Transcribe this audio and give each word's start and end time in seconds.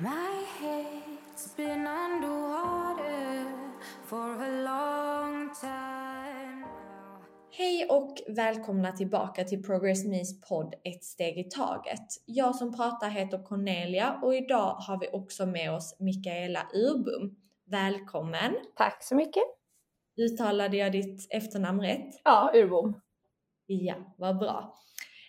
My 0.00 0.44
head's 0.60 1.56
been 1.56 1.86
underwater 1.86 3.46
for 4.04 4.44
a 4.44 4.62
long 4.62 5.50
time 5.60 6.60
now. 6.60 7.22
Hej 7.50 7.86
och 7.90 8.16
välkomna 8.28 8.92
tillbaka 8.92 9.44
till 9.44 9.62
Progress 9.62 10.04
Me's 10.04 10.48
podd 10.48 10.74
Ett 10.84 11.04
steg 11.04 11.38
i 11.38 11.44
taget. 11.44 12.06
Jag 12.26 12.56
som 12.56 12.76
pratar 12.76 13.10
heter 13.10 13.44
Cornelia 13.44 14.18
och 14.22 14.34
idag 14.34 14.74
har 14.74 15.00
vi 15.00 15.08
också 15.12 15.46
med 15.46 15.72
oss 15.72 15.96
Mikaela 16.00 16.66
Urbom. 16.74 17.36
Välkommen! 17.66 18.54
Tack 18.76 19.04
så 19.04 19.14
mycket. 19.14 19.44
Uttalade 20.16 20.76
jag 20.76 20.92
ditt 20.92 21.26
efternamn 21.30 21.80
rätt? 21.80 22.20
Ja, 22.24 22.50
Urbom. 22.54 23.00
Ja, 23.66 24.14
vad 24.18 24.38
bra. 24.38 24.74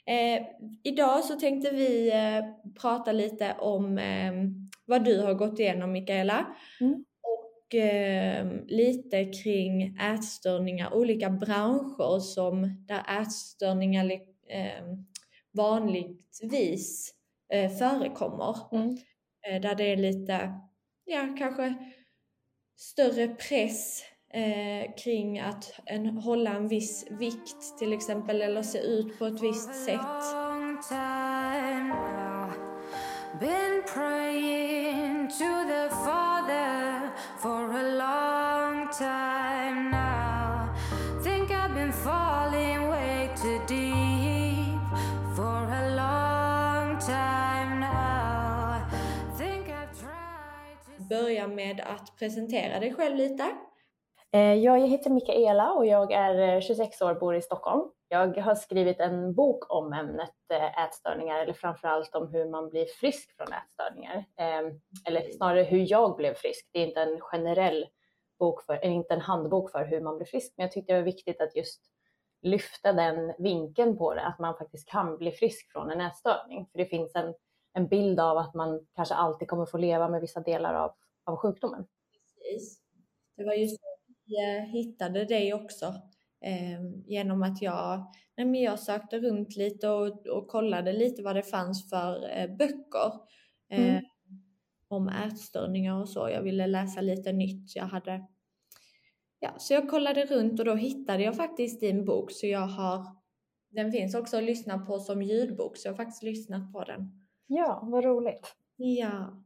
Eh, 0.09 0.41
idag 0.83 1.23
så 1.23 1.35
tänkte 1.35 1.71
vi 1.71 2.11
eh, 2.11 2.73
prata 2.81 3.11
lite 3.11 3.53
om 3.59 3.97
eh, 3.97 4.33
vad 4.85 5.05
du 5.05 5.21
har 5.21 5.33
gått 5.33 5.59
igenom 5.59 5.91
Mikaela. 5.91 6.55
Mm. 6.81 7.05
Och 7.21 7.75
eh, 7.75 8.47
lite 8.67 9.25
kring 9.25 9.97
ätstörningar, 9.97 10.93
olika 10.93 11.29
branscher 11.29 12.19
som 12.19 12.85
där 12.87 13.21
ätstörningar 13.21 14.11
eh, 14.49 14.83
vanligtvis 15.51 17.13
eh, 17.53 17.71
förekommer. 17.71 18.55
Mm. 18.71 18.97
Där 19.61 19.75
det 19.75 19.83
är 19.83 19.97
lite, 19.97 20.53
ja 21.05 21.35
kanske 21.37 21.75
större 22.77 23.27
press 23.27 24.03
eh, 24.33 24.95
kring 25.03 25.39
att 25.39 25.79
en, 25.85 26.17
hålla 26.17 26.51
en 26.51 26.67
viss 26.67 27.05
vikt 27.09 27.77
till 27.79 27.93
exempel 27.93 28.41
eller 28.41 28.63
se 28.63 28.79
ut 28.79 29.19
på 29.19 29.25
ett 29.25 29.41
visst 29.41 29.85
sätt. 29.85 29.99
Börja 51.09 51.47
med 51.47 51.81
att 51.81 52.15
presentera 52.19 52.79
dig 52.79 52.93
själv 52.93 53.15
lite. 53.17 53.43
Eh, 54.31 54.53
jag 54.53 54.87
heter 54.87 55.09
Mikaela 55.09 55.71
och 55.71 55.85
jag 55.85 56.11
är 56.11 56.55
eh, 56.55 56.61
26 56.61 57.01
år 57.01 57.11
och 57.11 57.19
bor 57.19 57.35
i 57.35 57.41
Stockholm. 57.41 57.91
Jag 58.07 58.37
har 58.37 58.55
skrivit 58.55 58.99
en 58.99 59.33
bok 59.33 59.73
om 59.73 59.93
ämnet 59.93 60.33
eh, 60.53 60.83
ätstörningar, 60.83 61.39
eller 61.39 61.53
framförallt 61.53 62.15
om 62.15 62.27
hur 62.27 62.49
man 62.49 62.69
blir 62.69 62.85
frisk 62.85 63.35
från 63.37 63.47
ätstörningar. 63.53 64.25
Ehm, 64.37 64.81
eller 65.05 65.31
snarare 65.31 65.63
hur 65.63 65.91
jag 65.91 66.15
blev 66.15 66.33
frisk. 66.33 66.69
Det 66.71 66.79
är 66.79 66.87
inte 66.87 67.01
en 67.01 67.21
generell 67.21 67.85
bok, 68.39 68.63
för, 68.63 68.73
eller 68.73 68.93
inte 68.93 69.13
en 69.13 69.21
handbok 69.21 69.71
för 69.71 69.85
hur 69.85 70.01
man 70.01 70.17
blir 70.17 70.27
frisk, 70.27 70.53
men 70.57 70.63
jag 70.63 70.71
tyckte 70.71 70.93
det 70.93 70.99
var 70.99 71.05
viktigt 71.05 71.41
att 71.41 71.55
just 71.55 71.81
lyfta 72.41 72.93
den 72.93 73.33
vinkeln 73.37 73.97
på 73.97 74.13
det, 74.13 74.21
att 74.21 74.39
man 74.39 74.57
faktiskt 74.57 74.89
kan 74.89 75.17
bli 75.17 75.31
frisk 75.31 75.71
från 75.71 75.91
en 75.91 76.01
ätstörning. 76.01 76.67
För 76.71 76.77
det 76.77 76.85
finns 76.85 77.15
en, 77.15 77.33
en 77.73 77.87
bild 77.87 78.19
av 78.19 78.37
att 78.37 78.53
man 78.53 78.87
kanske 78.95 79.15
alltid 79.15 79.47
kommer 79.47 79.65
få 79.65 79.77
leva 79.77 80.09
med 80.09 80.21
vissa 80.21 80.39
delar 80.39 80.73
av, 80.73 80.91
av 81.23 81.35
sjukdomen. 81.35 81.87
Precis. 82.13 82.81
Det 83.37 83.43
var 83.43 83.53
just 83.53 83.79
eh, 84.31 84.65
hittade 84.65 85.25
dig 85.25 85.53
också. 85.53 85.85
Eh, 86.41 86.81
genom 87.05 87.43
att 87.43 87.61
jag, 87.61 88.13
nej 88.37 88.45
men 88.45 88.61
jag 88.61 88.79
sökte 88.79 89.19
runt 89.19 89.55
lite 89.55 89.89
och, 89.89 90.27
och 90.27 90.47
kollade 90.47 90.93
lite 90.93 91.23
vad 91.23 91.35
det 91.35 91.43
fanns 91.43 91.89
för 91.89 92.37
eh, 92.37 92.55
böcker 92.55 93.11
eh, 93.69 93.89
Mm. 93.89 94.03
om 94.87 95.07
ätstörningar 95.09 96.01
och 96.01 96.09
så. 96.09 96.29
Jag 96.29 96.41
ville 96.41 96.67
läsa 96.67 97.01
lite 97.01 97.31
nytt. 97.31 97.75
Jag 97.75 97.83
hade, 97.85 98.25
ja, 99.39 99.55
så 99.57 99.73
jag 99.73 99.89
kollade 99.89 100.25
runt 100.25 100.59
och 100.59 100.65
då 100.65 100.75
hittade 100.75 101.23
jag 101.23 101.35
faktiskt 101.35 101.79
din 101.79 102.05
bok. 102.05 102.31
Så 102.31 102.47
jag 102.47 102.67
har, 102.67 103.05
den 103.69 103.91
finns 103.91 104.15
också 104.15 104.37
att 104.37 104.43
lyssna 104.43 104.79
på 104.79 104.99
som 104.99 105.21
ljudbok. 105.21 105.77
Så 105.77 105.87
jag 105.87 105.93
har 105.93 105.97
faktiskt 105.97 106.23
lyssnat 106.23 106.73
på 106.73 106.83
den. 106.83 107.27
Ja, 107.47 107.79
vad 107.83 108.03
roligt. 108.03 108.55
Ja, 108.75 109.43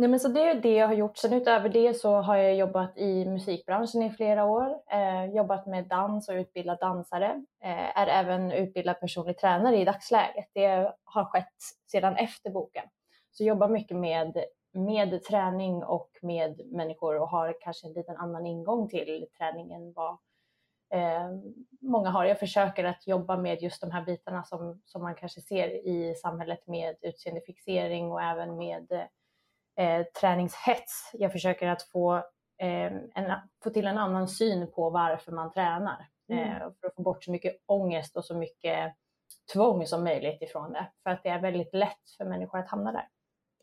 Nej, 0.00 0.08
men 0.08 0.20
så 0.20 0.28
det 0.28 0.40
är 0.40 0.54
det 0.54 0.74
jag 0.74 0.86
har 0.86 0.94
gjort. 0.94 1.16
Sen 1.18 1.32
utöver 1.32 1.68
det 1.68 1.94
så 1.94 2.14
har 2.14 2.36
jag 2.36 2.56
jobbat 2.56 2.98
i 2.98 3.24
musikbranschen 3.24 4.02
i 4.02 4.10
flera 4.10 4.44
år. 4.44 4.78
Eh, 4.90 5.24
jobbat 5.24 5.66
med 5.66 5.88
dans 5.88 6.28
och 6.28 6.34
utbildat 6.34 6.80
dansare. 6.80 7.44
Eh, 7.62 7.98
är 7.98 8.06
även 8.06 8.52
utbildad 8.52 9.00
personlig 9.00 9.38
tränare 9.38 9.76
i 9.76 9.84
dagsläget. 9.84 10.50
Det 10.54 10.92
har 11.04 11.24
skett 11.24 11.54
sedan 11.86 12.16
efter 12.16 12.50
boken. 12.50 12.84
Så 13.30 13.44
jobbar 13.44 13.68
mycket 13.68 13.96
med, 13.96 14.44
med 14.72 15.22
träning 15.24 15.84
och 15.84 16.10
med 16.22 16.60
människor 16.66 17.20
och 17.20 17.28
har 17.28 17.56
kanske 17.60 17.86
en 17.86 17.92
liten 17.92 18.16
annan 18.16 18.46
ingång 18.46 18.88
till 18.88 19.26
träningen 19.38 19.82
än 19.82 19.92
vad 19.92 20.18
eh, 20.94 21.30
många 21.80 22.10
har. 22.10 22.24
Jag 22.24 22.38
försöker 22.38 22.84
att 22.84 23.06
jobba 23.06 23.36
med 23.36 23.62
just 23.62 23.80
de 23.80 23.90
här 23.90 24.02
bitarna 24.02 24.44
som, 24.44 24.80
som 24.84 25.02
man 25.02 25.14
kanske 25.14 25.40
ser 25.40 25.86
i 25.86 26.14
samhället 26.14 26.66
med 26.66 26.96
utseendefixering 27.00 28.12
och 28.12 28.22
även 28.22 28.56
med 28.56 28.92
eh, 28.92 29.04
eh, 29.80 30.02
träningshets. 30.20 31.10
Jag 31.12 31.32
försöker 31.32 31.68
att 31.68 31.82
få, 31.82 32.16
eh, 32.58 32.92
en, 33.14 33.32
få 33.64 33.70
till 33.70 33.86
en 33.86 33.98
annan 33.98 34.28
syn 34.28 34.70
på 34.72 34.90
varför 34.90 35.32
man 35.32 35.52
tränar. 35.52 36.06
Mm. 36.32 36.48
Eh, 36.48 36.58
för 36.58 36.86
att 36.86 36.94
få 36.94 37.02
bort 37.02 37.24
så 37.24 37.30
mycket 37.30 37.56
ångest 37.66 38.16
och 38.16 38.24
så 38.24 38.34
mycket 38.34 38.94
tvång 39.52 39.86
som 39.86 40.04
möjligt 40.04 40.42
ifrån 40.42 40.72
det. 40.72 40.86
För 41.02 41.10
att 41.10 41.22
det 41.22 41.28
är 41.28 41.40
väldigt 41.40 41.74
lätt 41.74 42.10
för 42.16 42.24
människor 42.24 42.58
att 42.58 42.68
hamna 42.68 42.92
där. 42.92 43.08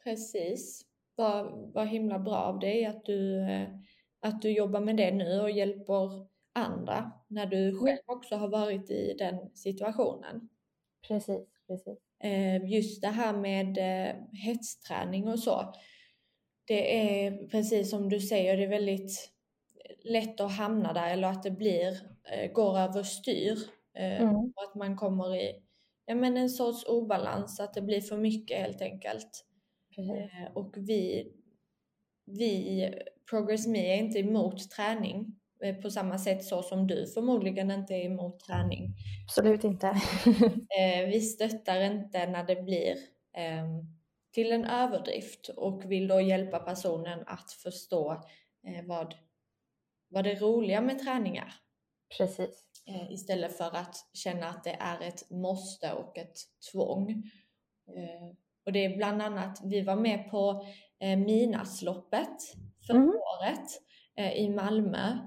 Precis. 0.03 0.81
Vad, 1.15 1.71
vad 1.73 1.87
himla 1.87 2.19
bra 2.19 2.35
av 2.35 2.59
dig 2.59 2.85
att 2.85 3.05
du, 3.05 3.49
eh, 3.49 3.67
att 4.19 4.41
du 4.41 4.51
jobbar 4.51 4.79
med 4.79 4.97
det 4.97 5.11
nu 5.11 5.41
och 5.41 5.51
hjälper 5.51 6.27
andra 6.53 7.11
när 7.27 7.45
du 7.45 7.79
själv 7.79 7.99
också 8.05 8.35
har 8.35 8.47
varit 8.47 8.89
i 8.89 9.15
den 9.19 9.49
situationen. 9.55 10.49
Precis, 11.07 11.47
precis. 11.67 11.97
Eh, 12.23 12.65
Just 12.65 13.01
det 13.01 13.07
här 13.07 13.33
med 13.33 13.77
hetsträning 14.31 15.27
och 15.27 15.39
så. 15.39 15.73
Det 16.67 16.97
är 17.25 17.47
precis 17.47 17.89
som 17.89 18.09
du 18.09 18.19
säger, 18.19 18.57
det 18.57 18.63
är 18.63 18.67
väldigt 18.67 19.31
lätt 20.03 20.39
att 20.41 20.51
hamna 20.57 20.93
där 20.93 21.13
eller 21.13 21.27
att 21.27 21.43
det 21.43 21.51
blir, 21.51 21.99
eh, 22.31 22.51
går 22.51 22.77
överstyr. 22.79 23.57
eh, 23.93 24.21
Mm. 24.21 24.35
Och 24.55 24.63
att 24.69 24.75
man 24.75 24.95
kommer 24.97 25.35
i 25.35 25.61
ja, 26.05 26.15
men 26.15 26.37
en 26.37 26.49
sorts 26.49 26.85
obalans, 26.87 27.59
att 27.59 27.73
det 27.73 27.81
blir 27.81 28.01
för 28.01 28.17
mycket 28.17 28.57
helt 28.59 28.81
enkelt. 28.81 29.45
precis. 29.95 30.11
Eh, 30.11 30.51
Och 30.55 30.73
vi, 30.77 31.31
vi, 32.25 32.93
Progress 33.29 33.67
Me 33.67 33.93
är 33.93 33.97
inte 33.97 34.19
emot 34.19 34.69
träning 34.71 35.35
på 35.81 35.89
samma 35.89 36.17
sätt 36.17 36.43
så 36.43 36.63
som 36.63 36.87
du 36.87 37.07
förmodligen 37.07 37.71
inte 37.71 37.93
är 37.93 38.05
emot 38.05 38.39
träning. 38.39 38.93
Absolut 39.27 39.63
inte. 39.63 40.01
Vi 41.11 41.21
stöttar 41.21 41.81
inte 41.81 42.27
när 42.29 42.43
det 42.43 42.55
blir 42.63 42.95
ehm, 43.37 43.96
till 44.37 44.51
en 44.51 44.65
överdrift 44.65 45.49
och 45.49 45.91
vill 45.91 46.07
då 46.07 46.21
hjälpa 46.21 46.59
personen 46.59 47.23
att 47.27 47.51
förstå 47.51 48.11
eh, 48.67 48.85
vad, 48.85 49.15
vad 50.09 50.23
det 50.23 50.35
roliga 50.35 50.81
med 50.81 50.99
träning 50.99 51.37
är. 51.37 51.53
precis. 52.17 52.63
Eh, 52.87 53.11
Istället 53.11 53.57
för 53.57 53.75
att 53.75 53.95
känna 54.13 54.47
att 54.49 54.63
det 54.63 54.77
är 54.79 55.01
ett 55.01 55.29
måste 55.29 55.93
och 55.93 56.17
ett 56.17 56.35
tvång. 56.71 57.09
Eh, 57.95 58.27
Och 58.65 58.71
det 58.71 58.85
är 58.85 58.97
bland 58.97 59.21
annat, 59.21 59.59
vi 59.63 59.81
var 59.81 59.95
med 59.95 60.31
på 60.31 60.65
Midnattsloppet 60.99 62.37
förra 62.87 62.97
Mm. 62.97 63.09
året 63.09 63.69
i 64.35 64.49
Malmö. 64.49 65.17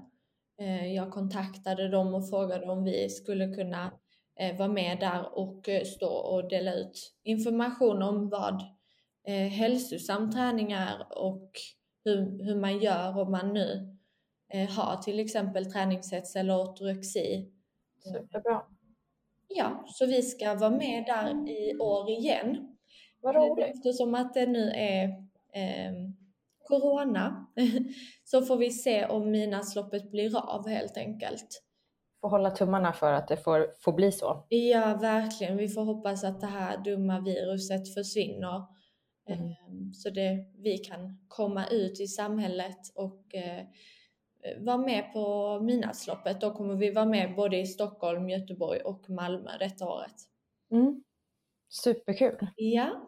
Jag 0.95 1.11
kontaktade 1.11 1.87
dem 1.89 2.13
och 2.13 2.29
frågade 2.29 2.67
om 2.71 2.83
vi 2.83 3.09
skulle 3.09 3.55
kunna 3.55 3.91
vara 4.57 4.67
med 4.67 4.99
där 4.99 5.37
och 5.37 5.69
stå 5.85 6.09
och 6.09 6.49
dela 6.49 6.73
ut 6.73 7.13
information 7.23 8.01
om 8.03 8.29
vad 8.29 8.63
eh, 9.27 9.47
hälsosam 9.47 10.31
träning 10.31 10.71
är 10.71 11.17
och 11.17 11.51
hur, 12.05 12.43
hur 12.43 12.55
man 12.55 12.79
gör 12.79 13.19
om 13.19 13.31
man 13.31 13.53
nu 13.53 13.97
eh, 14.53 14.69
har 14.69 14.97
till 14.97 15.19
exempel 15.19 15.71
träningshets 15.71 16.35
eller 16.35 16.63
ortorexi. 16.63 17.51
Superbra. 18.03 18.61
Ja, 19.47 19.85
så 19.87 20.05
vi 20.05 20.21
ska 20.21 20.55
vara 20.55 20.69
med 20.69 21.05
där 21.05 21.49
i 21.49 21.77
år 21.79 22.09
igen. 22.09 22.77
Vad 23.21 23.35
roligt. 23.35 23.75
Eftersom 23.75 24.15
att 24.15 24.33
det 24.33 24.45
nu 24.45 24.71
är 24.75 25.03
eh, 25.53 25.93
Corona 26.63 27.47
så 28.23 28.41
får 28.41 28.57
vi 28.57 28.69
se 28.69 29.05
om 29.05 29.31
midnattsloppet 29.31 30.11
blir 30.11 30.37
av 30.37 30.67
helt 30.67 30.97
enkelt. 30.97 31.63
Får 32.21 32.29
hålla 32.29 32.51
tummarna 32.51 32.93
för 32.93 33.13
att 33.13 33.27
det 33.27 33.37
får, 33.37 33.73
får 33.79 33.93
bli 33.93 34.11
så. 34.11 34.45
Ja, 34.49 34.97
verkligen. 35.01 35.57
Vi 35.57 35.69
får 35.69 35.83
hoppas 35.83 36.23
att 36.23 36.41
det 36.41 36.47
här 36.47 36.77
dumma 36.83 37.19
viruset 37.19 37.93
försvinner. 37.93 38.80
Mm. 39.33 39.51
Eh, 39.51 39.91
Så 39.93 40.09
det, 40.09 40.45
vi 40.57 40.77
kan 40.77 41.17
komma 41.27 41.67
ut 41.67 41.99
i 41.99 42.07
samhället 42.07 42.77
och 42.95 43.35
eh, 43.35 43.65
vara 44.59 44.77
med 44.77 45.13
på 45.13 45.59
midnattsloppet. 45.59 46.41
Då 46.41 46.51
kommer 46.53 46.75
vi 46.75 46.91
vara 46.91 47.05
med 47.05 47.35
både 47.35 47.57
i 47.57 47.65
Stockholm, 47.65 48.29
Göteborg 48.29 48.81
och 48.81 49.09
Malmö 49.09 49.57
detta 49.59 49.89
året. 49.89 50.15
Mm. 50.71 51.03
Superkul. 51.69 52.47
Ja, 52.55 53.01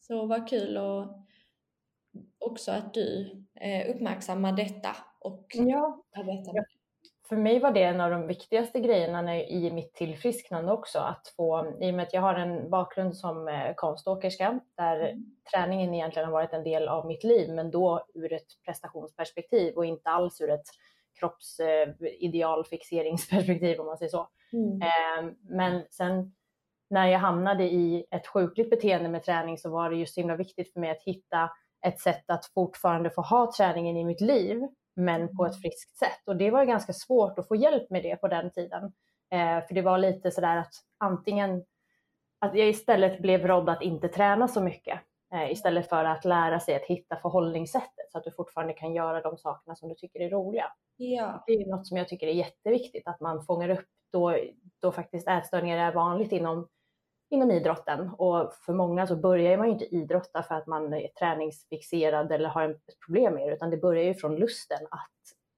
så 0.00 0.26
vad 0.26 0.48
kul 0.48 0.76
att 0.76 1.26
också 2.38 2.72
att 2.72 2.94
du 2.94 3.30
eh, 3.60 3.90
uppmärksammar 3.90 4.52
detta 4.52 4.96
och 5.20 5.46
Ja, 5.54 6.04
arbetar 6.16 6.52
Ja. 6.54 6.64
För 7.30 7.36
mig 7.36 7.60
var 7.60 7.70
det 7.70 7.82
en 7.82 8.00
av 8.00 8.10
de 8.10 8.26
viktigaste 8.26 8.80
grejerna 8.80 9.38
i 9.38 9.70
mitt 9.70 9.94
tillfrisknande 9.94 10.72
också. 10.72 10.98
Att 10.98 11.32
få, 11.36 11.74
I 11.80 11.90
och 11.90 11.94
med 11.94 12.02
att 12.02 12.14
jag 12.14 12.20
har 12.20 12.34
en 12.34 12.70
bakgrund 12.70 13.16
som 13.16 13.48
eh, 13.48 13.74
konståkerska 13.76 14.60
där 14.76 15.00
Mm. 15.00 15.24
träningen 15.52 15.94
egentligen 15.94 16.26
har 16.26 16.32
varit 16.32 16.52
en 16.52 16.64
del 16.64 16.88
av 16.88 17.06
mitt 17.06 17.24
liv 17.24 17.50
men 17.54 17.70
då 17.70 18.06
ur 18.14 18.32
ett 18.32 18.46
prestationsperspektiv 18.64 19.74
och 19.74 19.84
inte 19.84 20.10
alls 20.10 20.40
ur 20.40 20.50
ett 20.50 20.66
kroppsidealfixeringsperspektiv 21.20 23.80
om 23.80 23.86
man 23.86 23.98
säger 23.98 24.10
så. 24.10 24.28
Mm. 24.52 24.82
Eh, 24.82 25.22
Men 25.40 25.82
sen 25.90 26.32
när 26.90 27.06
jag 27.06 27.18
hamnade 27.18 27.64
i 27.64 28.04
ett 28.10 28.26
sjukligt 28.26 28.70
beteende 28.70 29.08
med 29.08 29.22
träning 29.22 29.58
så 29.58 29.70
var 29.70 29.90
det 29.90 29.96
just 29.96 30.14
så 30.14 30.20
himla 30.20 30.36
viktigt 30.36 30.72
för 30.72 30.80
mig 30.80 30.90
att 30.90 31.02
hitta 31.02 31.50
ett 31.86 32.00
sätt 32.00 32.24
att 32.26 32.46
fortfarande 32.46 33.10
få 33.10 33.22
ha 33.22 33.52
träningen 33.56 33.96
i 33.96 34.04
mitt 34.04 34.20
liv 34.20 34.68
men 34.96 35.36
på 35.36 35.46
ett 35.46 35.60
friskt 35.60 35.96
sätt. 35.98 36.22
Och 36.26 36.36
det 36.36 36.50
var 36.50 36.64
ganska 36.64 36.92
svårt 36.92 37.38
att 37.38 37.48
få 37.48 37.56
hjälp 37.56 37.90
med 37.90 38.02
det 38.02 38.16
på 38.16 38.28
den 38.28 38.50
tiden. 38.50 38.84
Eh, 39.30 39.66
för 39.66 39.74
det 39.74 39.82
var 39.82 39.98
lite 39.98 40.30
sådär 40.30 40.56
att 40.56 40.72
antingen 40.98 41.64
att 42.38 42.54
jag 42.54 42.68
istället 42.68 43.22
blev 43.22 43.46
rådd 43.46 43.68
att 43.68 43.82
inte 43.82 44.08
träna 44.08 44.48
så 44.48 44.60
mycket 44.60 45.00
eh, 45.34 45.52
istället 45.52 45.88
för 45.88 46.04
att 46.04 46.24
lära 46.24 46.60
sig 46.60 46.74
att 46.74 46.82
hitta 46.82 47.16
förhållningssättet 47.16 48.12
så 48.12 48.18
att 48.18 48.24
du 48.24 48.30
fortfarande 48.30 48.72
kan 48.72 48.94
göra 48.94 49.20
de 49.20 49.36
sakerna 49.36 49.76
som 49.76 49.88
du 49.88 49.94
tycker 49.94 50.20
är 50.20 50.30
roliga 50.30 50.72
Ja. 50.96 51.44
det 51.46 51.52
är 51.52 51.66
något 51.66 51.86
som 51.86 51.96
jag 51.96 52.08
tycker 52.08 52.26
är 52.26 52.32
jätteviktigt 52.32 53.08
att 53.08 53.20
man 53.20 53.42
fångar 53.42 53.68
upp 53.68 53.86
då, 54.12 54.36
då 54.82 54.92
faktiskt 54.92 55.28
ätstörningar 55.28 55.78
är 55.78 55.94
vanligt 55.94 56.32
inom, 56.32 56.68
inom 57.30 57.50
idrotten. 57.50 58.08
Och 58.08 58.54
för 58.54 58.72
många 58.72 59.06
så 59.06 59.16
börjar 59.16 59.58
man 59.58 59.66
ju 59.66 59.72
inte 59.72 59.94
idrotta 59.94 60.42
för 60.42 60.54
att 60.54 60.66
man 60.66 60.94
är 60.94 61.08
träningsfixerad 61.08 62.32
eller 62.32 62.48
har 62.48 62.68
ett 62.68 63.00
problem 63.06 63.34
med 63.34 63.48
det, 63.48 63.54
utan 63.54 63.70
det 63.70 63.76
börjar 63.76 64.04
ju 64.04 64.14
från 64.14 64.36
lusten 64.36 64.86
att 64.90 65.10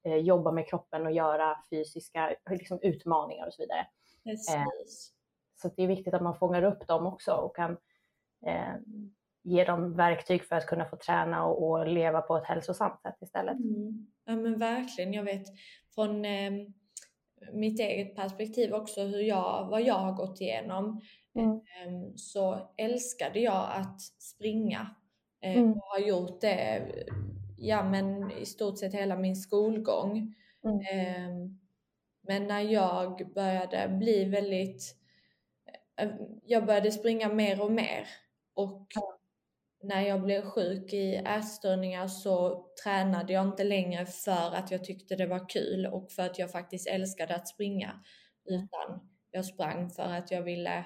eh, 0.04 0.16
jobba 0.16 0.52
med 0.52 0.68
kroppen 0.68 1.06
och 1.06 1.12
göra 1.12 1.56
fysiska 1.70 2.34
liksom, 2.50 2.78
utmaningar 2.82 3.46
och 3.46 3.54
så 3.54 3.62
vidare. 3.62 3.86
Precis. 4.24 5.12
Så 5.62 5.70
det 5.76 5.82
är 5.82 5.86
viktigt 5.86 6.14
att 6.14 6.22
man 6.22 6.38
fångar 6.38 6.62
upp 6.62 6.86
dem 6.86 7.06
också 7.06 7.32
och 7.32 7.56
kan 7.56 7.76
eh, 8.46 8.74
ge 9.42 9.64
dem 9.64 9.96
verktyg 9.96 10.44
för 10.44 10.56
att 10.56 10.66
kunna 10.66 10.84
få 10.84 10.96
träna 10.96 11.44
och, 11.44 11.70
och 11.70 11.86
leva 11.86 12.20
på 12.20 12.36
ett 12.36 12.46
hälsosamt 12.46 13.02
sätt 13.02 13.16
istället. 13.20 13.56
Mm. 13.56 14.06
Ja 14.24 14.36
men 14.36 14.58
verkligen. 14.58 15.12
Jag 15.12 15.24
vet 15.24 15.46
från 15.94 16.24
eh, 16.24 16.52
mitt 17.52 17.80
eget 17.80 18.16
perspektiv 18.16 18.74
också 18.74 19.00
hur 19.00 19.20
jag, 19.20 19.66
vad 19.70 19.82
jag 19.82 19.94
har 19.94 20.12
gått 20.12 20.40
igenom. 20.40 21.00
Mm. 21.34 21.50
Eh, 21.50 22.12
så 22.16 22.72
älskade 22.76 23.40
jag 23.40 23.70
att 23.72 24.00
springa. 24.00 24.94
Eh, 25.42 25.56
Mm. 25.58 25.72
och 25.72 25.82
har 25.82 25.98
gjort 25.98 26.40
det 26.40 26.82
ja, 27.58 27.82
men 27.84 28.30
i 28.30 28.46
stort 28.46 28.78
sett 28.78 28.94
hela 28.94 29.16
min 29.16 29.36
skolgång. 29.36 30.34
Mm. 30.64 30.80
Eh, 30.80 31.50
men 32.28 32.46
när 32.46 32.60
jag 32.60 33.32
började 33.34 33.88
bli 33.88 34.24
väldigt... 34.24 34.96
eh, 35.96 36.10
Jag 36.44 36.66
började 36.66 36.92
springa 36.92 37.28
mer 37.28 37.62
och 37.62 37.72
mer. 37.72 38.06
Och 38.54 38.86
när 39.82 40.00
jag 40.02 40.22
blev 40.22 40.42
sjuk 40.42 40.92
i 40.92 41.14
ätstörningar 41.16 42.06
så 42.08 42.66
tränade 42.84 43.32
jag 43.32 43.46
inte 43.46 43.64
längre 43.64 44.06
för 44.06 44.54
att 44.54 44.70
jag 44.70 44.84
tyckte 44.84 45.16
det 45.16 45.26
var 45.26 45.48
kul 45.48 45.86
och 45.86 46.12
för 46.12 46.22
att 46.22 46.38
jag 46.38 46.50
faktiskt 46.50 46.88
älskade 46.88 47.34
att 47.36 47.48
springa. 47.48 48.00
Utan 48.44 49.00
jag 49.30 49.44
sprang 49.44 49.90
för 49.90 50.02
att 50.02 50.30
jag 50.30 50.42
ville 50.42 50.84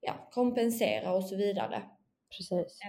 ja, 0.00 0.12
kompensera 0.32 1.12
och 1.12 1.24
så 1.24 1.36
vidare. 1.36 1.82
Precis. 2.36 2.80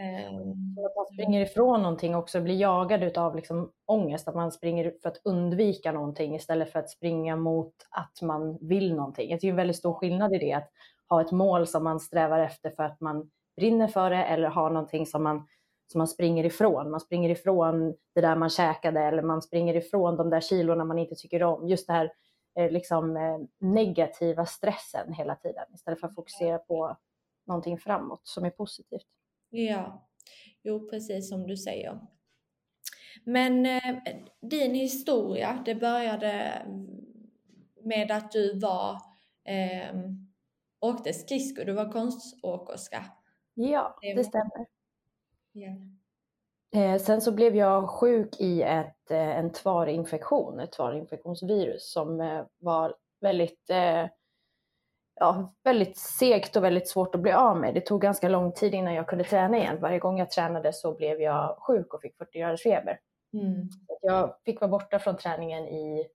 Att 0.85 0.95
man 0.95 1.06
springer 1.13 1.41
ifrån 1.41 1.81
någonting 1.81 2.15
också, 2.15 2.41
blir 2.41 2.56
jagad 2.56 3.03
utav 3.03 3.35
liksom 3.35 3.71
ångest, 3.85 4.27
att 4.27 4.35
man 4.35 4.51
springer 4.51 4.94
för 5.01 5.09
att 5.09 5.21
undvika 5.23 5.91
någonting 5.91 6.35
istället 6.35 6.71
för 6.71 6.79
att 6.79 6.89
springa 6.89 7.35
mot 7.35 7.73
att 7.89 8.21
man 8.21 8.57
vill 8.61 8.95
någonting. 8.95 9.38
Det 9.41 9.47
är 9.47 9.50
en 9.50 9.56
väldigt 9.56 9.77
stor 9.77 9.94
skillnad 9.94 10.33
i 10.33 10.38
det, 10.38 10.53
att 10.53 10.69
ha 11.09 11.21
ett 11.21 11.31
mål 11.31 11.67
som 11.67 11.83
man 11.83 12.00
strävar 12.00 12.39
efter 12.39 12.69
för 12.69 12.83
att 12.83 13.00
man 13.00 13.29
brinner 13.56 13.88
för 13.88 14.09
det 14.09 14.23
eller 14.23 14.50
ha 14.50 14.69
någonting 14.69 15.06
som 15.06 15.23
man, 15.23 15.47
som 15.91 15.97
man 15.97 16.07
springer 16.07 16.45
ifrån. 16.45 16.91
Man 16.91 17.00
springer 17.00 17.29
ifrån 17.29 17.95
det 18.15 18.21
där 18.21 18.35
man 18.35 18.50
käkade 18.50 19.00
eller 19.00 19.21
man 19.21 19.41
springer 19.41 19.75
ifrån 19.75 20.15
de 20.15 20.29
där 20.29 20.41
kilorna 20.41 20.85
man 20.85 21.00
inte 21.00 21.15
tycker 21.15 21.44
om. 21.44 21.67
Just 21.67 21.88
det 21.88 21.94
här 21.94 22.11
liksom, 22.56 23.18
eh, 23.18 23.40
negativa 23.57 24.46
stressen 24.46 25.13
hela 25.13 25.36
tiden 25.36 25.66
istället 25.74 26.00
för 26.00 26.07
att 26.07 26.16
fokusera 26.16 26.57
på 26.57 26.98
någonting 27.48 27.78
framåt 27.78 28.22
som 28.24 28.46
är 28.46 28.50
positivt. 28.50 29.07
ja, 29.50 30.10
jo 30.63 30.90
precis 30.90 31.30
som 31.30 31.48
du 31.48 31.57
säger. 31.57 32.00
Men 33.24 33.66
eh, 33.66 33.96
din 34.42 34.74
historia, 34.74 35.63
det 35.66 35.75
började 35.75 36.66
med 37.84 38.12
att 38.12 38.31
du 38.31 38.60
var 38.60 38.92
eh, 39.44 39.95
åkte 40.80 41.13
skridskor, 41.13 41.66
du 41.66 41.74
var 41.74 41.92
konståkerska. 41.92 43.06
Ja, 43.54 44.00
Det 44.02 44.24
stämmer. 44.24 44.66
Ja. 45.52 45.72
Eh, 46.75 46.98
sen 46.98 47.21
så 47.21 47.31
blev 47.31 47.56
jag 47.56 47.89
sjuk 47.89 48.39
i 48.39 48.62
ett, 48.62 49.12
eh, 49.12 49.38
en 49.38 49.51
tvarinfektion, 49.51 50.60
ett 50.60 50.71
tvarinfektionsvirus 50.71 51.92
som 51.92 52.21
eh, 52.21 52.45
var 52.57 52.95
väldigt, 53.21 53.69
eh, 53.69 54.06
ja, 55.16 55.54
väldigt 55.63 55.98
segt 55.98 56.56
och 56.56 56.63
väldigt 56.63 56.89
svårt 56.89 57.16
att 57.16 57.21
bli 57.21 57.31
av 57.31 57.57
med. 57.57 57.74
Det 57.74 57.81
tog 57.81 58.01
ganska 58.01 58.30
lång 58.30 58.51
tid 58.51 58.74
innan 58.74 58.94
jag 58.94 59.07
kunde 59.07 59.24
träna 59.24 59.57
igen. 59.57 59.77
Varje 59.81 60.00
gång 60.00 60.19
jag 60.19 60.31
tränade 60.31 60.74
så 60.74 60.94
blev 60.94 61.21
jag 61.21 61.57
sjuk 61.60 61.94
och 61.94 62.01
fick 62.01 62.18
40 62.18 62.39
graders 62.39 62.63
feber. 62.63 63.00
Mm. 63.33 63.69
Jag 64.01 64.36
fick 64.45 64.62
vara 64.62 64.71
borta 64.71 65.00
från 65.00 65.18
träningen 65.18 65.68
i, 65.68 66.07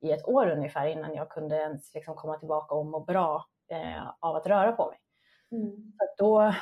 i 0.00 0.12
ett 0.12 0.28
år 0.28 0.50
ungefär 0.50 0.86
innan 0.86 1.14
jag 1.14 1.28
kunde 1.30 1.56
ens 1.56 1.94
liksom 1.94 2.14
komma 2.14 2.38
tillbaka 2.38 2.74
och 2.74 2.86
må 2.86 3.00
bra 3.00 3.46
eh, 3.70 4.06
av 4.20 4.36
att 4.36 4.46
röra 4.46 4.72
på 4.72 4.90
mig. 4.90 4.98
Mm. 5.52 5.92
Så 5.98 6.24
då, 6.24 6.54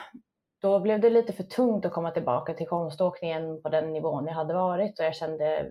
då 0.60 0.80
blev 0.80 1.00
det 1.00 1.10
lite 1.10 1.32
för 1.32 1.42
tungt 1.42 1.84
att 1.84 1.92
komma 1.92 2.10
tillbaka 2.10 2.54
till 2.54 2.68
konståkningen 2.68 3.62
på 3.62 3.68
den 3.68 3.92
nivån 3.92 4.26
jag 4.26 4.34
hade 4.34 4.54
varit 4.54 4.98
och 4.98 5.04
jag 5.04 5.14
kände 5.14 5.70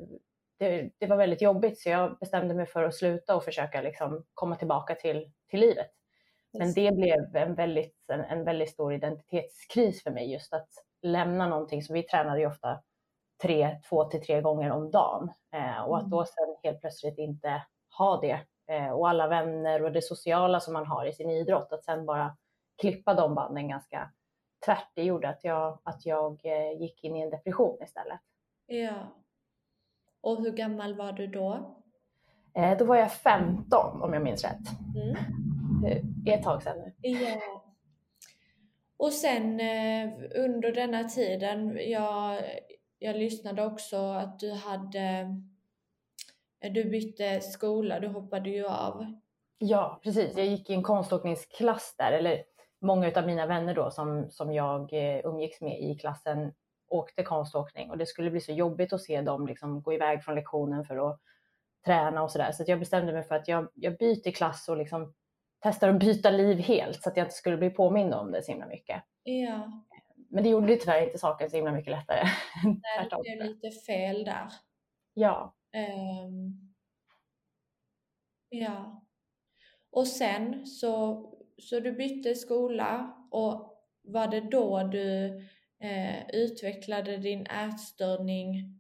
det, 0.59 0.89
det 0.97 1.07
var 1.07 1.17
väldigt 1.17 1.41
jobbigt 1.41 1.79
så 1.79 1.89
jag 1.89 2.17
bestämde 2.17 2.53
mig 2.53 2.65
för 2.65 2.83
att 2.83 2.95
sluta 2.95 3.35
och 3.35 3.43
försöka 3.43 3.81
liksom 3.81 4.25
komma 4.33 4.55
tillbaka 4.55 4.95
till, 4.95 5.31
till 5.49 5.59
livet. 5.59 5.89
Men 6.53 6.73
det 6.73 6.91
blev 6.91 7.35
en 7.35 7.55
väldigt, 7.55 8.09
en, 8.09 8.21
en 8.21 8.43
väldigt 8.43 8.69
stor 8.69 8.93
identitetskris 8.93 10.03
för 10.03 10.11
mig 10.11 10.31
just 10.31 10.53
att 10.53 10.69
lämna 11.01 11.47
någonting. 11.47 11.83
Så 11.83 11.93
vi 11.93 12.03
tränade 12.03 12.39
ju 12.39 12.47
ofta 12.47 12.81
tre, 13.41 13.79
två 13.89 14.03
till 14.03 14.21
tre 14.21 14.41
gånger 14.41 14.71
om 14.71 14.91
dagen 14.91 15.29
eh, 15.53 15.81
och 15.81 15.97
att 15.97 16.09
då 16.09 16.25
sen 16.25 16.55
helt 16.63 16.81
plötsligt 16.81 17.17
inte 17.17 17.63
ha 17.97 18.21
det 18.21 18.39
eh, 18.67 18.89
och 18.89 19.09
alla 19.09 19.27
vänner 19.27 19.83
och 19.83 19.91
det 19.91 20.01
sociala 20.01 20.59
som 20.59 20.73
man 20.73 20.85
har 20.85 21.05
i 21.05 21.13
sin 21.13 21.29
idrott, 21.29 21.73
att 21.73 21.83
sen 21.83 22.05
bara 22.05 22.37
klippa 22.81 23.13
de 23.13 23.35
banden 23.35 23.67
ganska 23.67 24.11
tvärt, 24.65 24.91
det 24.93 25.03
gjorde 25.03 25.29
att 25.29 25.43
jag, 25.43 25.79
att 25.83 26.05
jag 26.05 26.41
eh, 26.43 26.81
gick 26.81 27.03
in 27.03 27.15
i 27.15 27.21
en 27.21 27.29
depression 27.29 27.77
istället. 27.83 28.19
Ja. 28.67 28.93
Och 30.21 30.37
hur 30.37 30.51
gammal 30.51 30.95
var 30.95 31.11
du 31.11 31.27
då? 31.27 31.75
Eh, 32.53 32.77
då 32.77 32.85
var 32.85 32.95
jag 32.95 33.13
15 33.13 34.01
om 34.01 34.13
jag 34.13 34.23
minns 34.23 34.43
rätt. 34.43 34.67
Mm. 34.95 35.15
Det 36.25 36.33
är 36.33 36.37
ett 36.37 36.43
tag 36.43 36.63
sedan 36.63 36.77
nu. 36.77 37.09
Ja. 37.09 37.63
Och 38.97 39.13
sen 39.13 39.59
eh, 39.59 40.09
under 40.35 40.71
denna 40.71 41.03
tiden, 41.03 41.77
jag, 41.89 42.43
jag 42.99 43.15
lyssnade 43.15 43.65
också 43.65 43.97
att 43.97 44.39
du 44.39 44.51
hade, 44.51 45.37
eh, 46.61 46.71
du 46.71 46.83
bytte 46.85 47.41
skola, 47.41 47.99
du 47.99 48.07
hoppade 48.07 48.49
ju 48.49 48.67
av. 48.67 49.13
Ja, 49.57 49.99
precis. 50.03 50.37
Jag 50.37 50.45
gick 50.45 50.69
i 50.69 50.73
en 50.73 50.83
konståkningsklass 50.83 51.95
där, 51.97 52.11
eller 52.11 52.43
många 52.81 53.11
av 53.15 53.25
mina 53.25 53.45
vänner 53.45 53.75
då 53.75 53.91
som, 53.91 54.29
som 54.29 54.53
jag 54.53 54.93
eh, 54.93 55.25
umgicks 55.25 55.61
med 55.61 55.81
i 55.81 55.95
klassen 55.95 56.53
åkte 56.87 57.23
konståkning 57.23 57.89
och 57.89 57.97
det 57.97 58.05
skulle 58.05 58.31
bli 58.31 58.41
så 58.41 58.51
jobbigt 58.51 58.93
att 58.93 59.01
se 59.01 59.21
dem 59.21 59.47
liksom 59.47 59.81
gå 59.81 59.93
iväg 59.93 60.23
från 60.23 60.35
lektionen 60.35 60.85
för 60.85 61.09
att 61.09 61.19
träna 61.85 62.23
och 62.23 62.31
sådär. 62.31 62.51
Så 62.51 62.63
att 62.63 62.69
jag 62.69 62.79
bestämde 62.79 63.13
mig 63.13 63.23
för 63.23 63.35
att 63.35 63.47
jag, 63.47 63.67
jag 63.73 63.97
byter 63.97 64.31
klass 64.31 64.69
och 64.69 64.77
liksom 64.77 65.13
testar 65.63 65.89
att 65.89 65.99
byta 65.99 66.29
liv 66.29 66.57
helt 66.57 67.03
så 67.03 67.09
att 67.09 67.17
jag 67.17 67.25
inte 67.25 67.35
skulle 67.35 67.57
bli 67.57 67.69
påmind 67.69 68.13
om 68.13 68.31
det 68.31 68.43
så 68.43 68.51
himla 68.51 68.67
mycket. 68.67 69.03
Ja, 69.23 69.83
Men 70.29 70.43
det 70.43 70.49
gjorde 70.49 70.75
tyvärr 70.75 71.05
inte 71.05 71.17
saken 71.17 71.49
så 71.49 71.55
himla 71.55 71.71
mycket 71.71 71.91
lättare. 71.91 72.23
nej, 72.63 73.07
det 73.09 73.21
blev 73.21 73.49
lite 73.49 73.71
fel 73.71 74.25
där. 74.25 74.47
Ja, 75.13 75.55
Ehm, 75.71 76.73
ja. 78.49 79.01
Och 79.89 80.07
sen 80.07 80.65
så, 80.65 81.23
så 81.61 81.79
du 81.79 81.91
bytte 81.91 82.35
skola 82.35 83.15
och 83.31 83.75
var 84.01 84.27
det 84.27 84.41
då 84.41 84.83
du 84.83 85.25
eh, 85.83 86.29
utvecklade 86.33 87.17
din 87.17 87.45
ätstörning 87.45 88.79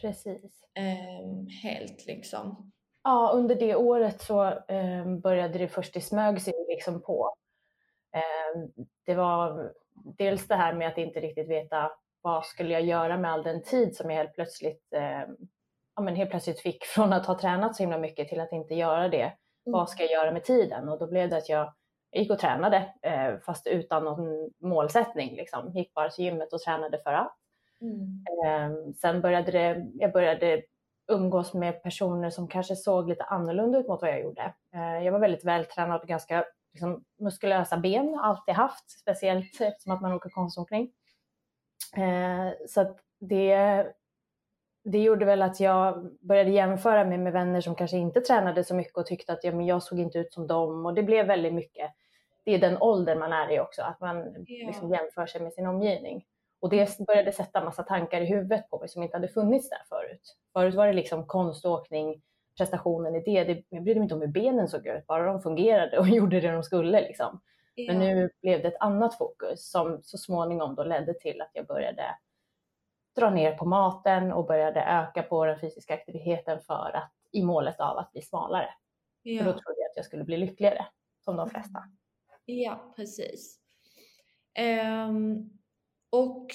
precis. 0.00 0.64
ehm, 0.74 1.46
helt 1.62 2.06
liksom? 2.06 2.72
Ja, 3.02 3.30
under 3.34 3.54
det 3.54 3.74
året 3.74 4.20
så 4.20 4.46
eh, 4.68 5.06
började 5.22 5.58
det 5.58 5.68
först, 5.68 5.94
det 5.94 6.00
smög 6.00 6.40
sig 6.40 6.54
liksom 6.68 7.02
på. 7.02 7.34
Eh, 8.16 8.62
det 9.06 9.14
var 9.14 9.72
dels 9.94 10.48
det 10.48 10.54
här 10.54 10.74
med 10.74 10.88
att 10.88 10.98
inte 10.98 11.20
riktigt 11.20 11.48
veta 11.48 11.92
vad 12.20 12.46
skulle 12.46 12.72
jag 12.72 12.82
göra 12.82 13.18
med 13.18 13.32
all 13.32 13.42
den 13.42 13.62
tid 13.62 13.96
som 13.96 14.10
jag 14.10 14.16
helt 14.16 14.34
plötsligt, 14.34 14.92
eh, 14.92 15.22
ja, 15.96 16.02
men 16.02 16.16
helt 16.16 16.30
plötsligt 16.30 16.60
fick 16.60 16.84
från 16.84 17.12
att 17.12 17.26
ha 17.26 17.38
tränat 17.38 17.76
så 17.76 17.82
himla 17.82 17.98
mycket 17.98 18.28
till 18.28 18.40
att 18.40 18.52
inte 18.52 18.74
göra 18.74 19.08
det. 19.08 19.32
Mm. 19.66 19.72
Vad 19.72 19.90
ska 19.90 20.02
jag 20.02 20.12
göra 20.12 20.32
med 20.32 20.44
tiden? 20.44 20.88
Och 20.88 20.98
då 20.98 21.06
blev 21.06 21.30
det 21.30 21.36
att 21.36 21.48
jag 21.48 21.72
gick 22.12 22.30
och 22.30 22.38
tränade 22.38 22.92
eh, 23.02 23.38
fast 23.46 23.66
utan 23.66 24.04
någon 24.04 24.50
målsättning. 24.60 25.36
Liksom. 25.36 25.72
Gick 25.72 25.94
bara 25.94 26.10
till 26.10 26.24
gymmet 26.24 26.52
och 26.52 26.60
tränade 26.60 26.98
för 26.98 27.12
att. 27.12 27.36
Mm. 27.80 28.24
Eh, 28.44 28.92
sen 29.00 29.20
började 29.20 29.52
det, 29.52 29.86
jag 29.94 30.12
började 30.12 30.62
umgås 31.12 31.54
med 31.54 31.82
personer 31.82 32.30
som 32.30 32.48
kanske 32.48 32.76
såg 32.76 33.08
lite 33.08 33.24
annorlunda 33.24 33.78
ut 33.78 33.88
mot 33.88 34.02
vad 34.02 34.10
jag 34.10 34.20
gjorde. 34.20 34.54
Eh, 34.74 35.04
jag 35.04 35.12
var 35.12 35.18
väldigt 35.18 35.44
vältränad 35.44 36.00
och 36.00 36.08
ganska 36.08 36.44
liksom, 36.72 37.04
muskulösa 37.18 37.76
ben, 37.76 38.18
alltid 38.22 38.54
haft, 38.54 38.90
speciellt 38.90 39.60
eftersom 39.60 39.92
att 39.92 40.02
man 40.02 40.12
åker 40.12 40.30
konståkning. 40.30 40.92
Eh, 41.96 42.52
så 42.68 42.96
det, 43.20 43.86
det 44.84 44.98
gjorde 44.98 45.24
väl 45.24 45.42
att 45.42 45.60
jag 45.60 46.12
började 46.20 46.50
jämföra 46.50 47.04
mig 47.04 47.18
med 47.18 47.32
vänner 47.32 47.60
som 47.60 47.74
kanske 47.74 47.96
inte 47.96 48.20
tränade 48.20 48.64
så 48.64 48.74
mycket 48.74 48.96
och 48.96 49.06
tyckte 49.06 49.32
att 49.32 49.44
ja, 49.44 49.52
men 49.52 49.66
jag 49.66 49.82
såg 49.82 50.00
inte 50.00 50.18
ut 50.18 50.32
som 50.32 50.46
dem 50.46 50.86
och 50.86 50.94
det 50.94 51.02
blev 51.02 51.26
väldigt 51.26 51.54
mycket, 51.54 51.90
det 52.44 52.54
är 52.54 52.58
den 52.58 52.78
ålder 52.78 53.16
man 53.16 53.32
är 53.32 53.52
i 53.52 53.60
också, 53.60 53.82
att 53.82 54.00
man 54.00 54.16
yeah. 54.16 54.66
liksom 54.66 54.90
jämför 54.90 55.26
sig 55.26 55.40
med 55.40 55.52
sin 55.52 55.66
omgivning. 55.66 56.24
Och 56.60 56.70
det 56.70 56.98
började 57.06 57.32
sätta 57.32 57.64
massa 57.64 57.82
tankar 57.82 58.20
i 58.20 58.26
huvudet 58.26 58.70
på 58.70 58.78
mig 58.78 58.88
som 58.88 59.02
inte 59.02 59.16
hade 59.16 59.28
funnits 59.28 59.68
där 59.68 59.82
förut. 59.88 60.36
Förut 60.52 60.74
var 60.74 60.86
det 60.86 60.92
liksom 60.92 61.26
konståkning, 61.26 62.22
prestationen 62.58 63.14
i 63.14 63.20
det. 63.20 63.44
det 63.44 63.64
jag 63.68 63.82
brydde 63.82 64.00
mig 64.00 64.04
inte 64.04 64.14
om 64.14 64.20
hur 64.20 64.28
benen 64.28 64.68
såg 64.68 64.86
ut, 64.86 65.06
bara 65.06 65.32
de 65.32 65.40
fungerade 65.42 65.98
och 65.98 66.08
gjorde 66.16 66.40
det 66.40 66.52
de 66.52 66.62
skulle. 66.62 67.00
Liksom. 67.00 67.40
Ja. 67.74 67.92
Men 67.92 68.00
nu 68.00 68.30
blev 68.42 68.62
det 68.62 68.68
ett 68.68 68.80
annat 68.80 69.18
fokus 69.18 69.70
som 69.70 69.98
så 70.02 70.18
småningom 70.18 70.74
då 70.74 70.84
ledde 70.84 71.14
till 71.14 71.40
att 71.40 71.50
jag 71.52 71.66
började 71.66 72.04
dra 73.16 73.30
ner 73.30 73.52
på 73.52 73.64
maten 73.64 74.32
och 74.32 74.46
började 74.46 74.80
öka 74.80 75.22
på 75.22 75.44
den 75.44 75.60
fysiska 75.60 75.94
aktiviteten 75.94 76.60
för 76.60 76.96
att 76.96 77.12
i 77.30 77.42
målet 77.42 77.80
av 77.80 77.98
att 77.98 78.12
bli 78.12 78.22
smalare. 78.22 78.68
Ja. 79.22 79.38
För 79.38 79.44
då 79.44 79.52
trodde 79.52 79.80
jag 79.80 79.90
att 79.90 79.96
jag 79.96 80.04
skulle 80.04 80.24
bli 80.24 80.36
lyckligare, 80.36 80.86
som 81.24 81.36
de 81.36 81.50
flesta. 81.50 81.82
Ja, 82.44 82.92
precis. 82.96 83.60
Um, 85.08 85.50
och 86.10 86.46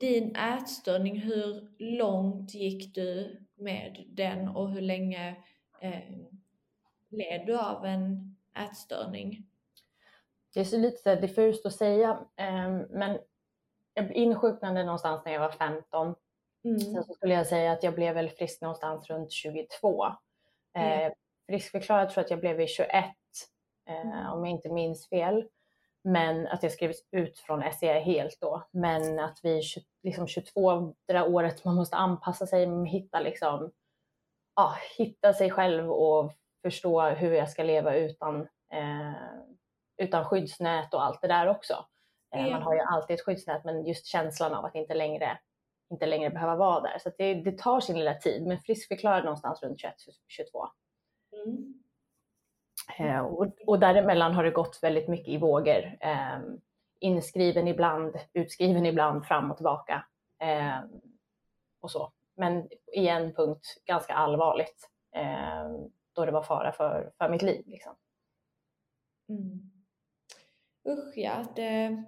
din 0.00 0.36
ätstörning, 0.36 1.20
hur 1.20 1.68
långt 1.78 2.54
gick 2.54 2.94
du 2.94 3.40
med 3.54 4.04
den 4.08 4.48
och 4.48 4.70
hur 4.70 4.80
länge 4.80 5.36
eh, 5.80 6.16
led 7.08 7.46
du 7.46 7.58
av 7.58 7.84
en 7.84 8.36
ätstörning? 8.54 9.46
Det 10.54 10.60
är 10.60 10.64
så 10.64 10.78
lite 10.78 11.16
diffust 11.16 11.66
att 11.66 11.74
säga, 11.74 12.20
eh, 12.36 12.70
men 12.90 13.18
jag 13.96 14.12
insjuknade 14.12 14.84
någonstans 14.84 15.24
när 15.24 15.32
jag 15.32 15.40
var 15.40 15.50
15. 15.50 16.14
Mm. 16.64 16.80
Sen 16.80 17.04
så 17.04 17.14
skulle 17.14 17.34
jag 17.34 17.46
säga 17.46 17.72
att 17.72 17.82
jag 17.82 17.94
blev 17.94 18.14
väl 18.14 18.30
frisk 18.30 18.60
någonstans 18.60 19.10
runt 19.10 19.32
22. 19.32 20.04
Eh, 20.04 20.12
mm. 20.82 21.12
Friskförklarad 21.48 22.08
tror 22.08 22.18
jag 22.20 22.24
att 22.24 22.30
jag 22.30 22.40
blev 22.40 22.56
vid 22.56 22.68
21, 22.68 23.04
eh, 23.88 24.00
mm. 24.00 24.32
om 24.32 24.44
jag 24.44 24.50
inte 24.50 24.68
minns 24.68 25.08
fel. 25.08 25.48
Men 26.04 26.46
att 26.46 26.62
jag 26.62 26.72
skrevs 26.72 26.96
ut 27.10 27.38
från 27.38 27.72
SCA 27.72 27.92
helt 27.92 28.40
då. 28.40 28.62
Men 28.70 29.18
att 29.18 29.38
vi 29.42 29.62
liksom 30.02 30.26
22, 30.26 30.94
det 31.06 31.12
där 31.12 31.34
året 31.34 31.64
man 31.64 31.74
måste 31.74 31.96
anpassa 31.96 32.46
sig, 32.46 32.86
hitta 32.86 33.20
liksom, 33.20 33.70
ja, 34.56 34.74
hitta 34.98 35.32
sig 35.32 35.50
själv 35.50 35.90
och 35.92 36.32
förstå 36.62 37.02
hur 37.02 37.32
jag 37.32 37.50
ska 37.50 37.62
leva 37.62 37.94
utan, 37.96 38.40
eh, 38.72 39.12
utan 39.96 40.24
skyddsnät 40.24 40.94
och 40.94 41.04
allt 41.04 41.20
det 41.20 41.28
där 41.28 41.48
också. 41.48 41.86
Eh, 42.36 42.50
man 42.50 42.62
har 42.62 42.74
ju 42.74 42.80
alltid 42.80 43.14
ett 43.14 43.24
skyddsnät 43.24 43.64
men 43.64 43.86
just 43.86 44.06
känslan 44.06 44.54
av 44.54 44.64
att 44.64 44.74
inte 44.74 44.94
längre, 44.94 45.38
inte 45.90 46.06
längre 46.06 46.30
behöva 46.30 46.56
vara 46.56 46.80
där. 46.80 46.98
Så 46.98 47.10
det, 47.18 47.34
det 47.34 47.58
tar 47.58 47.80
sin 47.80 47.98
lilla 47.98 48.14
tid 48.14 48.46
men 48.46 48.60
friskförklarad 48.60 49.24
någonstans 49.24 49.62
runt 49.62 49.80
21-22. 49.80 50.68
Mm. 51.32 51.74
Eh, 52.98 53.20
och, 53.20 53.46
och 53.66 53.78
däremellan 53.78 54.34
har 54.34 54.44
det 54.44 54.50
gått 54.50 54.78
väldigt 54.82 55.08
mycket 55.08 55.28
i 55.28 55.38
vågor. 55.38 55.96
Eh, 56.00 56.38
inskriven 57.00 57.68
ibland, 57.68 58.16
utskriven 58.32 58.86
ibland, 58.86 59.26
fram 59.26 59.50
och 59.50 59.56
tillbaka. 59.56 60.06
Eh, 60.40 60.80
och 61.80 61.90
så. 61.90 62.12
Men 62.34 62.68
i 62.92 63.08
en 63.08 63.34
punkt 63.34 63.82
ganska 63.84 64.14
allvarligt 64.14 64.90
eh, 65.16 65.70
då 66.12 66.24
det 66.24 66.32
var 66.32 66.42
fara 66.42 66.72
för, 66.72 67.12
för 67.18 67.28
mitt 67.28 67.42
liv. 67.42 67.64
Liksom. 67.66 67.96
Mm. 69.28 69.70
Usch 70.88 71.16
ja, 71.16 71.44
det, 71.56 72.04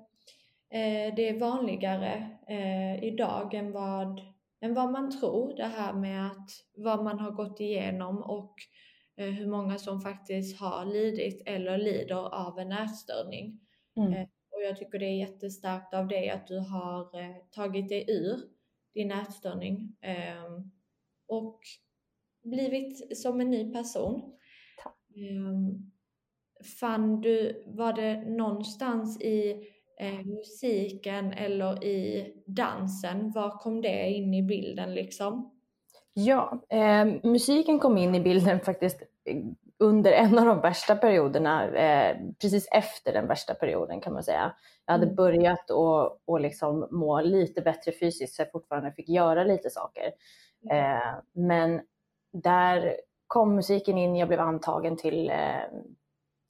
det 1.16 1.28
är 1.28 1.38
vanligare 1.38 2.38
eh, 2.48 3.04
idag 3.04 3.54
än 3.54 3.72
vad, 3.72 4.20
än 4.60 4.74
vad 4.74 4.92
man 4.92 5.10
tror 5.20 5.56
det 5.56 5.66
här 5.66 5.92
med 5.92 6.26
att 6.26 6.50
vad 6.76 7.04
man 7.04 7.18
har 7.18 7.30
gått 7.30 7.60
igenom 7.60 8.22
och 8.22 8.54
Eh, 9.18 9.30
hur 9.30 9.46
många 9.46 9.78
som 9.78 10.00
faktiskt 10.00 10.60
har 10.60 10.84
lidit 10.84 11.42
eller 11.46 11.78
lider 11.78 12.34
av 12.34 12.58
en 12.58 12.72
ätstörning. 12.72 13.60
Mm. 13.96 14.12
Eh, 14.12 14.28
och 14.50 14.62
jag 14.62 14.76
tycker 14.76 14.98
det 14.98 15.06
är 15.06 15.18
jättestarkt 15.18 15.94
av 15.94 16.08
dig 16.08 16.30
att 16.30 16.46
du 16.46 16.58
har 16.58 17.20
eh, 17.20 17.36
tagit 17.50 17.88
dig 17.88 18.04
ur 18.08 18.38
din 18.94 19.10
ätstörning 19.10 19.96
ehm, 20.00 20.70
och 21.28 21.60
blivit 22.42 23.18
som 23.18 23.40
en 23.40 23.50
ny 23.50 23.72
person. 23.72 24.32
Tack. 24.82 24.96
Ehm, 25.16 25.92
fann 26.80 27.20
du, 27.20 27.64
var 27.66 27.92
det 27.92 28.30
någonstans 28.30 29.20
i 29.20 29.64
musiken 30.24 31.32
eller 31.32 31.84
i 31.84 32.32
dansen, 32.46 33.32
var 33.32 33.58
kom 33.58 33.82
det 33.82 34.10
in 34.10 34.34
i 34.34 34.42
bilden 34.42 34.94
liksom? 34.94 35.50
Ja, 36.12 36.64
eh, 36.68 37.06
musiken 37.22 37.78
kom 37.78 37.98
in 37.98 38.14
i 38.14 38.20
bilden 38.20 38.60
faktiskt 38.60 39.02
under 39.78 40.12
en 40.12 40.38
av 40.38 40.46
de 40.46 40.60
värsta 40.60 40.96
perioderna, 40.96 41.76
eh, 41.76 42.16
precis 42.40 42.68
efter 42.72 43.12
den 43.12 43.26
värsta 43.26 43.54
perioden 43.54 44.00
kan 44.00 44.12
man 44.12 44.24
säga. 44.24 44.54
Jag 44.86 44.92
hade 44.92 45.04
mm. 45.04 45.16
börjat 45.16 45.70
att 45.70 46.18
och 46.24 46.40
liksom 46.40 46.88
må 46.90 47.20
lite 47.20 47.60
bättre 47.60 47.92
fysiskt 47.92 48.34
så 48.34 48.42
jag 48.42 48.50
fortfarande 48.52 48.92
fick 48.92 49.08
göra 49.08 49.44
lite 49.44 49.70
saker. 49.70 50.12
Mm. 50.70 50.96
Eh, 50.96 51.14
men 51.32 51.80
där 52.32 52.96
kom 53.26 53.54
musiken 53.54 53.98
in, 53.98 54.16
jag 54.16 54.28
blev 54.28 54.40
antagen 54.40 54.96
till, 54.96 55.30
eh, 55.30 55.62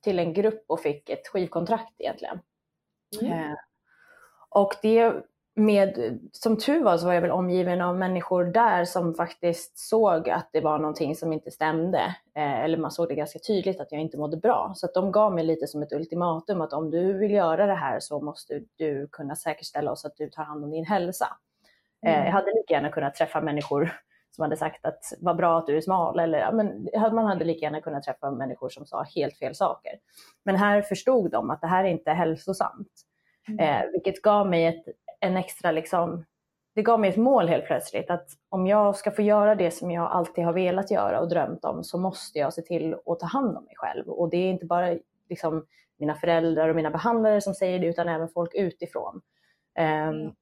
till 0.03 0.19
en 0.19 0.33
grupp 0.33 0.65
och 0.67 0.81
fick 0.81 1.11
ett 1.11 1.29
skivkontrakt 1.29 1.95
egentligen. 1.99 2.39
Mm. 3.21 3.33
Eh, 3.33 3.57
och 4.51 4.75
det 4.83 5.13
med, 5.59 6.19
som 6.33 6.59
tur 6.59 6.83
var 6.83 6.99
så 6.99 7.07
var 7.07 7.15
jag 7.15 7.21
väl 7.21 7.31
omgiven 7.31 7.81
av 7.81 7.97
människor 7.97 8.45
där 8.45 8.85
som 8.85 9.15
faktiskt 9.15 9.79
såg 9.79 10.31
att 10.31 10.49
det 10.53 10.61
var 10.61 10.79
någonting 10.79 11.17
som 11.17 11.33
inte 11.33 11.51
stämde. 11.51 11.99
Eh, 12.35 12.61
eller 12.61 12.79
man 12.79 12.91
såg 12.91 13.09
det 13.09 13.15
ganska 13.15 13.39
tydligt 13.39 13.81
att 13.81 13.93
jag 13.93 14.01
inte 14.01 14.19
mådde 14.19 14.37
bra. 14.37 14.73
Så 14.77 14.87
att 14.87 14.95
de 14.95 15.13
gav 15.13 15.35
mig 15.35 15.45
lite 15.45 15.67
som 15.67 15.83
ett 15.83 15.93
ultimatum 15.93 16.61
att 16.61 16.73
om 16.73 16.91
du 16.91 17.13
vill 17.13 17.31
göra 17.31 17.67
det 17.67 17.75
här 17.75 18.01
så 18.01 18.21
måste 18.21 18.61
du 18.77 19.09
kunna 19.13 19.37
säkerställa 19.37 19.93
oss 19.93 20.05
att 20.05 20.17
du 20.17 20.31
tar 20.31 20.45
hand 20.45 20.65
om 20.65 20.71
din 20.71 20.87
hälsa. 20.87 21.37
Eh, 22.07 22.15
mm. 22.15 22.27
jag 22.27 22.33
hade 22.33 22.55
lika 22.55 22.75
gärna 22.75 22.91
kunnat 22.91 23.15
träffa 23.15 23.41
människor 23.41 23.93
som 24.39 24.43
hade 24.43 24.57
sagt 24.57 24.85
att 24.85 25.05
vad 25.21 25.37
bra 25.37 25.59
att 25.59 25.67
du 25.67 25.77
är 25.77 25.81
smal 25.81 26.19
eller 26.19 26.39
ja, 26.39 26.53
men 26.53 26.89
man 27.15 27.27
hade 27.27 27.45
lika 27.45 27.61
gärna 27.61 27.81
kunnat 27.81 28.03
träffa 28.03 28.31
människor 28.31 28.69
som 28.69 28.87
sa 28.87 29.03
helt 29.15 29.39
fel 29.39 29.55
saker. 29.55 29.93
Men 30.45 30.57
här 30.57 30.83
förstod 30.83 31.31
de 31.31 31.51
att 31.51 31.61
det 31.61 31.67
här 31.67 31.85
är 31.85 31.89
inte 31.89 32.11
hälsosamt. 32.11 32.93
Mm. 33.49 33.59
Eh, 33.59 33.91
vilket 33.93 34.23
gav 34.23 34.49
mig 34.49 34.67
ett 34.67 34.85
en 35.21 35.37
extra 35.37 35.73
liksom, 35.73 36.25
det 36.75 36.83
gav 36.83 37.01
mig 37.01 37.11
ett 37.11 37.17
mål 37.17 37.49
helt 37.49 37.67
plötsligt 37.67 38.11
att 38.11 38.29
om 38.49 38.67
jag 38.67 38.97
ska 38.97 39.11
få 39.11 39.23
göra 39.23 39.55
det 39.55 39.71
som 39.71 39.91
jag 39.91 40.11
alltid 40.11 40.45
har 40.45 40.53
velat 40.53 40.91
göra 40.91 41.21
och 41.21 41.29
drömt 41.29 41.65
om 41.65 41.85
så 41.85 41.99
måste 41.99 42.39
jag 42.39 42.55
se 42.55 42.63
till 42.63 42.95
att 43.07 43.21
ta 43.21 43.27
hand 43.27 43.57
om 43.57 43.65
mig 43.65 43.75
själv. 43.77 44.09
Och 44.09 44.31
det 44.31 44.37
är 44.37 44.51
inte 44.51 44.67
bara 44.67 44.97
liksom 45.29 45.67
mina 45.99 46.15
föräldrar 46.15 46.69
och 46.69 46.77
mina 46.77 46.91
behandlare 46.91 47.41
som 47.41 47.55
säger 47.55 47.79
det 47.79 47.87
utan 47.87 48.09
även 48.09 48.29
folk 48.29 48.55
utifrån. 48.55 49.21
Um, 49.79 49.85
mm. 49.85 50.33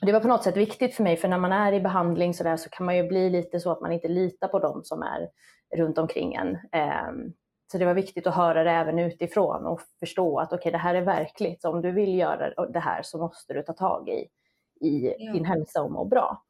Det 0.00 0.12
var 0.12 0.20
på 0.20 0.28
något 0.28 0.44
sätt 0.44 0.56
viktigt 0.56 0.94
för 0.94 1.02
mig 1.02 1.16
för 1.16 1.28
när 1.28 1.38
man 1.38 1.52
är 1.52 1.72
i 1.72 1.80
behandling 1.80 2.34
så, 2.34 2.44
där, 2.44 2.56
så 2.56 2.70
kan 2.70 2.86
man 2.86 2.96
ju 2.96 3.08
bli 3.08 3.30
lite 3.30 3.60
så 3.60 3.72
att 3.72 3.80
man 3.80 3.92
inte 3.92 4.08
litar 4.08 4.48
på 4.48 4.58
dem 4.58 4.84
som 4.84 5.02
är 5.02 5.28
runt 5.76 5.98
omkring 5.98 6.34
en. 6.34 6.48
Um, 6.48 7.32
så 7.72 7.78
det 7.78 7.84
var 7.84 7.94
viktigt 7.94 8.26
att 8.26 8.34
höra 8.34 8.64
det 8.64 8.70
även 8.70 8.98
utifrån 8.98 9.66
och 9.66 9.80
förstå 10.00 10.38
att 10.38 10.52
okej, 10.52 10.58
okay, 10.58 10.72
det 10.72 10.78
här 10.78 10.94
är 10.94 11.02
verkligt. 11.02 11.62
Så 11.62 11.70
om 11.70 11.82
du 11.82 11.92
vill 11.92 12.18
göra 12.18 12.66
det 12.66 12.78
här 12.78 13.02
så 13.02 13.18
måste 13.18 13.54
du 13.54 13.62
ta 13.62 13.72
tag 13.72 14.08
i, 14.08 14.28
i 14.86 15.14
ja. 15.18 15.32
din 15.32 15.44
hälsa 15.44 15.82
och 15.82 15.92
må 15.92 16.04
bra. 16.04 16.42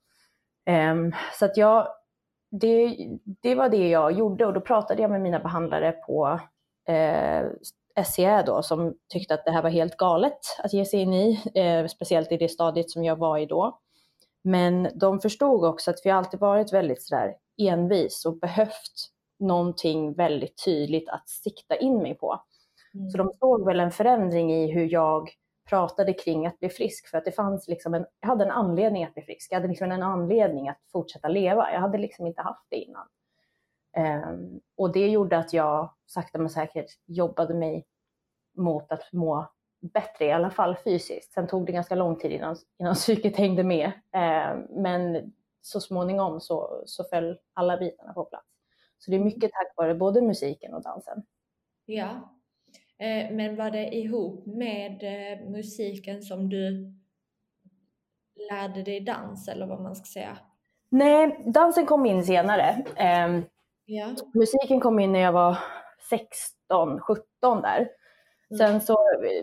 Um, 0.91 1.13
så 1.39 1.45
att 1.45 1.57
jag, 1.57 1.89
det, 2.51 2.97
det 3.43 3.55
var 3.55 3.69
det 3.69 3.89
jag 3.89 4.13
gjorde 4.13 4.47
och 4.47 4.53
då 4.53 4.61
pratade 4.61 5.03
jag 5.03 5.11
med 5.11 5.21
mina 5.21 5.39
behandlare 5.39 5.93
på 5.93 6.41
eh, 6.89 7.47
SCA 8.05 8.43
då 8.43 8.63
som 8.63 8.95
tyckte 9.13 9.35
att 9.35 9.45
det 9.45 9.51
här 9.51 9.63
var 9.63 9.71
helt 9.71 9.97
galet 9.97 10.39
att 10.59 10.73
ge 10.73 10.85
sig 10.85 11.01
in 11.01 11.13
i, 11.13 11.41
eh, 11.55 11.87
speciellt 11.87 12.33
i 12.33 12.37
det 12.37 12.49
stadiet 12.49 12.91
som 12.91 13.05
jag 13.05 13.17
var 13.17 13.39
i 13.39 13.47
då. 13.47 13.79
Men 14.45 14.89
de 14.95 15.21
förstod 15.21 15.65
också 15.65 15.91
att 15.91 16.01
vi 16.05 16.11
alltid 16.11 16.41
varit 16.41 16.73
väldigt 16.73 17.03
sådär 17.03 17.35
envis 17.59 18.25
och 18.25 18.39
behövt 18.39 19.11
någonting 19.39 20.15
väldigt 20.15 20.65
tydligt 20.65 21.09
att 21.09 21.29
sikta 21.29 21.77
in 21.77 22.03
mig 22.03 22.15
på. 22.15 22.41
Mm. 22.95 23.11
Så 23.11 23.19
de 23.19 23.33
såg 23.33 23.67
väl 23.67 23.81
en 23.81 23.91
förändring 23.91 24.53
i 24.53 24.73
hur 24.73 24.93
jag 24.93 25.31
pratade 25.69 26.13
kring 26.13 26.47
att 26.47 26.59
bli 26.59 26.69
frisk 26.69 27.11
för 27.11 27.19
att 27.19 27.25
det 27.25 27.33
fanns 27.33 27.69
liksom 27.69 27.95
en, 27.95 28.07
jag 28.21 28.29
hade 28.29 28.45
en 28.45 28.51
anledning 28.51 29.05
att 29.05 29.15
bli 29.15 29.23
frisk. 29.23 29.53
Jag 29.53 29.57
hade 29.57 29.69
liksom 29.69 29.93
en 29.93 30.03
anledning 30.03 30.69
att 30.69 30.79
fortsätta 30.93 31.29
leva. 31.29 31.73
Jag 31.73 31.81
hade 31.81 31.99
liksom 31.99 32.27
inte 32.27 32.43
haft 32.43 32.67
det 32.71 32.77
innan. 32.77 33.07
Um, 33.99 34.61
och 34.77 34.93
det 34.93 35.09
gjorde 35.09 35.39
att 35.39 35.53
jag 35.53 35.95
sakta 36.07 36.39
men 36.39 36.51
säkert 36.51 36.87
jobbade 37.07 37.55
mig 37.55 37.87
mot 38.57 38.93
att 38.93 39.13
må 39.13 39.51
bättre, 39.81 40.25
i 40.25 40.33
alla 40.33 40.51
fall 40.51 40.77
fysiskt. 40.85 41.33
Sen 41.33 41.47
tog 41.47 41.67
det 41.67 41.73
ganska 41.73 41.95
lång 41.95 42.17
tid 42.17 42.33
innan, 42.33 42.57
innan 42.79 42.95
psyket 42.95 43.37
hängde 43.37 43.65
med. 43.65 43.87
Um, 43.87 44.83
men 44.83 45.33
så 45.61 45.81
småningom 45.81 46.41
så, 46.41 46.83
så 46.87 47.05
föll 47.05 47.39
alla 47.55 47.77
bitarna 47.77 48.13
på 48.13 48.25
plats. 48.25 48.47
Så 48.99 49.11
det 49.11 49.17
är 49.17 49.25
mycket 49.25 49.53
tack 49.53 49.73
vare 49.77 49.95
både 49.95 50.21
musiken 50.21 50.75
och 50.75 50.83
dansen. 50.83 51.23
Ja. 51.87 52.37
Eh, 52.99 53.31
men 53.31 53.57
var 53.57 53.71
det 53.71 53.95
ihop 53.95 54.47
med 54.47 55.03
eh, 55.03 55.51
musiken 55.51 56.23
som 56.23 56.49
du 56.49 56.95
lärde 58.51 58.83
dig 58.83 59.01
dans 59.01 59.49
eller 59.49 59.67
vad 59.67 59.81
man 59.81 59.97
ska 59.97 60.05
säga? 60.05 60.39
Nej, 60.89 61.45
dansen 61.47 61.87
kom 61.87 62.07
in 62.07 62.25
senare. 62.25 62.85
Ja. 63.87 64.15
Musiken 64.35 64.81
kom 64.81 64.99
in 64.99 65.13
när 65.13 65.21
jag 65.21 65.33
var 65.33 65.59
16, 66.11 67.01
17 67.01 67.27
där. 67.43 67.89
Mm. 68.51 68.59
Sen 68.59 68.81
så, 68.81 68.99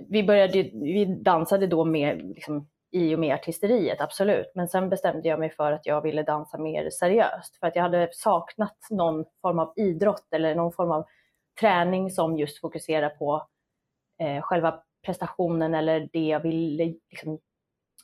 vi 0.10 0.24
började, 0.24 0.64
vi 0.74 1.06
dansade 1.06 1.68
då 1.68 1.86
med 1.86 2.18
liksom, 2.18 2.68
i 2.92 3.16
och 3.16 3.20
med 3.20 3.36
artisteriet, 3.36 4.02
absolut. 4.02 4.52
Men 4.56 4.68
sen 4.68 4.90
bestämde 4.90 5.30
jag 5.30 5.40
mig 5.40 5.50
för 5.50 5.72
att 5.72 5.86
jag 5.86 6.02
ville 6.02 6.24
dansa 6.24 6.58
mer 6.58 6.90
seriöst. 6.90 7.56
För 7.60 7.68
att 7.68 7.76
jag 7.76 7.84
hade 7.84 8.10
saknat 8.12 8.78
någon 8.90 9.26
form 9.42 9.60
av 9.60 9.74
idrott 9.76 10.28
eller 10.32 10.56
någon 10.56 10.74
form 10.74 10.92
av 10.92 11.06
träning 11.60 12.12
som 12.12 12.38
just 12.38 12.62
fokuserar 12.62 13.10
på 13.10 13.48
eh, 14.20 14.42
själva 14.42 14.84
prestationen 15.06 15.76
eller 15.76 16.10
det 16.14 16.28
jag 16.28 16.40
ville 16.40 16.94
liksom, 17.10 17.40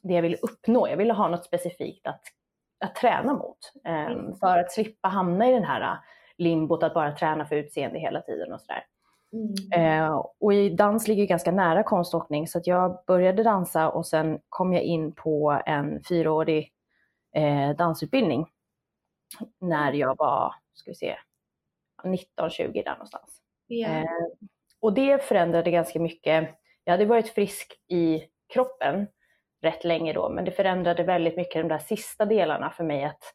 det 0.02 0.14
jag 0.14 0.22
ville 0.22 0.38
uppnå. 0.38 0.88
Jag 0.88 0.98
ville 0.98 1.14
ha 1.14 1.28
något 1.28 1.46
specifikt 1.46 2.08
att, 2.08 2.22
att 2.86 2.96
träna 2.96 3.34
mot. 3.34 3.58
Eh, 3.86 4.12
mm. 4.12 4.36
För 4.36 4.58
att 4.58 4.72
slippa 4.72 5.08
hamna 5.08 5.50
i 5.50 5.52
den 5.52 5.64
här 5.64 6.00
limbot 6.40 6.84
att 6.84 6.94
bara 6.94 7.12
träna 7.12 7.46
för 7.46 7.56
utseende 7.56 8.00
hela 8.00 8.22
tiden 8.22 8.54
och 8.54 8.62
sådär. 8.62 8.86
Mm. 9.34 10.04
Eh, 10.06 10.26
och 10.40 10.54
i 10.54 10.70
dans 10.70 11.08
ligger 11.08 11.26
ganska 11.26 11.52
nära 11.52 11.84
konståkning 11.84 12.48
så 12.48 12.58
att 12.58 12.68
jag 12.68 13.04
började 13.08 13.44
dansa 13.44 13.90
och 13.90 14.06
sen 14.06 14.40
kom 14.50 14.74
jag 14.74 14.84
in 14.84 15.12
på 15.12 15.62
en 15.66 16.04
fyraårig 16.04 16.74
eh, 17.36 17.70
dansutbildning 17.70 18.48
när 19.62 19.94
jag 19.94 20.18
var, 20.18 20.54
ska 20.74 20.92
vi 20.92 20.96
se, 20.96 21.16
19-20 22.04 22.84
där 22.84 22.92
någonstans. 22.92 23.42
Yeah. 23.70 23.98
Eh, 23.98 24.06
och 24.80 24.94
det 24.94 25.24
förändrade 25.24 25.72
ganska 25.72 26.00
mycket. 26.00 26.50
Jag 26.84 26.94
hade 26.94 27.06
varit 27.06 27.30
frisk 27.30 27.74
i 27.88 28.24
kroppen 28.54 29.08
rätt 29.62 29.84
länge 29.84 30.14
då, 30.14 30.30
men 30.30 30.46
det 30.46 30.52
förändrade 30.52 31.04
väldigt 31.04 31.38
mycket 31.38 31.62
de 31.62 31.68
där 31.68 31.80
sista 31.80 32.26
delarna 32.26 32.70
för 32.70 32.84
mig 32.84 33.04
att, 33.04 33.34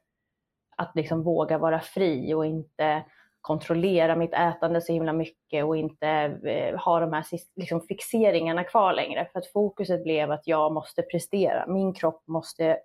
att 0.76 0.92
liksom 0.94 1.22
våga 1.22 1.58
vara 1.58 1.80
fri 1.80 2.34
och 2.34 2.46
inte 2.46 3.04
kontrollera 3.40 4.16
mitt 4.16 4.34
ätande 4.34 4.80
så 4.80 4.92
himla 4.92 5.12
mycket 5.12 5.64
och 5.64 5.76
inte 5.76 6.08
eh, 6.44 6.78
ha 6.78 7.00
de 7.00 7.12
här 7.12 7.24
liksom, 7.56 7.80
fixeringarna 7.80 8.64
kvar 8.64 8.92
längre. 8.92 9.28
För 9.32 9.38
att 9.38 9.46
fokuset 9.46 10.02
blev 10.02 10.30
att 10.30 10.46
jag 10.46 10.72
måste 10.72 11.02
prestera. 11.02 11.66
Min 11.66 11.94
kropp 11.94 12.22
måste 12.26 12.78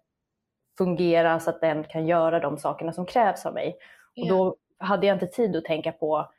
fungera 0.77 1.39
så 1.39 1.49
att 1.49 1.61
den 1.61 1.83
kan 1.83 2.07
göra 2.07 2.39
de 2.39 2.57
sakerna 2.57 2.93
som 2.93 3.05
krävs 3.05 3.45
av 3.45 3.53
mig. 3.53 3.77
Och 4.21 4.27
då 4.27 4.55
hade 4.77 5.07
jag 5.07 5.15
inte 5.15 5.27
tid 5.27 5.55
att 5.55 5.65
tänka 5.65 5.91
på 5.91 6.31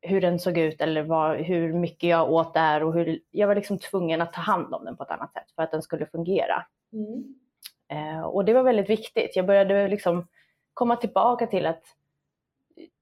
hur 0.00 0.20
den 0.20 0.38
såg 0.38 0.58
ut 0.58 0.80
eller 0.80 1.02
vad, 1.02 1.36
hur 1.36 1.72
mycket 1.72 2.10
jag 2.10 2.32
åt 2.32 2.54
där 2.54 2.82
och 2.82 2.94
hur, 2.94 3.20
jag 3.30 3.48
var 3.48 3.54
liksom 3.54 3.78
tvungen 3.78 4.22
att 4.22 4.32
ta 4.32 4.40
hand 4.40 4.74
om 4.74 4.84
den 4.84 4.96
på 4.96 5.02
ett 5.02 5.10
annat 5.10 5.32
sätt 5.32 5.50
för 5.54 5.62
att 5.62 5.70
den 5.70 5.82
skulle 5.82 6.06
fungera. 6.06 6.66
Mm. 6.92 7.34
Eh, 7.88 8.20
och 8.20 8.44
det 8.44 8.52
var 8.52 8.62
väldigt 8.62 8.90
viktigt. 8.90 9.36
Jag 9.36 9.46
började 9.46 9.88
liksom 9.88 10.26
komma 10.78 10.96
tillbaka 10.96 11.46
till 11.46 11.66
att 11.66 11.84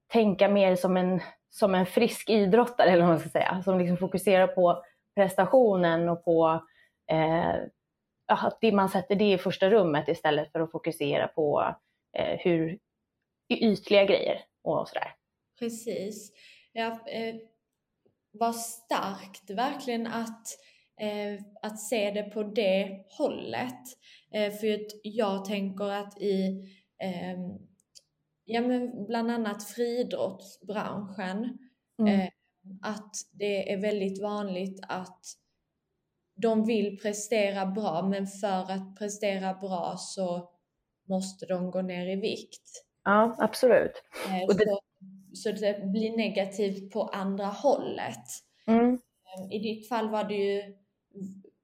tänka 0.06 0.48
mer 0.48 0.76
som 0.76 0.96
en, 0.96 1.20
som 1.50 1.74
en 1.74 1.86
frisk 1.86 2.30
idrottare, 2.30 2.90
eller 2.90 3.02
vad 3.02 3.10
man 3.10 3.20
ska 3.20 3.28
säga, 3.28 3.62
som 3.64 3.78
liksom 3.78 3.96
fokuserar 3.96 4.46
på 4.46 4.84
prestationen 5.14 6.08
och 6.08 6.24
på 6.24 6.66
eh, 7.10 7.54
att 8.26 8.62
man 8.72 8.88
sätter 8.88 9.14
det 9.14 9.32
i 9.32 9.38
första 9.38 9.70
rummet 9.70 10.08
istället 10.08 10.52
för 10.52 10.60
att 10.60 10.70
fokusera 10.70 11.28
på 11.28 11.74
eh, 12.18 12.38
hur 12.38 12.78
ytliga 13.48 14.04
grejer 14.04 14.44
och 14.62 14.88
sådär. 14.88 15.14
Precis. 15.58 16.32
Ja, 16.72 16.86
eh, 17.06 17.34
vad 18.32 18.56
starkt 18.56 19.50
verkligen 19.50 20.06
att, 20.06 20.46
eh, 21.00 21.44
att 21.62 21.80
se 21.80 22.10
det 22.10 22.22
på 22.22 22.42
det 22.42 23.04
hållet. 23.18 23.82
Eh, 24.32 24.52
för 24.52 24.86
jag 25.02 25.44
tänker 25.44 25.84
att 25.84 26.20
i 26.20 26.66
eh, 27.02 27.38
ja, 28.44 28.60
men 28.60 29.06
bland 29.06 29.30
annat 29.30 29.64
friidrottsbranschen 29.64 31.58
mm. 31.98 32.20
eh, 32.20 32.28
att 32.82 33.14
det 33.32 33.72
är 33.72 33.76
väldigt 33.76 34.22
vanligt 34.22 34.80
att 34.88 35.20
de 36.36 36.66
vill 36.66 36.98
prestera 36.98 37.66
bra 37.66 38.02
men 38.02 38.26
för 38.26 38.72
att 38.72 38.98
prestera 38.98 39.54
bra 39.54 39.94
så 39.98 40.50
måste 41.08 41.46
de 41.46 41.70
gå 41.70 41.82
ner 41.82 42.06
i 42.06 42.16
vikt. 42.16 42.84
Ja, 43.04 43.36
absolut. 43.38 44.02
Eh, 44.26 44.56
det... 44.56 44.78
Så, 45.32 45.56
så, 45.56 45.60
det 45.60 45.92
blir 45.92 46.16
negativt 46.16 46.92
på 46.92 47.02
andra 47.02 47.46
hållet. 47.46 48.24
Mm. 48.66 48.92
Eh, 48.94 49.56
I 49.56 49.58
ditt 49.58 49.88
fall 49.88 50.08
var 50.08 50.24
det 50.24 50.34
ju 50.34 50.76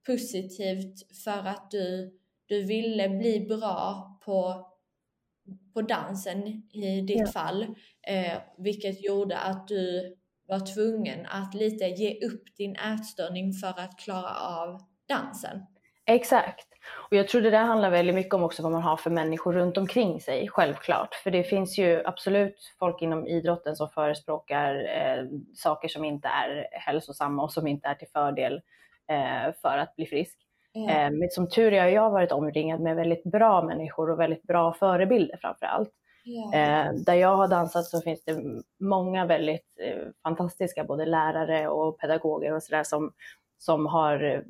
positivt 0.05 1.23
för 1.23 1.47
att 1.47 1.71
du, 1.71 2.19
du 2.45 2.63
ville 2.63 3.09
bli 3.09 3.39
bra 3.39 4.09
på 4.25 4.67
på 5.73 5.81
dansen 5.81 6.47
i 6.73 7.01
ditt 7.01 7.19
ja. 7.19 7.27
fall, 7.27 7.63
eh, 8.07 8.37
vilket 8.57 9.03
gjorde 9.03 9.37
att 9.37 9.67
du 9.67 10.15
var 10.47 10.75
tvungen 10.75 11.25
att 11.25 11.53
lite 11.53 11.85
ge 11.85 12.25
upp 12.25 12.43
din 12.57 12.75
ätstörning 12.75 13.53
för 13.53 13.79
att 13.79 13.99
klara 13.99 14.35
av 14.35 14.79
dansen. 15.07 15.65
Exakt. 16.05 16.67
Och 17.09 17.17
jag 17.17 17.27
tror 17.27 17.41
det 17.41 17.49
där 17.49 17.63
handlar 17.63 17.89
väldigt 17.89 18.15
mycket 18.15 18.33
om 18.33 18.43
också 18.43 18.63
vad 18.63 18.71
man 18.71 18.81
har 18.81 18.97
för 18.97 19.09
människor 19.09 19.53
runt 19.53 19.77
omkring 19.77 20.19
sig, 20.19 20.47
självklart. 20.47 21.15
För 21.15 21.31
det 21.31 21.43
finns 21.43 21.77
ju 21.77 22.01
absolut 22.05 22.73
folk 22.79 23.01
inom 23.01 23.27
idrotten 23.27 23.75
som 23.75 23.89
förespråkar 23.89 24.75
eh, 24.75 25.25
saker 25.53 25.87
som 25.87 26.05
inte 26.05 26.27
är 26.27 26.67
hälsosamma 26.71 27.43
och 27.43 27.51
som 27.51 27.67
inte 27.67 27.87
är 27.87 27.95
till 27.95 28.07
fördel 28.07 28.61
eh, 29.09 29.53
för 29.61 29.77
att 29.77 29.95
bli 29.95 30.05
frisk. 30.05 30.39
Mm. 30.75 31.19
Men 31.19 31.29
som 31.29 31.49
tur 31.49 31.73
är 31.73 31.81
har 31.81 31.89
jag 31.89 32.09
varit 32.09 32.31
omringad 32.31 32.81
med 32.81 32.95
väldigt 32.95 33.23
bra 33.23 33.63
människor 33.63 34.11
och 34.11 34.19
väldigt 34.19 34.43
bra 34.43 34.73
förebilder 34.73 35.37
framför 35.41 35.65
allt. 35.65 35.89
Mm. 36.25 37.03
Där 37.03 37.13
jag 37.13 37.35
har 37.35 37.47
dansat 37.47 37.85
så 37.85 38.01
finns 38.01 38.23
det 38.23 38.43
många 38.79 39.25
väldigt 39.25 39.67
eh, 39.81 40.07
fantastiska 40.23 40.83
både 40.83 41.05
lärare 41.05 41.67
och 41.67 41.99
pedagoger 41.99 42.53
och 42.53 42.63
sådär 42.63 42.83
som, 42.83 43.11
som 43.57 43.85
har 43.85 44.43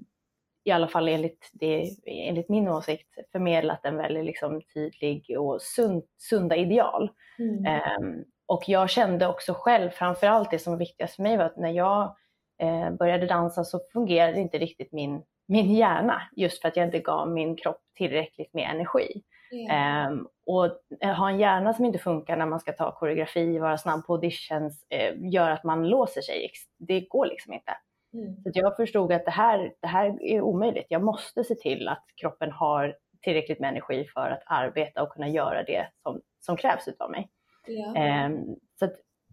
i 0.64 0.72
alla 0.72 0.88
fall 0.88 1.08
enligt, 1.08 1.50
det, 1.54 1.90
enligt 2.06 2.50
min 2.50 2.68
åsikt 2.68 3.08
förmedlat 3.32 3.86
en 3.86 3.98
väldigt 3.98 4.26
liksom, 4.26 4.62
tydlig 4.74 5.36
och 5.40 5.62
sund, 5.62 6.04
sunda 6.18 6.56
ideal. 6.56 7.12
Mm. 7.40 7.82
Um, 8.02 8.24
och 8.46 8.64
jag 8.68 8.90
kände 8.90 9.28
också 9.28 9.54
själv, 9.54 9.90
framförallt 9.90 10.52
det 10.52 10.60
som 10.60 10.74
var 10.74 10.80
viktigast 10.80 11.16
för 11.16 11.24
mig 11.24 11.38
var 11.38 11.46
att 11.46 11.58
när 11.58 11.72
jag 11.72 12.16
eh, 12.62 12.92
började 12.92 13.26
dansa 13.26 13.64
så 13.64 13.80
fungerade 13.94 14.40
inte 14.40 14.58
riktigt 14.58 14.92
min 14.92 15.22
min 15.47 15.73
hjärna 15.73 16.21
just 16.36 16.62
för 16.62 16.67
att 16.67 16.77
jag 16.77 16.88
inte 16.88 16.99
gav 16.99 17.29
min 17.29 17.56
kropp 17.56 17.82
tillräckligt 17.97 18.53
med 18.53 18.69
energi. 18.69 19.23
Mm. 19.51 20.12
Um, 20.12 20.27
och 20.45 20.69
ha 21.17 21.29
en 21.29 21.39
hjärna 21.39 21.73
som 21.73 21.86
inte 21.86 21.99
funkar 21.99 22.38
när 22.38 22.45
man 22.45 22.60
ska 22.60 22.71
ta 22.71 22.91
koreografi, 22.91 23.60
vara 23.60 23.77
snabb 23.77 24.06
på 24.06 24.13
auditions, 24.13 24.86
uh, 24.93 25.32
gör 25.34 25.49
att 25.49 25.63
man 25.63 25.88
låser 25.89 26.21
sig. 26.21 26.51
Det 26.79 27.01
går 27.01 27.25
liksom 27.25 27.53
inte. 27.53 27.71
Mm. 28.13 28.36
Så 28.43 28.51
jag 28.53 28.75
förstod 28.75 29.12
att 29.12 29.25
det 29.25 29.32
här, 29.32 29.73
det 29.79 29.88
här 29.88 30.23
är 30.23 30.41
omöjligt. 30.41 30.86
Jag 30.89 31.03
måste 31.03 31.43
se 31.43 31.56
till 31.56 31.88
att 31.88 32.03
kroppen 32.21 32.51
har 32.51 32.95
tillräckligt 33.21 33.60
med 33.60 33.69
energi 33.69 34.06
för 34.13 34.29
att 34.29 34.43
arbeta 34.45 35.03
och 35.03 35.10
kunna 35.10 35.27
göra 35.27 35.63
det 35.63 35.88
som, 36.03 36.21
som 36.39 36.58
krävs 36.58 36.88
av 36.99 37.12
mig. 37.12 37.29
Yeah. 37.67 38.32
Um, 38.32 38.56
så 38.79 38.89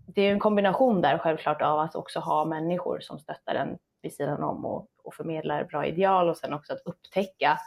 det 0.06 0.22
är 0.22 0.32
en 0.32 0.38
kombination 0.38 1.00
där 1.00 1.18
självklart 1.18 1.62
av 1.62 1.78
att 1.78 1.94
också 1.94 2.20
ha 2.20 2.44
människor 2.44 3.00
som 3.00 3.18
stöttar 3.18 3.54
en 3.54 3.78
vid 4.02 4.14
sidan 4.14 4.42
om 4.42 4.64
och, 4.64 4.88
och 5.04 5.14
förmedlar 5.14 5.64
bra 5.64 5.86
ideal 5.86 6.28
och 6.28 6.36
sen 6.36 6.52
också 6.52 6.72
att 6.72 6.82
upptäcka 6.84 7.58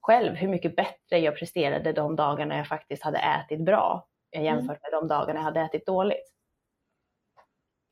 själv 0.00 0.34
hur 0.34 0.48
mycket 0.48 0.76
bättre 0.76 1.18
jag 1.18 1.36
presterade 1.38 1.92
de 1.92 2.16
dagarna 2.16 2.56
jag 2.56 2.68
faktiskt 2.68 3.02
hade 3.02 3.18
ätit 3.18 3.64
bra 3.64 4.08
mm. 4.32 4.44
jämfört 4.44 4.82
med 4.82 4.92
de 4.92 5.08
dagarna 5.08 5.40
jag 5.40 5.44
hade 5.44 5.60
ätit 5.60 5.86
dåligt. 5.86 6.32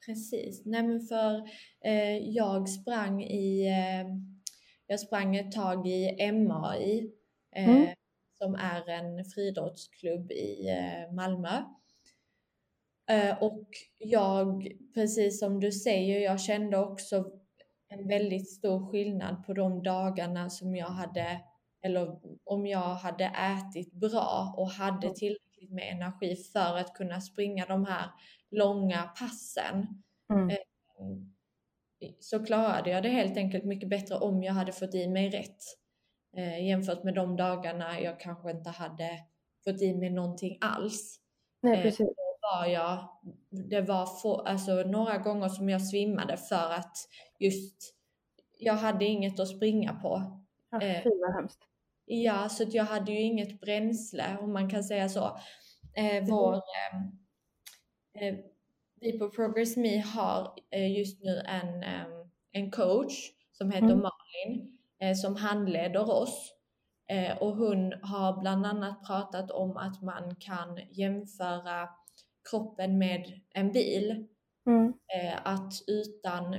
Precis, 0.07 0.63
nej 0.67 0.83
men 0.83 1.01
för 1.01 1.49
eh, 1.85 2.19
jag 2.19 2.69
sprang 2.69 3.23
i, 3.23 3.67
eh, 3.67 4.07
jag 4.87 5.01
sprang 5.01 5.37
ett 5.37 5.53
tag 5.53 5.87
i 5.87 6.33
MAI 6.33 7.13
eh, 7.57 7.69
mm. 7.69 7.89
som 8.39 8.55
är 8.55 8.89
en 8.89 9.25
friidrottsklubb 9.25 10.33
i 10.33 10.69
eh, 10.69 11.15
Malmö. 11.15 11.63
Eh, 13.11 13.43
och 13.43 13.69
jag, 13.99 14.69
precis 14.95 15.41
som 15.41 15.61
du 15.61 15.73
säger, 15.73 16.21
jag 16.21 16.41
kände 16.41 16.79
också 16.79 17.40
en 17.91 18.09
väldigt 18.09 18.51
stor 18.51 18.91
skillnad 18.91 19.47
på 19.47 19.55
de 19.55 19.83
dagarna 19.83 20.51
som 20.51 20.77
jag 20.77 20.87
hade, 20.87 21.41
eller 21.83 22.19
om 22.45 22.67
jag 22.67 22.95
hade 22.95 23.25
ätit 23.25 23.93
bra 23.93 24.55
och 24.57 24.71
hade 24.71 25.15
tillräckligt 25.15 25.71
med 25.71 25.93
energi 25.93 26.37
för 26.37 26.77
att 26.77 26.95
kunna 26.95 27.21
springa 27.21 27.67
de 27.67 27.85
här 27.85 28.11
långa 28.51 29.03
passen. 29.03 29.87
Mm. 30.33 30.51
Eh, 30.51 30.57
Så 32.19 32.45
klarade 32.45 32.91
jag 32.91 33.03
det 33.03 33.09
helt 33.09 33.37
enkelt 33.37 33.65
mycket 33.65 33.89
bättre 33.89 34.15
om 34.15 34.43
jag 34.43 34.53
hade 34.53 34.73
fått 34.73 34.95
i 34.95 35.09
mig 35.09 35.31
rätt. 35.31 35.63
Eh, 36.37 36.67
jämfört 36.67 37.05
med 37.05 37.15
de 37.15 37.37
dagarna 37.37 38.01
jag 38.01 38.21
kanske 38.21 38.51
inte 38.51 38.71
hade 38.71 39.11
fått 39.65 39.83
i 39.83 39.95
mig 39.95 40.11
någonting 40.11 40.59
alls 40.61 41.21
Nej, 41.63 41.77
Eh, 41.79 41.83
precis. 41.83 42.09
Var 42.43 42.67
jag, 42.67 43.09
det 43.71 43.81
var 43.81 44.07
få, 44.07 44.37
alltså 44.37 44.73
några 44.75 45.19
gånger 45.19 45.49
som 45.49 45.69
jag 45.69 45.83
svimmade 45.87 46.37
för 46.37 46.73
att 46.73 46.97
just 47.39 47.95
jag 48.59 48.75
hade 48.75 49.05
inget 49.05 49.41
att 49.41 49.49
springa 49.49 49.95
på. 49.95 50.43
Ja, 50.71 50.83
eh, 50.83 51.03
hemskt. 51.35 51.59
Ja, 52.05 52.49
så 52.49 52.63
att 52.63 52.75
jag 52.75 52.85
hade 52.85 53.13
ju 53.13 53.21
inget 53.21 53.61
bränsle 53.61 54.37
om 54.41 54.53
man 54.53 54.71
kan 54.71 54.85
säga 54.85 55.09
så. 55.09 55.39
Eh, 55.97 56.25
vår, 56.29 56.55
eh, 56.55 57.01
eh, 58.29 58.35
vi 59.01 59.19
på 59.19 59.31
Progress 59.31 59.77
Me 59.77 59.99
har 59.99 60.55
eh, 60.71 60.99
just 60.99 61.23
nu 61.23 61.39
en, 61.39 61.83
eh, 61.83 62.07
en 62.53 62.71
coach 62.71 63.31
som 63.53 63.71
heter 63.71 63.87
Mm. 63.87 63.99
Malin 63.99 64.79
eh, 65.01 65.15
som 65.15 65.37
handleder 65.37 66.11
oss. 66.11 66.55
Eh, 67.09 67.37
och 67.37 67.57
hon 67.57 67.93
har 68.03 68.41
bland 68.41 68.67
annat 68.67 69.07
pratat 69.07 69.51
om 69.51 69.77
att 69.77 70.03
man 70.03 70.37
kan 70.37 70.79
jämföra 70.91 71.89
kroppen 72.51 72.99
med 72.99 73.41
en 73.55 73.73
bil. 73.73 74.27
Mm. 74.67 74.95
Eh, 75.15 75.39
att 75.45 75.73
utan, 75.87 76.57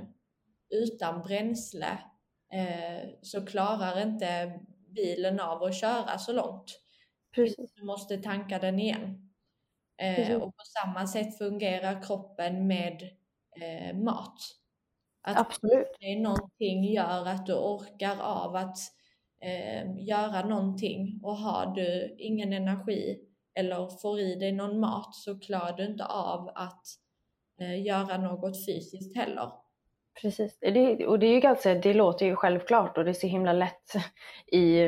utan 0.70 1.22
bränsle 1.22 1.98
eh, 2.54 3.10
så 3.22 3.46
klarar 3.46 4.02
inte 4.02 4.60
bilen 4.96 5.40
av 5.40 5.64
att 5.64 5.76
köra 5.76 6.18
så 6.18 6.34
långt. 6.34 6.82
Precis. 7.36 7.74
Du 7.76 7.86
måste 7.86 8.18
tanka 8.18 8.60
den 8.60 8.80
igen. 8.80 9.32
Eh, 10.02 10.16
Precis. 10.16 10.36
och 10.36 10.56
på 10.56 10.64
samma 10.84 11.08
sätt 11.08 11.38
fungerar 11.38 12.04
kroppen 12.04 12.68
med 12.68 13.10
mat. 13.94 14.38
Att 15.22 15.38
Absolut. 15.38 15.88
det 16.00 16.06
är 16.06 16.20
någonting 16.20 16.84
gör 16.84 17.26
att 17.26 17.46
du 17.46 17.54
orkar 17.54 18.22
av 18.22 18.56
att 18.56 18.78
eh, 19.42 19.98
göra 19.98 20.46
någonting 20.46 21.20
och 21.24 21.38
har 21.38 21.76
du 21.76 22.16
ingen 22.18 22.54
energi 22.54 23.20
eller 23.56 24.00
får 24.02 24.20
i 24.20 24.36
dig 24.36 24.52
någon 24.52 24.80
mat 24.80 25.16
så 25.16 25.40
klarar 25.40 25.78
du 25.78 25.86
inte 25.86 26.06
av 26.06 26.52
att 26.56 26.86
eh, 27.62 27.84
göra 27.84 28.18
något 28.18 28.66
fysiskt 28.66 29.16
heller. 29.16 29.52
Precis. 30.22 30.58
Det, 30.60 31.08
och 31.08 31.20
det 31.20 31.26
är 31.26 31.34
ju 31.34 31.40
ganska, 31.40 31.74
det 31.74 31.94
låter 31.94 32.26
ju 32.26 32.36
självklart 32.36 32.98
och 32.98 33.04
det 33.04 33.12
är 33.12 33.14
så 33.14 33.28
himla 33.28 33.54
lätt 33.54 33.94
i, 34.48 34.80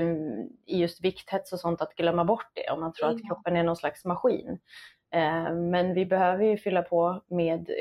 i 0.66 0.78
just 0.78 1.04
vikthets 1.04 1.54
och 1.54 1.60
sånt 1.60 1.82
att 1.82 1.96
glömma 1.96 2.24
bort 2.26 2.52
det 2.54 2.70
om 2.70 2.80
man 2.80 2.94
tror 2.94 3.10
att 3.10 3.28
kroppen 3.28 3.56
är 3.56 3.64
någon 3.64 3.76
slags 3.76 4.06
maskin. 4.06 4.60
Eh, 5.14 5.54
men 5.54 5.94
vi 5.94 6.06
behöver 6.06 6.44
ju 6.46 6.58
fylla 6.58 6.82
på 6.82 7.22
med 7.28 7.70
eh, 7.70 7.76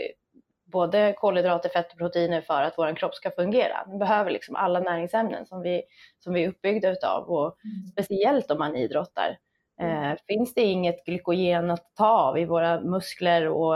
både 0.72 1.14
kolhydrater, 1.18 1.68
fett 1.68 1.92
och 1.92 1.98
proteiner 1.98 2.40
för 2.40 2.62
att 2.62 2.74
vår 2.78 2.96
kropp 2.96 3.14
ska 3.14 3.30
fungera. 3.30 3.86
Vi 3.92 3.98
behöver 3.98 4.30
liksom 4.30 4.56
alla 4.56 4.80
näringsämnen 4.80 5.46
som 5.46 5.62
vi, 5.62 5.82
som 6.18 6.32
vi 6.32 6.44
är 6.44 6.48
uppbyggda 6.48 6.90
utav 6.90 7.30
och 7.30 7.56
speciellt 7.92 8.50
om 8.50 8.58
man 8.58 8.76
idrottar. 8.76 9.38
Eh, 9.80 10.14
finns 10.26 10.54
det 10.54 10.62
inget 10.62 11.04
glykogen 11.04 11.70
att 11.70 11.94
ta 11.94 12.08
av 12.08 12.38
i 12.38 12.44
våra 12.44 12.80
muskler 12.80 13.48
och 13.48 13.74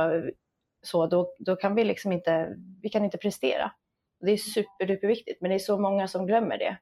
så, 0.82 1.06
då, 1.06 1.34
då 1.38 1.56
kan 1.56 1.74
vi 1.74 1.84
liksom 1.84 2.12
inte, 2.12 2.56
vi 2.82 2.88
kan 2.88 3.04
inte 3.04 3.18
prestera. 3.18 3.72
Det 4.20 4.30
är 4.30 4.36
superduperviktigt, 4.36 5.40
men 5.40 5.48
det 5.48 5.54
är 5.54 5.58
så 5.58 5.78
många 5.78 6.08
som 6.08 6.26
glömmer 6.26 6.58
det. 6.58 6.78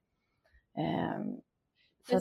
Eh, 0.78 1.20
så. 2.08 2.20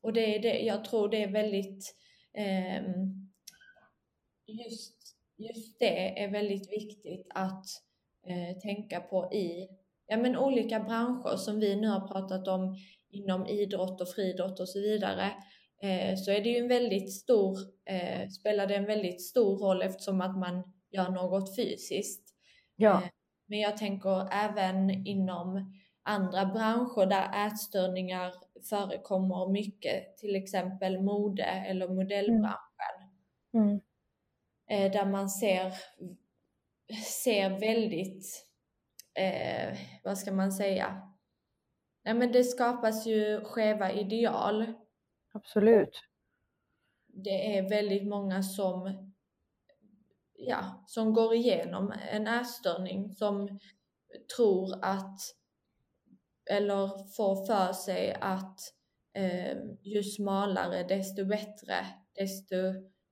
Och 0.00 0.12
det 0.12 0.36
är 0.36 0.42
det, 0.42 0.58
jag 0.58 0.84
tror 0.84 1.08
det 1.08 1.22
är 1.22 1.32
väldigt, 1.32 1.96
ehm, 2.34 3.30
just, 4.46 5.16
just 5.36 5.78
det 5.78 6.22
är 6.22 6.30
väldigt 6.30 6.72
viktigt 6.72 7.26
att 7.34 7.64
eh, 8.26 8.58
tänka 8.62 9.00
på 9.00 9.32
i 9.32 9.68
ja, 10.06 10.16
men 10.16 10.36
olika 10.36 10.80
branscher 10.80 11.36
som 11.36 11.60
vi 11.60 11.76
nu 11.76 11.88
har 11.88 12.08
pratat 12.08 12.48
om 12.48 12.76
inom 13.10 13.46
idrott 13.46 14.00
och 14.00 14.08
friidrott 14.08 14.60
och 14.60 14.68
så 14.68 14.80
vidare. 14.80 15.32
Eh, 15.82 16.16
så 16.16 16.30
är 16.30 16.40
det 16.40 16.48
ju 16.48 16.56
en 16.56 16.68
väldigt 16.68 17.12
stor, 17.12 17.58
eh, 17.84 18.28
spelar 18.28 18.66
det 18.66 18.74
en 18.74 18.84
väldigt 18.86 19.22
stor 19.22 19.58
roll 19.58 19.82
eftersom 19.82 20.20
att 20.20 20.38
man 20.38 20.72
gör 20.90 21.10
något 21.10 21.56
fysiskt. 21.56 22.34
ja, 22.76 23.02
Eh, 23.02 23.08
Men 23.48 23.58
jag 23.60 23.76
tänker 23.76 24.28
även 24.32 24.90
inom 25.06 25.74
andra 26.02 26.46
branscher 26.46 27.06
där 27.06 27.46
ätstörningar 27.46 28.32
förekommer 28.68 29.52
mycket, 29.52 30.16
till 30.16 30.36
exempel 30.36 31.02
mode 31.02 31.42
eller 31.42 31.88
modellbranschen, 31.88 33.10
mm, 33.54 33.80
eh, 34.70 34.92
där 34.92 35.06
man 35.06 35.28
ser, 35.28 35.72
ser 37.22 37.60
väldigt, 37.60 38.46
eh, 39.14 39.78
vad 40.04 40.18
ska 40.18 40.32
man 40.32 40.52
säga, 40.52 41.02
Nej 42.06 42.14
men 42.14 42.32
det 42.32 42.44
skapas 42.44 43.06
ju 43.06 43.44
skeva 43.44 43.92
ideal. 43.92 44.72
Absolut. 45.36 46.02
Det 47.06 47.58
är 47.58 47.68
väldigt 47.68 48.06
många 48.06 48.42
som, 48.42 49.12
ja, 50.34 50.84
som 50.86 51.12
går 51.12 51.34
igenom 51.34 51.92
en 52.10 52.26
ätstörning 52.26 53.12
som 53.12 53.58
tror 54.36 54.84
att, 54.84 55.20
eller 56.50 57.12
får 57.16 57.46
för 57.46 57.72
sig 57.72 58.16
att 58.20 58.58
eh, 59.14 59.56
ju 59.82 60.02
smalare 60.02 60.82
desto 60.82 61.24
bättre, 61.24 61.86
desto 62.14 62.56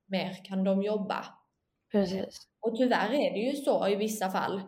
mer 0.07 0.45
kan 0.45 0.65
de 0.65 0.83
jobba. 0.83 1.25
Precis. 1.93 2.49
Och 2.61 2.77
tyvärr 2.77 3.13
är 3.13 3.33
det 3.33 3.39
ju 3.39 3.57
så 3.57 3.89
i 3.89 3.97
vissa 3.97 4.31
fall. 4.31 4.63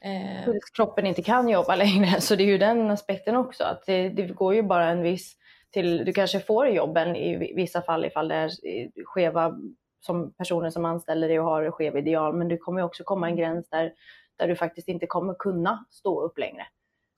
Eh, 0.00 0.54
kroppen 0.76 1.06
inte 1.06 1.22
kan 1.22 1.48
jobba 1.48 1.76
längre. 1.76 2.20
Så 2.20 2.36
det 2.36 2.42
är 2.42 2.46
ju 2.46 2.58
den 2.58 2.90
aspekten 2.90 3.36
också. 3.36 3.64
Att 3.64 3.86
det, 3.86 4.08
det 4.08 4.26
går 4.26 4.54
ju 4.54 4.62
bara 4.62 4.90
en 4.90 5.02
viss 5.02 5.36
till, 5.76 6.04
du 6.04 6.12
kanske 6.12 6.40
får 6.40 6.68
jobben 6.68 7.16
i 7.16 7.52
vissa 7.54 7.82
fall 7.82 8.04
ifall 8.04 8.28
det 8.28 8.34
är 8.34 8.50
skeva 9.04 9.58
som 10.00 10.32
personer 10.32 10.70
som 10.70 10.84
anställer 10.84 11.28
dig 11.28 11.40
och 11.40 11.46
har 11.46 11.70
skev 11.70 11.96
ideal. 11.96 12.34
Men 12.36 12.48
det 12.48 12.58
kommer 12.58 12.82
också 12.82 13.04
komma 13.04 13.28
en 13.28 13.36
gräns 13.36 13.68
där, 13.68 13.92
där 14.36 14.48
du 14.48 14.56
faktiskt 14.56 14.88
inte 14.88 15.06
kommer 15.06 15.34
kunna 15.34 15.84
stå 15.90 16.20
upp 16.20 16.38
längre. 16.38 16.66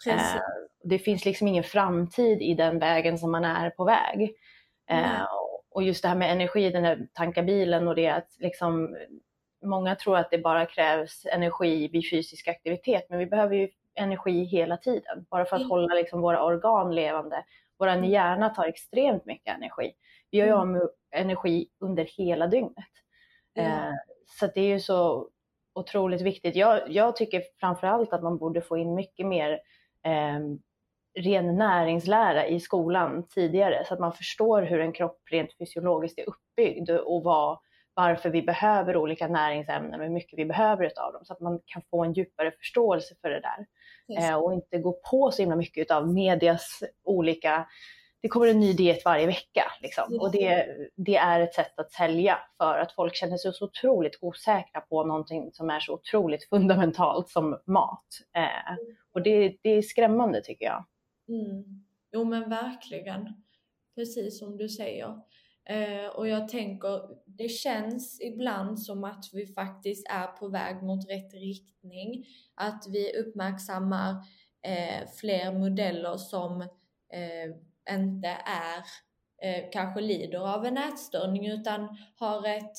precis. 0.04 0.34
Eh, 0.34 0.40
det 0.84 0.98
finns 0.98 1.24
liksom 1.24 1.48
ingen 1.48 1.64
framtid 1.64 2.42
i 2.42 2.54
den 2.54 2.78
vägen 2.78 3.18
som 3.18 3.30
man 3.30 3.44
är 3.44 3.70
på 3.70 3.84
väg. 3.84 4.34
Eh, 4.90 5.26
och 5.70 5.82
just 5.82 6.02
det 6.02 6.08
här 6.08 6.16
med 6.16 6.32
energi, 6.32 6.70
den 6.70 6.84
här 6.84 7.08
tanka 7.12 7.42
bilen 7.42 7.88
och 7.88 7.94
det 7.94 8.08
att 8.08 8.36
liksom 8.38 8.96
Många 9.62 9.94
tror 9.94 10.16
att 10.16 10.30
det 10.30 10.38
bara 10.38 10.66
krävs 10.66 11.26
energi 11.32 11.88
vid 11.88 12.10
fysisk 12.10 12.48
aktivitet, 12.48 13.06
men 13.08 13.18
vi 13.18 13.26
behöver 13.26 13.56
ju 13.56 13.68
energi 13.94 14.44
hela 14.44 14.76
tiden. 14.76 15.26
Bara 15.30 15.44
för 15.44 15.56
att 15.56 15.62
Mm. 15.62 15.70
hålla 15.70 15.94
liksom 15.94 16.20
våra 16.20 16.44
organ 16.44 16.94
levande. 16.94 17.44
Vår 17.78 17.88
Mm. 17.88 18.04
hjärna 18.10 18.48
tar 18.48 18.64
extremt 18.66 19.24
mycket 19.26 19.54
energi. 19.56 19.92
Vi 20.30 20.40
har 20.40 20.46
ju 20.46 20.52
Mm. 20.52 20.60
av 20.60 20.68
med 20.68 20.82
energi 21.14 21.68
under 21.80 22.04
hela 22.04 22.46
dygnet. 22.46 22.84
Eh, 23.58 23.92
så 24.26 24.46
det 24.46 24.60
är 24.60 24.68
ju 24.68 24.80
så 24.80 25.28
otroligt 25.74 26.20
viktigt. 26.20 26.56
Jag, 26.56 26.90
jag 26.90 27.16
tycker 27.16 27.42
framförallt 27.60 28.12
att 28.12 28.22
man 28.22 28.38
borde 28.38 28.60
få 28.60 28.78
in 28.78 28.94
mycket 28.94 29.26
mer 29.26 29.52
eh, 30.04 30.38
ren 31.18 31.56
näringslära 31.56 32.46
i 32.46 32.60
skolan 32.60 33.26
tidigare 33.28 33.84
så 33.84 33.94
att 33.94 34.00
man 34.00 34.12
förstår 34.12 34.62
hur 34.62 34.80
en 34.80 34.92
kropp 34.92 35.18
rent 35.30 35.56
fysiologiskt 35.58 36.18
är 36.18 36.28
uppbyggd 36.28 36.90
och 36.90 37.22
vad, 37.22 37.58
varför 37.94 38.30
vi 38.30 38.42
behöver 38.42 38.96
olika 38.96 39.28
näringsämnen 39.28 40.00
och 40.00 40.06
hur 40.06 40.12
mycket 40.12 40.38
vi 40.38 40.44
behöver 40.44 40.84
utav 40.84 41.12
dem 41.12 41.24
så 41.24 41.32
att 41.32 41.40
man 41.40 41.60
kan 41.66 41.82
få 41.90 42.04
en 42.04 42.12
djupare 42.12 42.50
förståelse 42.50 43.14
för 43.20 43.30
det 43.30 43.40
där. 43.40 43.66
Eh, 44.08 44.34
och 44.34 44.52
inte 44.52 44.78
gå 44.78 44.92
på 45.10 45.30
så 45.30 45.42
himla 45.42 45.56
mycket 45.56 45.90
av 45.90 46.08
medias 46.08 46.82
olika 47.04 47.66
det 48.22 48.28
kommer 48.28 48.46
en 48.46 48.60
ny 48.60 48.72
diet 48.72 49.04
varje 49.04 49.26
vecka. 49.26 49.62
Liksom. 49.80 50.18
Och 50.20 50.32
det, 50.32 50.66
det 50.96 51.16
är 51.16 51.40
ett 51.40 51.54
sätt 51.54 51.78
att 51.78 51.92
sälja 51.92 52.38
för 52.58 52.78
att 52.78 52.92
folk 52.92 53.14
känner 53.14 53.36
sig 53.36 53.52
så 53.52 53.64
otroligt 53.64 54.18
osäkra 54.20 54.80
på 54.80 55.04
någonting 55.04 55.50
som 55.52 55.70
är 55.70 55.80
så 55.80 55.94
otroligt 55.94 56.44
fundamentalt 56.48 57.28
som 57.28 57.60
mat. 57.66 58.06
Eh, 58.36 58.76
och 59.12 59.22
det, 59.22 59.56
det 59.62 59.70
är 59.70 59.82
skrämmande 59.82 60.40
tycker 60.42 60.64
jag. 60.64 60.84
Mm. 61.28 61.64
Jo 62.12 62.24
men 62.24 62.50
verkligen. 62.50 63.28
Precis 63.94 64.38
som 64.38 64.56
du 64.56 64.68
säger. 64.68 65.20
Eh, 65.68 66.06
och 66.06 66.28
jag 66.28 66.48
tänker, 66.48 67.00
det 67.26 67.48
känns 67.48 68.20
ibland 68.20 68.80
som 68.82 69.04
att 69.04 69.24
vi 69.32 69.46
faktiskt 69.46 70.06
är 70.10 70.26
på 70.26 70.48
väg 70.48 70.82
mot 70.82 71.10
rätt 71.10 71.34
riktning. 71.34 72.26
Att 72.54 72.84
vi 72.88 73.12
uppmärksammar 73.18 74.10
eh, 74.62 75.08
fler 75.20 75.52
modeller 75.52 76.16
som 76.16 76.60
eh, 77.12 77.94
inte 77.96 78.28
är, 78.46 78.84
eh, 79.42 79.64
kanske 79.72 80.00
lider 80.00 80.54
av 80.54 80.66
en 80.66 80.78
ätstörning 80.78 81.46
utan 81.46 81.96
har 82.16 82.46
ett, 82.46 82.76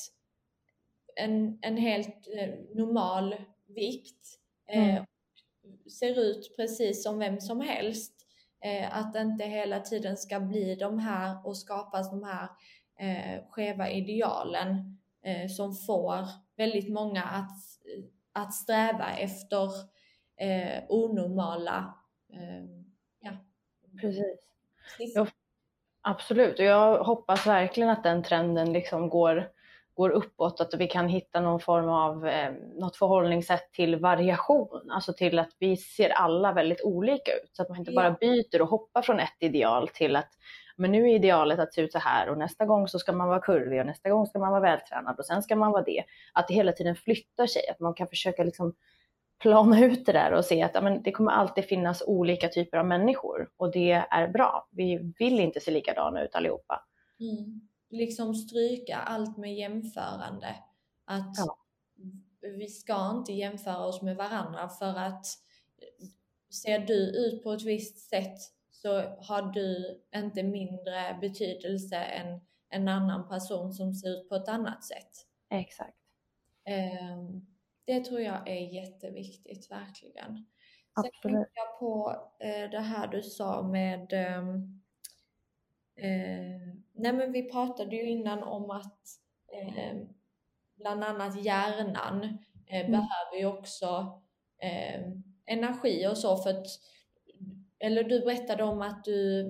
en, 1.16 1.58
en 1.62 1.76
helt 1.76 2.28
eh, 2.38 2.48
normal 2.74 3.34
vikt. 3.66 4.38
Eh, 4.72 4.94
Mm. 4.94 5.04
ser 5.90 6.18
ut 6.18 6.56
precis 6.56 7.02
som 7.02 7.18
vem 7.18 7.40
som 7.40 7.60
helst. 7.60 8.14
Att 8.90 9.12
det 9.12 9.20
inte 9.20 9.44
hela 9.44 9.80
tiden 9.80 10.16
ska 10.16 10.40
bli 10.40 10.74
de 10.74 10.98
här 10.98 11.46
och 11.46 11.56
skapas 11.56 12.10
de 12.10 12.24
här 12.24 12.48
eh, 13.00 13.42
skeva 13.50 13.90
idealen 13.90 14.98
eh, 15.24 15.48
som 15.48 15.74
får 15.74 16.24
väldigt 16.56 16.92
många 16.92 17.22
att, 17.22 17.58
att 18.32 18.54
sträva 18.54 19.16
efter 19.16 19.64
eh, 20.36 20.82
onormala 20.88 21.94
eh, 22.32 22.64
ja. 23.20 23.30
Precis. 24.00 24.46
Jag, 25.14 25.28
absolut, 26.00 26.58
och 26.58 26.64
jag 26.64 27.04
hoppas 27.04 27.46
verkligen 27.46 27.90
att 27.90 28.02
den 28.02 28.22
trenden 28.22 28.72
liksom 28.72 29.08
går 29.08 29.50
går 29.94 30.10
uppåt, 30.10 30.60
att 30.60 30.74
vi 30.74 30.86
kan 30.86 31.08
hitta 31.08 31.40
någon 31.40 31.60
form 31.60 31.88
av 31.88 32.26
eh, 32.26 32.52
något 32.74 32.96
förhållningssätt 32.96 33.72
till 33.72 33.96
variation, 33.96 34.90
alltså 34.90 35.12
till 35.12 35.38
att 35.38 35.50
vi 35.58 35.76
ser 35.76 36.10
alla 36.10 36.52
väldigt 36.52 36.82
olika 36.82 37.32
ut, 37.32 37.50
så 37.52 37.62
att 37.62 37.68
man 37.68 37.78
inte 37.78 37.92
bara 37.92 38.10
byter 38.10 38.62
och 38.62 38.68
hoppar 38.68 39.02
från 39.02 39.20
ett 39.20 39.36
ideal 39.40 39.88
till 39.88 40.16
att 40.16 40.30
men 40.80 40.92
nu 40.92 41.10
är 41.10 41.14
idealet 41.14 41.58
att 41.58 41.74
se 41.74 41.80
ut 41.80 41.92
så 41.92 41.98
här 41.98 42.28
och 42.28 42.38
nästa 42.38 42.66
gång 42.66 42.88
så 42.88 42.98
ska 42.98 43.12
man 43.12 43.28
vara 43.28 43.40
kurvig 43.40 43.80
och 43.80 43.86
nästa 43.86 44.10
gång 44.10 44.26
ska 44.26 44.38
man 44.38 44.50
vara 44.50 44.60
vältränad 44.60 45.18
och 45.18 45.26
sen 45.26 45.42
ska 45.42 45.56
man 45.56 45.72
vara 45.72 45.82
det. 45.82 46.04
Att 46.32 46.48
det 46.48 46.54
hela 46.54 46.72
tiden 46.72 46.96
flyttar 46.96 47.46
sig, 47.46 47.62
att 47.70 47.80
man 47.80 47.94
kan 47.94 48.08
försöka 48.08 48.44
liksom 48.44 48.74
plana 49.38 49.84
ut 49.84 50.06
det 50.06 50.12
där 50.12 50.32
och 50.32 50.44
se 50.44 50.62
att 50.62 50.82
men, 50.82 51.02
det 51.02 51.12
kommer 51.12 51.32
alltid 51.32 51.64
finnas 51.64 52.02
olika 52.06 52.48
typer 52.48 52.78
av 52.78 52.86
människor 52.86 53.50
och 53.56 53.72
det 53.72 53.92
är 53.92 54.28
bra. 54.28 54.68
Vi 54.70 55.12
vill 55.18 55.40
inte 55.40 55.60
se 55.60 55.70
likadana 55.70 56.22
ut 56.22 56.34
allihopa. 56.34 56.84
Mm 57.20 57.60
liksom 57.90 58.34
stryka 58.34 58.96
allt 58.96 59.36
med 59.36 59.54
jämförande. 59.54 60.56
Att 61.04 61.34
ja. 61.36 61.58
vi 62.40 62.68
ska 62.68 63.10
inte 63.10 63.32
jämföra 63.32 63.86
oss 63.86 64.02
med 64.02 64.16
varandra 64.16 64.68
för 64.68 64.98
att 64.98 65.26
ser 66.50 66.78
du 66.78 66.94
ut 66.94 67.42
på 67.42 67.52
ett 67.52 67.62
visst 67.62 67.98
sätt 67.98 68.38
så 68.82 69.00
har 69.18 69.52
du 69.52 70.00
inte 70.14 70.42
mindre 70.42 71.18
betydelse 71.20 71.96
än 71.96 72.40
en 72.68 72.88
annan 72.88 73.28
person 73.28 73.72
som 73.72 73.94
ser 73.94 74.08
ut 74.08 74.28
på 74.28 74.34
ett 74.34 74.48
annat 74.48 74.84
sätt. 74.84 75.26
Exakt. 75.50 75.98
Ehm, 76.64 77.46
det 77.84 78.04
tror 78.04 78.20
jag 78.20 78.48
är 78.48 78.74
jätteviktigt, 78.74 79.70
verkligen. 79.70 80.46
Sen 80.94 81.10
tänkte 81.22 81.50
jag 81.54 81.78
på 81.78 82.16
eh, 82.38 82.70
det 82.70 82.80
här 82.80 83.06
du 83.06 83.22
sa 83.22 83.62
med 83.62 84.12
ehm, 84.12 84.80
Eh, 86.02 86.60
nej 86.92 87.12
men 87.12 87.32
vi 87.32 87.50
pratade 87.50 87.96
ju 87.96 88.10
innan 88.10 88.42
om 88.42 88.70
att 88.70 89.00
eh, 89.52 89.96
bland 90.74 91.04
annat 91.04 91.44
hjärnan 91.44 92.38
eh, 92.66 92.80
mm. 92.80 92.90
behöver 92.90 93.38
ju 93.38 93.46
också 93.46 94.20
energi 95.46 96.06
och 96.06 96.18
så 96.18 96.36
för 96.36 96.50
att, 96.50 96.66
eller 97.80 98.04
du 98.04 98.20
berättade 98.20 98.64
om 98.64 98.82
att 98.82 99.04
du, 99.04 99.44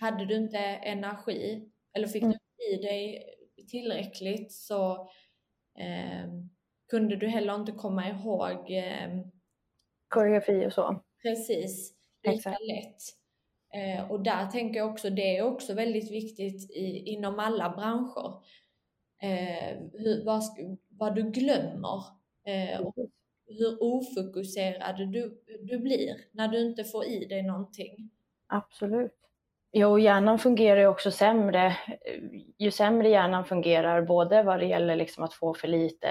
hade 0.00 0.26
du 0.26 0.36
inte 0.36 0.58
energi 0.58 1.70
eller 1.92 2.06
fick 2.06 2.22
mm. 2.22 2.36
du 2.56 2.74
i 2.74 2.76
dig 2.76 3.24
tillräckligt 3.68 4.52
så 4.52 4.92
eh, 5.78 6.30
kunde 6.90 7.16
du 7.16 7.28
heller 7.28 7.54
inte 7.54 7.72
komma 7.72 8.08
ihåg 8.08 8.70
eh, 8.70 9.20
koreografi 10.08 10.66
och 10.66 10.72
så. 10.72 11.02
Precis, 11.22 11.94
lika 12.22 12.36
Exakt. 12.36 12.60
lätt. 12.60 13.02
Eh, 13.74 14.10
och 14.10 14.20
där 14.22 14.46
tänker 14.46 14.80
jag 14.80 14.90
också, 14.90 15.10
det 15.10 15.36
är 15.36 15.42
också 15.42 15.74
väldigt 15.74 16.10
viktigt 16.10 16.70
i, 16.70 17.02
inom 17.06 17.38
alla 17.38 17.70
branscher. 17.70 18.42
Eh, 19.22 19.76
hur, 19.92 20.24
vad, 20.24 20.42
vad, 20.88 21.14
du 21.14 21.30
glömmer 21.30 22.02
eh, 22.46 22.80
och 22.80 22.94
hur 23.46 23.82
ofokuserad 23.82 24.96
du, 24.96 25.40
du 25.62 25.78
blir 25.78 26.16
när 26.32 26.48
du 26.48 26.60
inte 26.60 26.84
får 26.84 27.04
i 27.04 27.24
dig 27.24 27.42
någonting. 27.42 28.10
Absolut. 28.46 29.12
Jo, 29.72 29.98
hjärnan 29.98 30.38
fungerar 30.38 30.80
ju 30.80 30.86
också 30.86 31.10
sämre. 31.10 31.76
Ju 32.58 32.70
sämre 32.70 33.08
hjärnan 33.08 33.44
fungerar, 33.44 34.02
både 34.02 34.42
vad 34.42 34.60
det 34.60 34.66
gäller 34.66 34.96
liksom 34.96 35.24
att 35.24 35.34
få 35.34 35.54
för 35.54 35.68
lite 35.68 36.08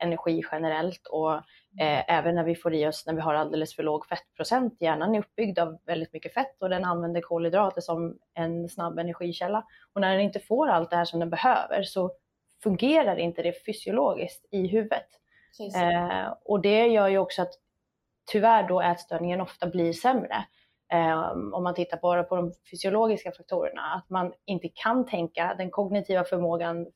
energi 0.00 0.42
generellt 0.52 1.06
och 1.06 1.42
Eh, 1.80 2.18
även 2.18 2.34
när 2.34 2.44
vi 2.44 2.54
får 2.54 2.74
i 2.74 2.86
oss, 2.86 3.06
när 3.06 3.14
vi 3.14 3.20
har 3.20 3.34
alldeles 3.34 3.74
för 3.74 3.82
låg 3.82 4.06
fettprocent. 4.06 4.80
Hjärnan 4.80 5.14
är 5.14 5.18
uppbyggd 5.18 5.58
av 5.58 5.78
väldigt 5.86 6.12
mycket 6.12 6.34
fett 6.34 6.62
och 6.62 6.68
den 6.68 6.84
använder 6.84 7.20
kolhydrater 7.20 7.80
som 7.80 8.18
en 8.34 8.68
snabb 8.68 8.98
energikälla. 8.98 9.64
Och 9.92 10.00
när 10.00 10.12
den 10.12 10.20
inte 10.20 10.40
får 10.40 10.68
allt 10.68 10.90
det 10.90 10.96
här 10.96 11.04
som 11.04 11.20
den 11.20 11.30
behöver 11.30 11.82
så 11.82 12.10
fungerar 12.62 13.16
inte 13.16 13.42
det 13.42 13.64
fysiologiskt 13.66 14.46
i 14.50 14.66
huvudet. 14.66 15.06
Eh, 15.60 16.34
och 16.44 16.60
det 16.60 16.86
gör 16.86 17.08
ju 17.08 17.18
också 17.18 17.42
att 17.42 17.52
tyvärr 18.26 18.68
då 18.68 18.80
ätstörningen 18.80 19.40
ofta 19.40 19.66
blir 19.66 19.92
sämre. 19.92 20.44
Eh, 20.92 21.30
om 21.52 21.62
man 21.62 21.74
tittar 21.74 21.98
bara 22.02 22.22
på 22.22 22.36
de 22.36 22.52
fysiologiska 22.70 23.32
faktorerna, 23.32 23.82
att 23.82 24.10
man 24.10 24.32
inte 24.44 24.68
kan 24.68 25.06
tänka, 25.06 25.54
den 25.58 25.70
kognitiva 25.70 26.24
förmågan 26.24 26.86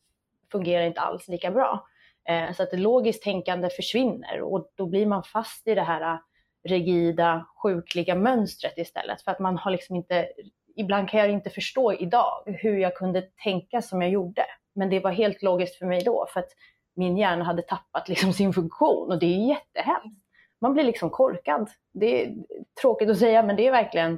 fungerar 0.53 0.85
inte 0.85 1.01
alls 1.01 1.29
lika 1.29 1.51
bra. 1.51 1.87
Eh, 2.29 2.53
så 2.53 2.63
att 2.63 2.71
det 2.71 2.77
logiskt 2.77 3.23
tänkande 3.23 3.71
försvinner 3.71 4.43
och 4.43 4.71
då 4.75 4.87
blir 4.87 5.07
man 5.07 5.23
fast 5.23 5.69
i 5.69 5.75
det 5.75 5.83
här 5.83 6.15
äh, 6.15 6.19
rigida, 6.65 7.47
sjukliga 7.63 8.15
mönstret 8.15 8.79
istället. 8.79 9.23
För 9.23 9.31
att 9.31 9.39
man 9.39 9.59
har 9.59 9.71
liksom 9.71 9.97
inte, 9.97 10.29
ibland 10.77 11.09
kan 11.09 11.21
jag 11.21 11.31
inte 11.31 11.51
förstå 11.51 11.93
idag 11.93 12.43
hur 12.47 12.79
jag 12.79 12.97
kunde 12.97 13.23
tänka 13.23 13.83
som 13.83 14.03
jag 14.03 14.11
gjorde. 14.11 14.45
Men 14.73 14.91
det 14.91 15.01
var 15.01 15.11
helt 15.11 15.43
logiskt 15.43 15.79
för 15.79 15.87
mig 15.87 16.03
då, 16.05 16.27
för 16.33 16.41
att 16.41 16.51
min 16.97 17.17
hjärna 17.17 17.45
hade 17.45 17.63
tappat 17.63 18.09
liksom 18.09 18.33
sin 18.33 18.53
funktion 18.53 19.13
och 19.13 19.19
det 19.19 19.27
är 19.27 19.49
jättehemskt. 19.49 20.27
Man 20.61 20.73
blir 20.73 20.85
liksom 20.85 21.11
korkad. 21.11 21.71
Det 21.93 22.25
är 22.25 22.35
tråkigt 22.81 23.11
att 23.11 23.19
säga, 23.19 23.43
men 23.43 23.57
det 23.57 23.67
är 23.67 23.71
verkligen 23.71 24.13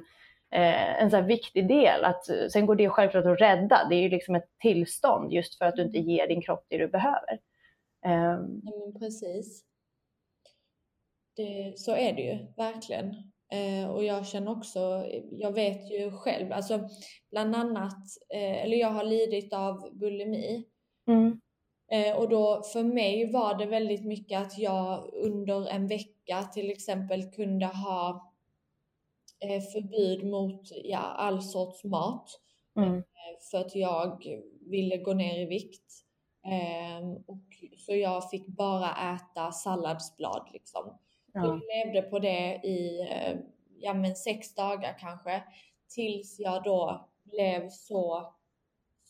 eh, 0.50 1.02
en 1.02 1.10
så 1.10 1.20
viktig 1.20 1.68
del. 1.68 2.04
Att, 2.04 2.24
sen 2.52 2.66
går 2.66 2.74
det 2.74 2.88
självklart 2.88 3.26
att 3.26 3.40
rädda. 3.40 3.86
Det 3.88 3.94
är 3.94 4.00
ju 4.02 4.08
liksom 4.08 4.34
ett 4.34 4.48
tillstånd 4.62 5.32
just 5.32 5.58
för 5.58 5.64
att 5.64 5.76
du 5.76 5.82
inte 5.82 5.98
ger 5.98 6.28
din 6.28 6.42
kropp 6.42 6.66
det 6.68 6.78
du 6.78 6.88
behöver. 6.88 7.38
Um, 8.06 8.60
ja, 8.64 8.72
men 8.78 9.00
precis. 9.00 9.64
Det, 11.36 11.74
så 11.76 11.96
är 11.96 12.12
det 12.12 12.22
ju 12.22 12.38
verkligen. 12.56 13.14
Eh, 13.52 13.90
och 13.90 14.04
jag 14.04 14.26
känner 14.26 14.52
också, 14.52 15.06
jag 15.30 15.52
vet 15.52 15.90
ju 15.90 16.10
själv, 16.10 16.52
alltså 16.52 16.88
bland 17.30 17.56
annat, 17.56 18.04
eh, 18.34 18.64
eller 18.64 18.76
jag 18.76 18.88
har 18.88 19.04
lidit 19.04 19.52
av 19.52 19.98
bulimi. 19.98 20.64
Mm. 21.08 21.40
Eh, 21.92 22.16
och 22.16 22.28
då 22.28 22.62
för 22.72 22.82
mig 22.82 23.32
var 23.32 23.54
det 23.54 23.66
väldigt 23.66 24.04
mycket 24.04 24.40
att 24.40 24.58
jag 24.58 25.10
under 25.12 25.68
en 25.68 25.86
vecka 25.86 26.42
till 26.52 26.70
exempel 26.70 27.30
kunde 27.30 27.66
ha 27.66 28.32
eh, 29.40 29.62
förbud 29.62 30.24
mot 30.24 30.60
ja, 30.84 30.98
all 30.98 31.42
sorts 31.42 31.84
mat. 31.84 32.40
Mm. 32.76 32.96
Eh, 32.96 33.02
för 33.50 33.58
att 33.58 33.74
jag 33.74 34.24
ville 34.60 34.96
gå 34.96 35.12
ner 35.12 35.38
i 35.38 35.46
vikt. 35.46 35.82
Um, 37.00 37.16
och, 37.26 37.78
så 37.78 37.94
jag 37.94 38.30
fick 38.30 38.46
bara 38.46 39.14
äta 39.14 39.52
salladsblad 39.52 40.48
liksom. 40.52 40.98
Ja. 41.32 41.46
Jag 41.46 41.60
levde 41.76 42.02
på 42.02 42.18
det 42.18 42.54
i 42.54 43.08
ja, 43.78 43.94
men 43.94 44.16
sex 44.16 44.54
dagar 44.54 44.96
kanske. 45.00 45.42
Tills 45.94 46.40
jag 46.40 46.62
då 46.62 47.08
blev 47.24 47.68
så 47.68 48.34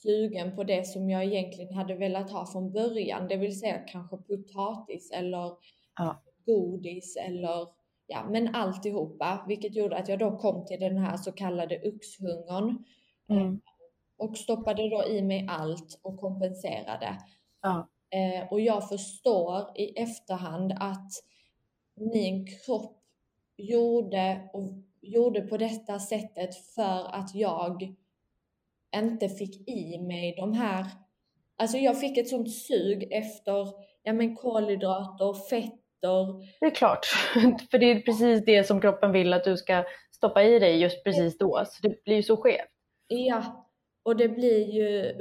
sugen 0.03 0.57
på 0.57 0.65
det 0.65 0.87
som 0.87 1.11
jag 1.11 1.25
egentligen 1.25 1.75
hade 1.75 1.95
velat 1.95 2.31
ha 2.31 2.47
från 2.47 2.73
början. 2.73 3.29
Det 3.29 3.37
vill 3.37 3.61
säga 3.61 3.79
kanske 3.79 4.17
potatis 4.17 5.11
eller 5.11 5.53
ja. 5.99 6.23
godis 6.47 7.17
eller 7.17 7.69
ja, 8.07 8.25
men 8.31 8.55
alltihopa. 8.55 9.45
Vilket 9.49 9.75
gjorde 9.75 9.97
att 9.97 10.09
jag 10.09 10.19
då 10.19 10.39
kom 10.39 10.67
till 10.67 10.81
den 10.81 10.99
här 10.99 11.17
så 11.17 11.33
kallade 11.33 11.81
uxhungern. 11.85 12.85
Mm 13.29 13.61
och 14.23 14.39
stoppade 14.39 14.89
då 14.89 15.05
i 15.05 15.23
mig 15.23 15.47
allt 15.51 16.01
och 16.03 16.21
kompenserade. 16.21 17.19
Ja. 17.63 17.89
Eh, 18.11 18.49
och 18.53 18.61
jag 18.61 18.89
förstår 18.89 19.79
i 19.79 19.99
efterhand 19.99 20.73
att 20.81 21.11
min 21.95 22.47
kropp 22.47 22.99
gjorde, 23.57 24.51
och 24.53 24.69
gjorde 25.01 25.41
på 25.41 25.57
detta 25.57 25.99
sättet 25.99 26.55
för 26.75 27.15
att 27.15 27.35
jag 27.35 27.95
inte 28.95 29.29
fick 29.29 29.69
i 29.69 29.99
mig 29.99 30.35
de 30.37 30.53
här 30.53 30.87
Alltså 31.63 31.79
jag 31.79 32.01
fick 32.01 32.19
ett 32.19 32.29
sånt 32.29 32.55
sug 32.55 33.09
efter 33.13 33.69
ja 34.03 34.13
men 34.13 34.37
kolhydrater, 34.37 35.49
fetter. 35.49 36.49
Det 36.61 36.67
är 36.67 36.75
klart, 36.75 37.07
för 37.71 37.79
det 37.79 37.91
är 37.91 38.01
precis 38.01 38.45
det 38.45 38.65
som 38.65 38.81
kroppen 38.81 39.13
vill 39.13 39.33
att 39.33 39.45
du 39.45 39.57
ska 39.57 39.85
stoppa 40.11 40.43
i 40.43 40.59
dig 40.59 40.81
just 40.81 41.05
precis 41.05 41.39
då. 41.39 41.65
Så 41.67 41.89
det 41.89 42.05
blir 42.05 42.17
ju 42.17 42.23
så 42.23 42.37
skevt. 42.37 42.69
Ja, 43.07 43.69
och 44.03 44.17
det 44.17 44.29
blir 44.29 44.71
ju, 44.71 45.15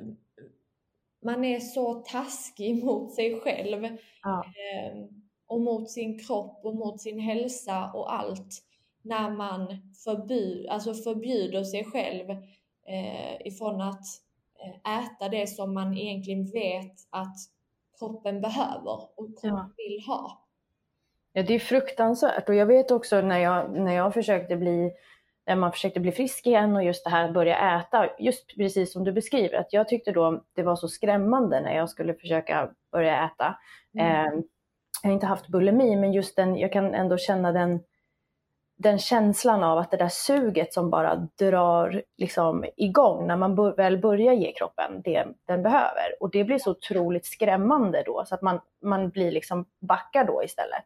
man 1.25 1.45
är 1.45 1.59
så 1.59 1.93
taskig 1.93 2.83
mot 2.83 3.15
sig 3.15 3.39
själv 3.39 3.87
ja. 4.23 4.45
eh, 4.45 4.97
och 5.47 5.61
mot 5.61 5.91
sin 5.91 6.19
kropp 6.19 6.65
och 6.65 6.75
mot 6.75 7.01
sin 7.01 7.19
hälsa 7.19 7.91
och 7.93 8.13
allt 8.13 8.63
när 9.03 9.29
man 9.29 9.67
förbud, 10.03 10.67
alltså 10.67 10.93
förbjuder 10.93 11.63
sig 11.63 11.85
själv 11.85 12.27
eh, 12.87 13.47
ifrån 13.47 13.81
att 13.81 14.05
eh, 14.63 14.99
äta 14.99 15.29
det 15.29 15.47
som 15.47 15.73
man 15.73 15.97
egentligen 15.97 16.51
vet 16.51 16.93
att 17.09 17.35
kroppen 17.99 18.41
behöver 18.41 19.19
och 19.19 19.41
kroppen 19.41 19.49
ja. 19.49 19.71
vill 19.77 20.03
ha. 20.07 20.47
Ja, 21.33 21.43
det 21.43 21.53
är 21.53 21.59
fruktansvärt 21.59 22.49
och 22.49 22.55
jag 22.55 22.65
vet 22.65 22.91
också 22.91 23.21
när 23.21 23.39
jag, 23.39 23.71
när 23.71 23.93
jag 23.93 24.13
försökte 24.13 24.55
bli 24.55 24.91
när 25.45 25.55
man 25.55 25.71
försökte 25.71 25.99
bli 25.99 26.11
frisk 26.11 26.47
igen 26.47 26.75
och 26.75 26.83
just 26.83 27.03
det 27.03 27.09
här 27.09 27.25
att 27.27 27.33
börja 27.33 27.79
äta, 27.79 28.09
just 28.19 28.55
precis 28.55 28.93
som 28.93 29.03
du 29.03 29.11
beskriver, 29.11 29.57
att 29.57 29.73
jag 29.73 29.87
tyckte 29.87 30.11
då 30.11 30.43
det 30.53 30.63
var 30.63 30.75
så 30.75 30.87
skrämmande 30.87 31.61
när 31.61 31.75
jag 31.75 31.89
skulle 31.89 32.13
försöka 32.13 32.71
börja 32.91 33.25
äta. 33.25 33.57
Mm. 33.99 34.07
Eh, 34.07 34.43
jag 35.03 35.09
har 35.09 35.13
inte 35.13 35.25
haft 35.25 35.47
bulimi, 35.47 35.95
men 35.95 36.13
just 36.13 36.35
den, 36.35 36.57
jag 36.57 36.73
kan 36.73 36.93
ändå 36.93 37.17
känna 37.17 37.51
den, 37.51 37.79
den 38.81 38.99
känslan 38.99 39.63
av 39.63 39.77
att 39.77 39.91
det 39.91 39.97
där 39.97 40.09
suget 40.09 40.73
som 40.73 40.89
bara 40.89 41.15
drar 41.15 42.03
liksom 42.17 42.65
igång 42.77 43.27
när 43.27 43.35
man 43.35 43.75
väl 43.75 43.97
börjar 43.97 44.33
ge 44.33 44.51
kroppen 44.51 45.01
det 45.03 45.25
den 45.47 45.63
behöver. 45.63 46.15
Och 46.19 46.31
det 46.31 46.43
blir 46.43 46.57
så 46.57 46.71
otroligt 46.71 47.25
skrämmande 47.25 48.03
då, 48.05 48.23
så 48.27 48.35
att 48.35 48.41
man, 48.41 48.59
man 48.81 49.09
blir 49.09 49.31
liksom 49.31 49.65
backar 49.81 50.25
då 50.25 50.43
istället. 50.43 50.83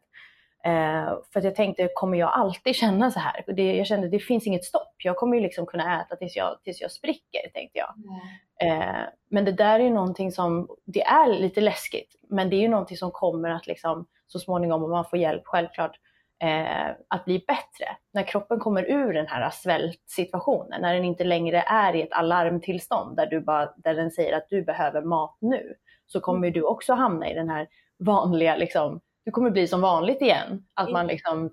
Eh, 0.64 1.18
för 1.32 1.42
jag 1.42 1.54
tänkte, 1.54 1.88
kommer 1.94 2.18
jag 2.18 2.30
alltid 2.32 2.74
känna 2.74 3.10
så 3.10 3.20
här? 3.20 3.44
Det, 3.46 3.76
jag 3.76 3.86
kände, 3.86 4.08
det 4.08 4.18
finns 4.18 4.46
inget 4.46 4.64
stopp. 4.64 4.94
Jag 4.98 5.16
kommer 5.16 5.36
ju 5.36 5.42
liksom 5.42 5.66
kunna 5.66 6.00
äta 6.00 6.16
tills 6.16 6.36
jag, 6.36 6.62
tills 6.64 6.80
jag 6.80 6.90
spricker, 6.90 7.50
tänkte 7.54 7.78
jag. 7.78 7.94
Mm. 7.96 8.82
Eh, 8.82 9.06
men 9.30 9.44
det 9.44 9.52
där 9.52 9.80
är 9.80 9.84
ju 9.84 9.90
någonting 9.90 10.32
som, 10.32 10.68
det 10.84 11.02
är 11.02 11.28
lite 11.28 11.60
läskigt, 11.60 12.16
men 12.28 12.50
det 12.50 12.56
är 12.56 12.60
ju 12.60 12.68
någonting 12.68 12.96
som 12.96 13.10
kommer 13.10 13.50
att 13.50 13.66
liksom 13.66 14.06
så 14.26 14.38
småningom, 14.38 14.84
om 14.84 14.90
man 14.90 15.04
får 15.04 15.18
hjälp 15.18 15.42
självklart, 15.44 15.98
eh, 16.42 16.96
att 17.08 17.24
bli 17.24 17.44
bättre. 17.46 17.96
När 18.12 18.22
kroppen 18.22 18.58
kommer 18.58 18.90
ur 18.90 19.12
den 19.12 19.26
här 19.26 19.50
svältsituationen, 19.50 20.80
när 20.80 20.94
den 20.94 21.04
inte 21.04 21.24
längre 21.24 21.60
är 21.66 21.96
i 21.96 22.02
ett 22.02 22.12
alarmtillstånd 22.12 23.16
där, 23.16 23.26
du 23.26 23.40
bara, 23.40 23.72
där 23.76 23.94
den 23.94 24.10
säger 24.10 24.36
att 24.36 24.48
du 24.48 24.62
behöver 24.62 25.02
mat 25.02 25.36
nu, 25.40 25.74
så 26.06 26.20
kommer 26.20 26.48
mm. 26.48 26.52
du 26.52 26.62
också 26.62 26.94
hamna 26.94 27.30
i 27.30 27.34
den 27.34 27.48
här 27.48 27.68
vanliga 27.98 28.56
liksom, 28.56 29.00
det 29.24 29.30
kommer 29.30 29.50
bli 29.50 29.66
som 29.66 29.80
vanligt 29.80 30.22
igen. 30.22 30.64
Att 30.74 30.90
man 30.90 31.06
liksom 31.06 31.50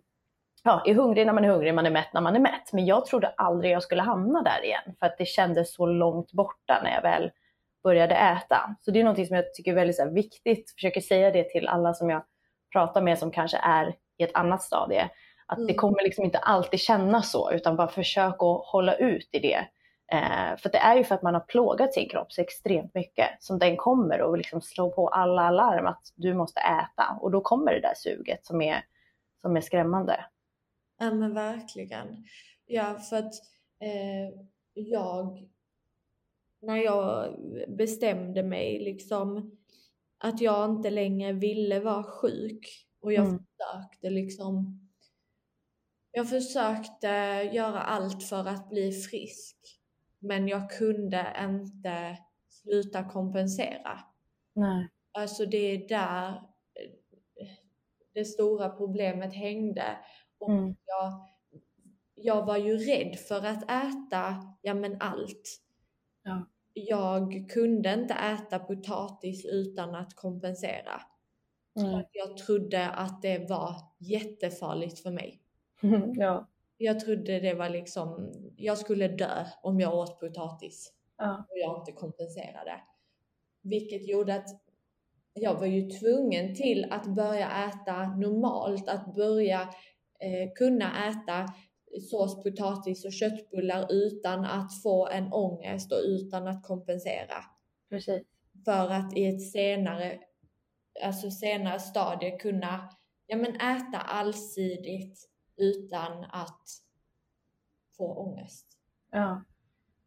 ja, 0.64 0.84
är 0.86 0.94
hungrig 0.94 1.26
när 1.26 1.34
man 1.34 1.46
är 1.46 1.50
hungrig, 1.50 1.74
man 1.74 1.86
är 1.86 1.92
mätt 1.92 2.14
när 2.14 2.22
man 2.22 2.36
är 2.36 2.40
mätt. 2.40 2.74
Men 2.74 2.86
jag 2.86 3.06
trodde 3.06 3.28
aldrig 3.28 3.72
jag 3.72 3.84
skulle 3.84 4.02
hamna 4.02 4.42
där 4.42 4.66
igen 4.66 4.96
för 5.00 5.06
att 5.06 5.18
det 5.18 5.26
kändes 5.26 5.74
så 5.74 5.86
långt 5.86 6.32
borta 6.32 6.82
när 6.84 6.94
jag 6.96 7.02
väl 7.02 7.32
började 7.84 8.16
äta. 8.16 8.76
Så 8.82 8.92
det 8.92 9.00
är 9.00 9.04
något 9.04 9.28
som 9.28 9.36
jag 9.36 9.54
tycker 9.54 9.72
är 9.72 9.76
väldigt 9.76 9.96
så 9.96 10.04
här, 10.04 10.12
viktigt, 10.12 10.72
försöker 10.72 11.02
säga 11.02 11.32
det 11.32 11.50
till 11.50 11.68
alla 11.68 11.94
som 11.94 12.10
jag 12.10 12.24
pratar 12.74 13.02
med 13.02 13.20
som 13.20 13.32
kanske 13.32 13.58
är 13.58 13.96
i 14.24 14.26
ett 14.26 14.36
annat 14.36 14.64
stadie. 14.64 15.10
Att 15.46 15.58
mm. 15.58 15.68
det 15.68 15.74
kommer 15.74 16.04
liksom 16.04 16.26
inte 16.26 16.38
alltid 16.38 16.80
kännas 16.80 17.32
så 17.32 17.52
utan 17.52 17.76
bara 17.76 17.88
försök 17.88 18.34
att 18.34 18.66
hålla 18.66 18.96
ut 18.96 19.30
i 19.32 19.40
det. 19.40 19.68
Eh, 20.12 20.58
för 20.58 20.70
det 20.70 20.78
är 20.78 20.96
ju 20.96 21.04
för 21.04 21.16
att 21.16 21.22
man 21.22 21.34
har 21.34 21.42
plågat 21.42 21.94
sin 21.94 22.10
kropp 22.10 22.32
så 22.32 22.42
extremt 22.42 22.94
mycket 22.94 23.30
som 23.40 23.60
den 23.60 23.78
kommer 23.78 24.22
och 24.22 24.38
liksom 24.38 24.62
slå 24.62 24.92
på 24.92 25.08
alla 25.08 25.42
alarm 25.42 25.88
att 25.88 26.14
du 26.16 26.34
måste 26.34 26.60
äta 26.60 27.18
och 27.22 27.32
då 27.32 27.42
kommer 27.42 27.74
det 27.74 27.82
där 27.82 27.94
suget 27.96 28.46
som 28.46 28.62
är, 28.62 28.86
som 29.42 29.58
är 29.58 29.62
skrämmande. 29.62 30.26
Ja 31.00 31.12
men 31.12 31.34
verkligen. 31.34 32.26
Ja 32.66 32.96
för 32.96 33.18
att 33.18 33.34
eh, 33.80 34.40
jag, 34.74 35.50
när 36.62 36.78
jag 36.78 37.36
bestämde 37.68 38.44
mig 38.44 38.80
liksom 38.80 39.58
att 40.18 40.42
jag 40.42 40.70
inte 40.70 40.90
längre 40.90 41.32
ville 41.34 41.80
vara 41.80 42.04
sjuk 42.04 42.88
och 43.04 43.14
jag 43.14 43.26
mm. 43.26 43.40
försökte 43.40 44.10
liksom 44.10 44.80
jag 46.12 46.30
försökte 46.30 47.08
göra 47.54 47.82
allt 47.82 48.24
för 48.24 48.46
att 48.46 48.70
bli 48.70 48.92
frisk 48.92 49.58
men 50.20 50.48
jag 50.48 50.72
kunde 50.72 51.36
inte 51.40 52.18
sluta 52.50 53.10
kompensera. 53.10 54.00
Nej. 54.54 54.90
Alltså 55.12 55.46
det 55.46 55.58
är 55.58 55.88
där 55.88 56.30
eh, 56.30 57.48
det 58.14 58.26
stora 58.26 58.70
problemet 58.70 59.34
hängde. 59.34 59.98
Och 60.38 60.52
mm. 60.52 60.76
jag, 60.86 61.28
jag 62.16 62.46
var 62.46 62.58
ju 62.58 62.78
rädd 62.78 63.20
för 63.20 63.46
att 63.46 63.64
äta, 63.64 64.36
ja 64.62 64.74
men 64.74 65.02
allt. 65.02 65.62
Ja. 66.24 66.50
Jag 66.74 67.50
kunde 67.54 67.94
inte 67.94 68.14
äta 68.14 68.60
potatis 68.60 69.46
utan 69.46 69.96
att 69.96 70.16
kompensera. 70.16 71.02
Mm. 71.76 72.04
jag 72.12 72.38
trodde 72.38 72.90
att 72.90 73.22
det 73.22 73.50
var 73.50 73.76
jättefarligt 74.00 75.00
för 75.00 75.12
mig. 75.12 75.42
ja. 76.16 76.50
Jag 76.78 77.00
trodde 77.00 77.40
det 77.40 77.54
var 77.54 77.70
liksom, 77.70 78.32
jag 78.58 78.78
skulle 78.78 79.08
dö 79.08 79.46
om 79.64 79.80
jag 79.80 79.96
åt 79.96 80.20
potatis. 80.20 80.94
Ja. 81.18 81.46
Och 81.50 81.58
jag 81.58 81.80
inte 81.82 81.92
kompenserade. 81.92 82.82
Vilket 83.62 84.08
gjorde 84.08 84.36
att 84.36 84.48
jag 85.34 85.60
var 85.60 85.66
ju 85.66 85.90
tvungen 85.90 86.56
till 86.56 86.88
att 86.92 87.06
börja 87.06 87.68
äta 87.68 88.16
normalt, 88.16 88.90
att 88.90 89.16
börja 89.16 89.62
eh, 90.20 90.52
kunna 90.56 91.10
äta 91.10 91.54
sås, 92.02 92.44
potatis 92.44 93.06
och 93.06 93.14
köttbullar 93.14 93.88
utan 93.90 94.46
att 94.46 94.82
få 94.84 95.08
en 95.08 95.34
ångest 95.34 95.92
och 95.92 96.02
utan 96.06 96.48
att 96.48 96.64
kompensera. 96.64 97.44
Precis. 97.90 98.24
För 98.66 98.90
att 98.90 99.18
i 99.18 99.26
ett 99.26 99.52
senare, 99.52 100.20
alltså 101.04 101.32
senare 101.32 101.80
stadie 101.80 102.38
kunna 102.38 102.90
ja, 103.28 103.38
men 103.38 103.56
äta 103.56 104.00
allsidigt 104.00 105.30
utan 105.58 106.24
att 106.24 106.68
få 107.98 108.14
ångest. 108.14 108.68
Ja. 109.12 109.44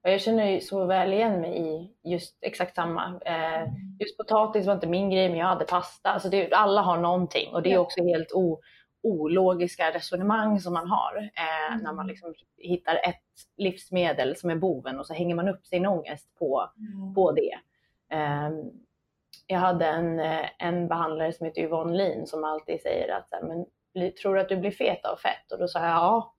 Och 0.03 0.11
jag 0.11 0.20
känner 0.20 0.51
ju 0.51 0.61
så 0.61 0.85
väl 0.85 1.12
igen 1.12 1.40
mig 1.40 1.59
i 1.59 1.94
just 2.11 2.38
exakt 2.40 2.75
samma. 2.75 3.20
Eh, 3.25 3.62
mm. 3.62 3.99
just 3.99 4.16
potatis 4.16 4.66
var 4.66 4.75
inte 4.75 4.87
min 4.87 5.11
grej, 5.11 5.29
men 5.29 5.38
jag 5.38 5.46
hade 5.46 5.64
pasta. 5.64 6.11
Alltså 6.11 6.29
det, 6.29 6.53
alla 6.53 6.83
har 6.83 6.99
någonting 6.99 7.55
och 7.55 7.62
det 7.62 7.72
är 7.72 7.79
också 7.79 8.05
helt 8.05 8.33
o, 8.33 8.61
ologiska 9.03 9.94
resonemang 9.94 10.61
som 10.61 10.72
man 10.72 10.88
har 10.88 11.16
eh, 11.16 11.72
mm. 11.72 11.85
när 11.85 11.92
man 11.92 12.07
liksom 12.07 12.35
hittar 12.57 12.94
ett 12.94 13.22
livsmedel 13.57 14.37
som 14.37 14.51
är 14.51 14.57
boven 14.57 14.99
och 14.99 15.07
så 15.07 15.14
hänger 15.14 15.35
man 15.35 15.49
upp 15.49 15.66
sin 15.66 15.87
ångest 15.87 16.38
på, 16.38 16.70
mm. 16.79 17.14
på 17.14 17.33
det. 17.33 17.53
Eh, 18.12 18.51
jag 19.46 19.59
hade 19.59 19.87
en, 19.87 20.20
eh, 20.20 20.46
en 20.59 20.88
behandlare 20.88 21.32
som 21.32 21.46
heter 21.46 21.62
Yvonne 21.62 21.96
Lin 21.96 22.26
som 22.26 22.44
alltid 22.44 22.80
säger 22.80 23.14
att 23.14 23.28
men, 23.42 23.66
tror 24.22 24.35
du 24.35 24.40
att 24.40 24.48
du 24.48 24.56
blir 24.56 24.70
fet 24.70 25.04
av 25.04 25.16
fett? 25.16 25.52
Och 25.52 25.59
då 25.59 25.68
sa 25.68 25.78
jag 25.78 25.88
ja. 25.88 26.32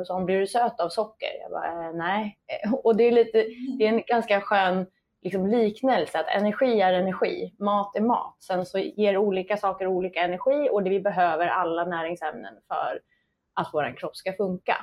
Och 0.00 0.06
så 0.06 0.12
hon, 0.12 0.26
blir 0.26 0.40
du 0.40 0.46
söt 0.46 0.80
av 0.80 0.88
socker? 0.88 1.28
Jag 1.42 1.50
bara, 1.50 1.86
eh, 1.86 1.92
nej. 1.94 2.38
Och 2.84 2.96
det 2.96 3.04
är, 3.04 3.12
lite, 3.12 3.44
det 3.78 3.84
är 3.84 3.88
en 3.88 4.02
ganska 4.06 4.40
skön 4.40 4.86
liksom, 5.22 5.46
liknelse 5.46 6.20
att 6.20 6.28
energi 6.28 6.80
är 6.80 6.92
energi, 6.92 7.54
mat 7.58 7.96
är 7.96 8.00
mat. 8.00 8.36
Sen 8.42 8.66
så 8.66 8.78
ger 8.78 9.16
olika 9.16 9.56
saker 9.56 9.86
olika 9.86 10.20
energi 10.20 10.68
och 10.72 10.82
det 10.82 10.90
vi 10.90 11.00
behöver 11.00 11.46
alla 11.46 11.84
näringsämnen 11.84 12.54
för 12.68 13.00
att 13.54 13.70
vår 13.72 13.96
kropp 13.96 14.16
ska 14.16 14.32
funka. 14.32 14.76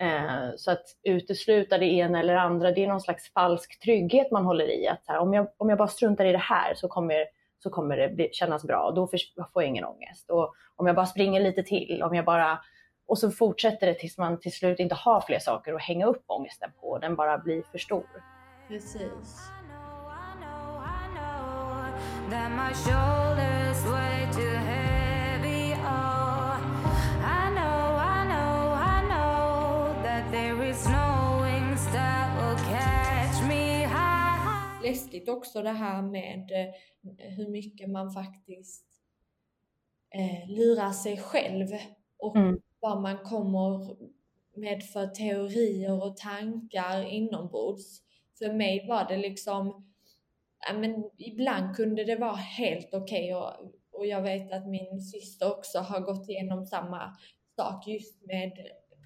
Eh, 0.00 0.56
så 0.56 0.70
att 0.70 0.84
utesluta 1.02 1.78
det 1.78 1.86
ena 1.86 2.20
eller 2.20 2.34
andra, 2.34 2.72
det 2.72 2.84
är 2.84 2.88
någon 2.88 3.00
slags 3.00 3.32
falsk 3.32 3.80
trygghet 3.80 4.30
man 4.30 4.44
håller 4.44 4.68
i. 4.68 4.88
Att 4.88 5.02
här, 5.06 5.18
om, 5.18 5.34
jag, 5.34 5.48
om 5.56 5.68
jag 5.68 5.78
bara 5.78 5.88
struntar 5.88 6.24
i 6.24 6.32
det 6.32 6.38
här 6.38 6.74
så 6.74 6.88
kommer 6.88 7.26
så 7.58 7.70
kommer 7.70 7.96
det 7.96 8.08
bli, 8.08 8.28
kännas 8.32 8.64
bra. 8.64 8.92
Då 8.94 9.06
får 9.52 9.62
jag 9.62 9.66
ingen 9.66 9.84
ångest. 9.84 10.30
Och 10.30 10.54
om 10.76 10.86
jag 10.86 10.96
bara 10.96 11.06
springer 11.06 11.40
lite 11.40 11.62
till, 11.62 12.02
om 12.02 12.14
jag 12.14 12.24
bara... 12.24 12.58
Och 13.08 13.18
så 13.18 13.30
fortsätter 13.30 13.86
det 13.86 13.94
tills 13.94 14.18
man 14.18 14.40
till 14.40 14.52
slut 14.52 14.78
inte 14.78 14.94
har 14.94 15.20
fler 15.20 15.38
saker 15.38 15.74
att 15.74 15.82
hänga 15.82 16.06
upp 16.06 16.24
ångesten 16.26 16.70
på. 16.80 16.98
Den 16.98 17.16
bara 17.16 17.38
blir 17.38 17.62
för 17.62 17.78
stor. 17.78 18.06
Precis. 18.68 19.50
Läskigt 34.86 35.28
också 35.28 35.62
det 35.62 35.70
här 35.70 36.02
med 36.02 36.50
eh, 36.50 37.28
hur 37.30 37.48
mycket 37.48 37.90
man 37.90 38.10
faktiskt 38.10 38.86
eh, 40.14 40.50
lurar 40.50 40.92
sig 40.92 41.16
själv 41.16 41.66
och 42.18 42.36
mm. 42.36 42.60
vad 42.80 43.02
man 43.02 43.18
kommer 43.18 43.96
med 44.56 44.84
för 44.84 45.06
teorier 45.06 46.02
och 46.04 46.16
tankar 46.16 47.02
inombords. 47.02 48.02
För 48.38 48.52
mig 48.52 48.86
var 48.88 49.08
det 49.08 49.16
liksom, 49.16 49.92
men 50.74 51.10
ibland 51.18 51.76
kunde 51.76 52.04
det 52.04 52.16
vara 52.16 52.36
helt 52.36 52.94
okej 52.94 53.34
okay 53.34 53.34
och, 53.34 53.72
och 53.92 54.06
jag 54.06 54.22
vet 54.22 54.52
att 54.52 54.68
min 54.68 55.00
syster 55.00 55.52
också 55.58 55.78
har 55.78 56.00
gått 56.00 56.28
igenom 56.28 56.66
samma 56.66 57.16
sak 57.56 57.86
just 57.86 58.26
med 58.26 58.52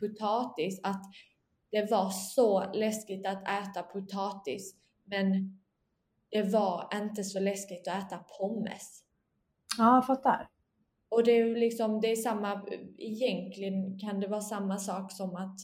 potatis, 0.01 0.81
att 0.83 1.03
det 1.71 1.91
var 1.91 2.11
så 2.11 2.73
läskigt 2.73 3.27
att 3.27 3.43
äta 3.43 3.83
potatis 3.83 4.75
men 5.05 5.60
det 6.31 6.43
var 6.43 6.89
inte 6.95 7.25
så 7.25 7.41
läskigt 7.41 7.89
att 7.89 8.07
äta 8.07 8.19
pommes. 8.39 9.03
Ja, 9.79 9.95
jag 9.95 10.07
fattar. 10.07 10.49
Och 11.09 11.25
det 11.25 11.31
är 11.33 11.57
liksom, 11.57 12.01
det 12.01 12.11
är 12.13 12.17
samma, 12.17 12.63
egentligen 12.99 13.99
kan 13.99 14.21
det 14.21 14.27
vara 14.29 14.41
samma 14.41 14.79
sak 14.79 15.13
som 15.13 15.37
att 15.37 15.57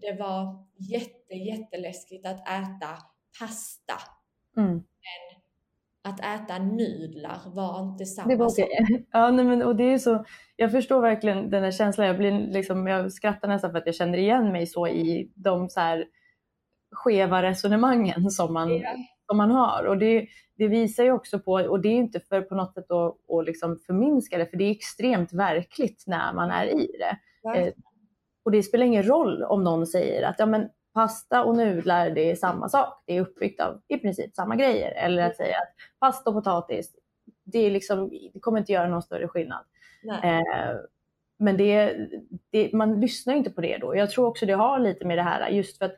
det 0.00 0.18
var 0.18 0.66
jätte, 0.90 1.34
jätteläskigt 1.34 2.26
att 2.26 2.40
äta 2.40 2.98
pasta. 3.40 3.94
Mm. 4.56 4.72
Men 4.72 4.82
att 6.12 6.20
äta 6.20 6.58
nudlar 6.58 7.38
var 7.54 7.82
inte 7.82 8.04
samma 8.06 8.28
Det 8.28 8.36
var 8.36 8.48
sak. 8.48 8.64
okej. 8.64 9.06
Ja, 9.12 9.30
nej, 9.30 9.44
men, 9.44 9.62
och 9.62 9.76
det 9.76 9.84
är 9.92 9.98
så, 9.98 10.24
jag 10.56 10.72
förstår 10.72 11.00
verkligen 11.00 11.50
den 11.50 11.64
här 11.64 11.70
känslan. 11.70 12.06
Jag, 12.06 12.18
blir 12.18 12.32
liksom, 12.32 12.86
jag 12.86 13.12
skrattar 13.12 13.48
nästan 13.48 13.70
för 13.70 13.78
att 13.78 13.86
jag 13.86 13.94
känner 13.94 14.18
igen 14.18 14.52
mig 14.52 14.66
så 14.66 14.88
i 14.88 15.32
de 15.34 15.68
så 15.68 15.80
här 15.80 16.04
skeva 16.92 17.42
resonemangen 17.42 18.30
som 18.30 18.52
man, 18.54 18.76
Ja. 18.78 18.96
Som 19.26 19.36
man 19.36 19.50
har. 19.50 19.84
Och 19.84 19.98
det, 19.98 20.26
det 20.58 20.68
visar 20.68 21.04
ju 21.04 21.12
också 21.12 21.38
på, 21.38 21.52
och 21.52 21.80
det 21.80 21.88
är 21.88 21.96
inte 21.96 22.20
för 22.20 22.40
på 22.40 22.54
något 22.54 22.74
sätt 22.74 22.90
att, 22.90 23.16
att 23.30 23.46
liksom 23.46 23.78
förminska 23.86 24.38
det, 24.38 24.46
för 24.46 24.56
det 24.56 24.64
är 24.64 24.70
extremt 24.70 25.32
verkligt 25.32 26.04
när 26.06 26.32
man 26.32 26.50
är 26.50 26.66
i 26.66 26.96
det. 26.98 27.18
Verkligen. 27.42 27.72
Och 28.44 28.50
det 28.50 28.62
spelar 28.62 28.86
ingen 28.86 29.02
roll 29.02 29.42
om 29.42 29.64
någon 29.64 29.86
säger 29.86 30.22
att 30.22 30.38
ja, 30.38 30.46
men 30.46 30.68
pasta 30.94 31.44
och 31.44 31.56
nudlar 31.56 32.10
det 32.10 32.30
är 32.30 32.36
samma 32.36 32.68
sak. 32.68 33.02
Det 33.06 33.16
är 33.16 33.20
uppbyggt 33.20 33.60
av 33.60 33.80
i 33.88 33.98
princip 33.98 34.34
samma 34.34 34.56
grejer. 34.56 34.92
Eller 34.92 35.22
att 35.22 35.36
säga 35.36 35.56
att 35.56 35.74
pasta 36.00 36.30
och 36.30 36.36
potatis, 36.36 36.94
det, 37.44 37.58
är 37.58 37.70
liksom, 37.70 38.10
det 38.32 38.40
kommer 38.40 38.58
inte 38.58 38.72
göra 38.72 38.88
någon 38.88 39.02
större 39.02 39.28
skillnad. 39.28 39.64
Eh, 40.22 40.76
men 41.38 41.56
det, 41.56 41.96
det, 42.50 42.72
man 42.72 43.00
lyssnar 43.00 43.34
inte 43.34 43.50
på 43.50 43.60
det 43.60 43.78
då. 43.78 43.96
Jag 43.96 44.10
tror 44.10 44.26
också 44.26 44.46
det 44.46 44.52
har 44.52 44.78
lite 44.78 45.04
med 45.04 45.18
det 45.18 45.22
här 45.22 45.48
just 45.48 45.78
för 45.78 45.84
att 45.84 45.96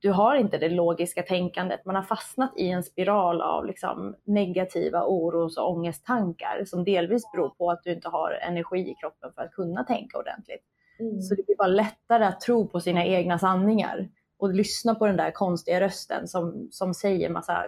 du 0.00 0.10
har 0.10 0.36
inte 0.36 0.58
det 0.58 0.68
logiska 0.68 1.22
tänkandet. 1.22 1.84
Man 1.84 1.94
har 1.94 2.02
fastnat 2.02 2.52
i 2.56 2.70
en 2.70 2.82
spiral 2.82 3.40
av 3.40 3.66
liksom 3.66 4.16
negativa 4.24 5.04
oros 5.04 5.58
och 5.58 5.70
ångesttankar 5.70 6.64
som 6.66 6.84
delvis 6.84 7.32
beror 7.32 7.48
på 7.48 7.70
att 7.70 7.82
du 7.84 7.92
inte 7.92 8.08
har 8.08 8.38
energi 8.42 8.90
i 8.90 8.94
kroppen 8.94 9.32
för 9.32 9.42
att 9.42 9.52
kunna 9.52 9.84
tänka 9.84 10.18
ordentligt. 10.18 10.64
Mm. 10.98 11.22
Så 11.22 11.34
det 11.34 11.46
blir 11.46 11.56
bara 11.56 11.68
lättare 11.68 12.24
att 12.24 12.40
tro 12.40 12.68
på 12.68 12.80
sina 12.80 13.04
egna 13.04 13.38
sanningar 13.38 14.08
och 14.38 14.54
lyssna 14.54 14.94
på 14.94 15.06
den 15.06 15.16
där 15.16 15.30
konstiga 15.30 15.80
rösten 15.80 16.28
som, 16.28 16.68
som 16.70 16.94
säger 16.94 17.30
massa 17.30 17.66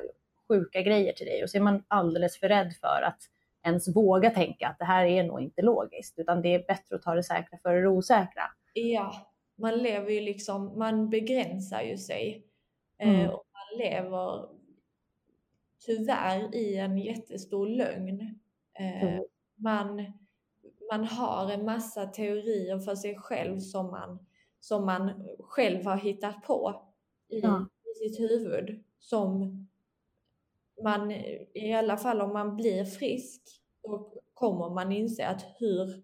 sjuka 0.48 0.82
grejer 0.82 1.12
till 1.12 1.26
dig. 1.26 1.42
Och 1.42 1.50
så 1.50 1.56
är 1.56 1.62
man 1.62 1.82
alldeles 1.88 2.40
för 2.40 2.48
rädd 2.48 2.72
för 2.80 3.02
att 3.02 3.18
ens 3.64 3.96
våga 3.96 4.30
tänka 4.30 4.68
att 4.68 4.78
det 4.78 4.84
här 4.84 5.04
är 5.04 5.24
nog 5.24 5.40
inte 5.40 5.62
logiskt, 5.62 6.18
utan 6.18 6.42
det 6.42 6.54
är 6.54 6.66
bättre 6.66 6.96
att 6.96 7.02
ta 7.02 7.14
det 7.14 7.22
säkra 7.22 7.58
för 7.62 7.74
det 7.74 7.88
osäkra. 7.88 8.42
Ja, 8.72 9.27
man 9.58 9.74
lever 9.78 10.10
ju 10.10 10.20
liksom, 10.20 10.78
man 10.78 11.10
begränsar 11.10 11.82
ju 11.82 11.98
sig. 11.98 12.46
Mm. 12.98 13.14
Eh, 13.20 13.30
och 13.30 13.44
man 13.52 13.78
lever 13.78 14.48
tyvärr 15.86 16.54
i 16.54 16.76
en 16.76 16.98
jättestor 16.98 17.66
lögn. 17.66 18.20
Eh, 18.74 19.02
Mm. 19.08 19.24
man, 19.56 20.12
man 20.90 21.04
har 21.04 21.50
en 21.52 21.64
massa 21.64 22.06
teorier 22.06 22.78
för 22.78 22.94
sig 22.94 23.16
själv 23.18 23.58
som 23.60 23.86
man, 23.90 24.26
som 24.60 24.86
man 24.86 25.28
själv 25.40 25.84
har 25.84 25.96
hittat 25.96 26.42
på 26.42 26.82
i, 27.28 27.40
Ja. 27.40 27.66
i 27.84 27.98
sitt 28.08 28.20
huvud. 28.20 28.84
Som 28.98 29.66
man, 30.84 31.10
i 31.54 31.72
alla 31.74 31.96
fall 31.96 32.20
om 32.20 32.32
man 32.32 32.56
blir 32.56 32.84
frisk, 32.84 33.42
då 33.82 34.12
kommer 34.34 34.70
man 34.74 34.92
inse 34.92 35.26
att 35.26 35.44
hur, 35.58 36.02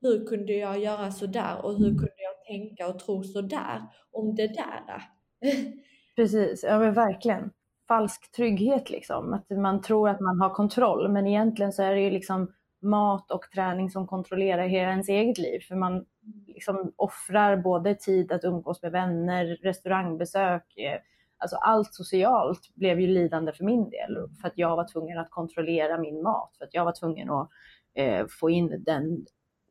hur 0.00 0.26
kunde 0.26 0.52
jag 0.52 0.78
göra 0.78 1.10
sådär 1.12 1.64
och 1.64 1.74
hur 1.78 1.88
kunde 1.90 2.12
jag 2.16 2.17
tänka 2.48 2.88
och 2.88 2.98
tro 2.98 3.22
sådär 3.22 3.82
om 4.12 4.34
det 4.34 4.46
där? 4.46 5.02
Precis, 6.16 6.64
ja 6.64 6.78
men 6.78 6.94
verkligen. 6.94 7.50
Falsk 7.88 8.32
trygghet 8.32 8.90
liksom. 8.90 9.34
Att 9.34 9.50
man 9.50 9.82
tror 9.82 10.08
att 10.08 10.20
man 10.20 10.40
har 10.40 10.50
kontroll, 10.50 11.08
men 11.08 11.26
egentligen 11.26 11.72
så 11.72 11.82
är 11.82 11.94
det 11.94 12.00
ju 12.00 12.10
liksom 12.10 12.52
mat 12.80 13.30
och 13.30 13.50
träning 13.54 13.90
som 13.90 14.06
kontrollerar 14.06 14.66
hela 14.66 14.90
ens 14.90 15.08
eget 15.08 15.38
liv. 15.38 15.60
För 15.60 15.74
man 15.74 16.04
liksom 16.46 16.92
offrar 16.96 17.56
både 17.56 17.94
tid 17.94 18.32
att 18.32 18.44
umgås 18.44 18.82
med 18.82 18.92
vänner, 18.92 19.44
restaurangbesök, 19.62 20.76
eh, 20.76 21.00
alltså 21.38 21.56
allt 21.56 21.94
socialt 21.94 22.74
blev 22.74 23.00
ju 23.00 23.06
lidande 23.06 23.52
för 23.52 23.64
min 23.64 23.90
del. 23.90 24.28
För 24.40 24.48
att 24.48 24.58
jag 24.58 24.76
var 24.76 24.88
tvungen 24.92 25.18
att 25.18 25.30
kontrollera 25.30 25.98
min 25.98 26.22
mat, 26.22 26.54
för 26.58 26.64
att 26.64 26.74
jag 26.74 26.84
var 26.84 26.92
tvungen 26.92 27.30
att 27.30 27.48
eh, 27.94 28.26
få 28.40 28.50
in 28.50 28.84
den 28.84 29.26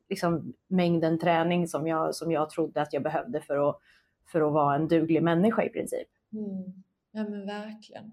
liksom, 0.08 0.54
mängden 0.66 1.18
träning 1.18 1.68
som 1.68 1.86
jag, 1.86 2.14
som 2.14 2.32
jag 2.32 2.50
trodde 2.50 2.82
att 2.82 2.92
jag 2.92 3.02
behövde 3.02 3.40
för 3.40 3.68
att, 3.68 3.80
för 4.26 4.40
att 4.40 4.52
vara 4.52 4.74
en 4.74 4.88
duglig 4.88 5.22
människa 5.22 5.64
i 5.64 5.68
princip. 5.68 6.08
Mm. 6.32 6.82
Ja 7.12 7.24
men 7.24 7.46
verkligen. 7.46 8.04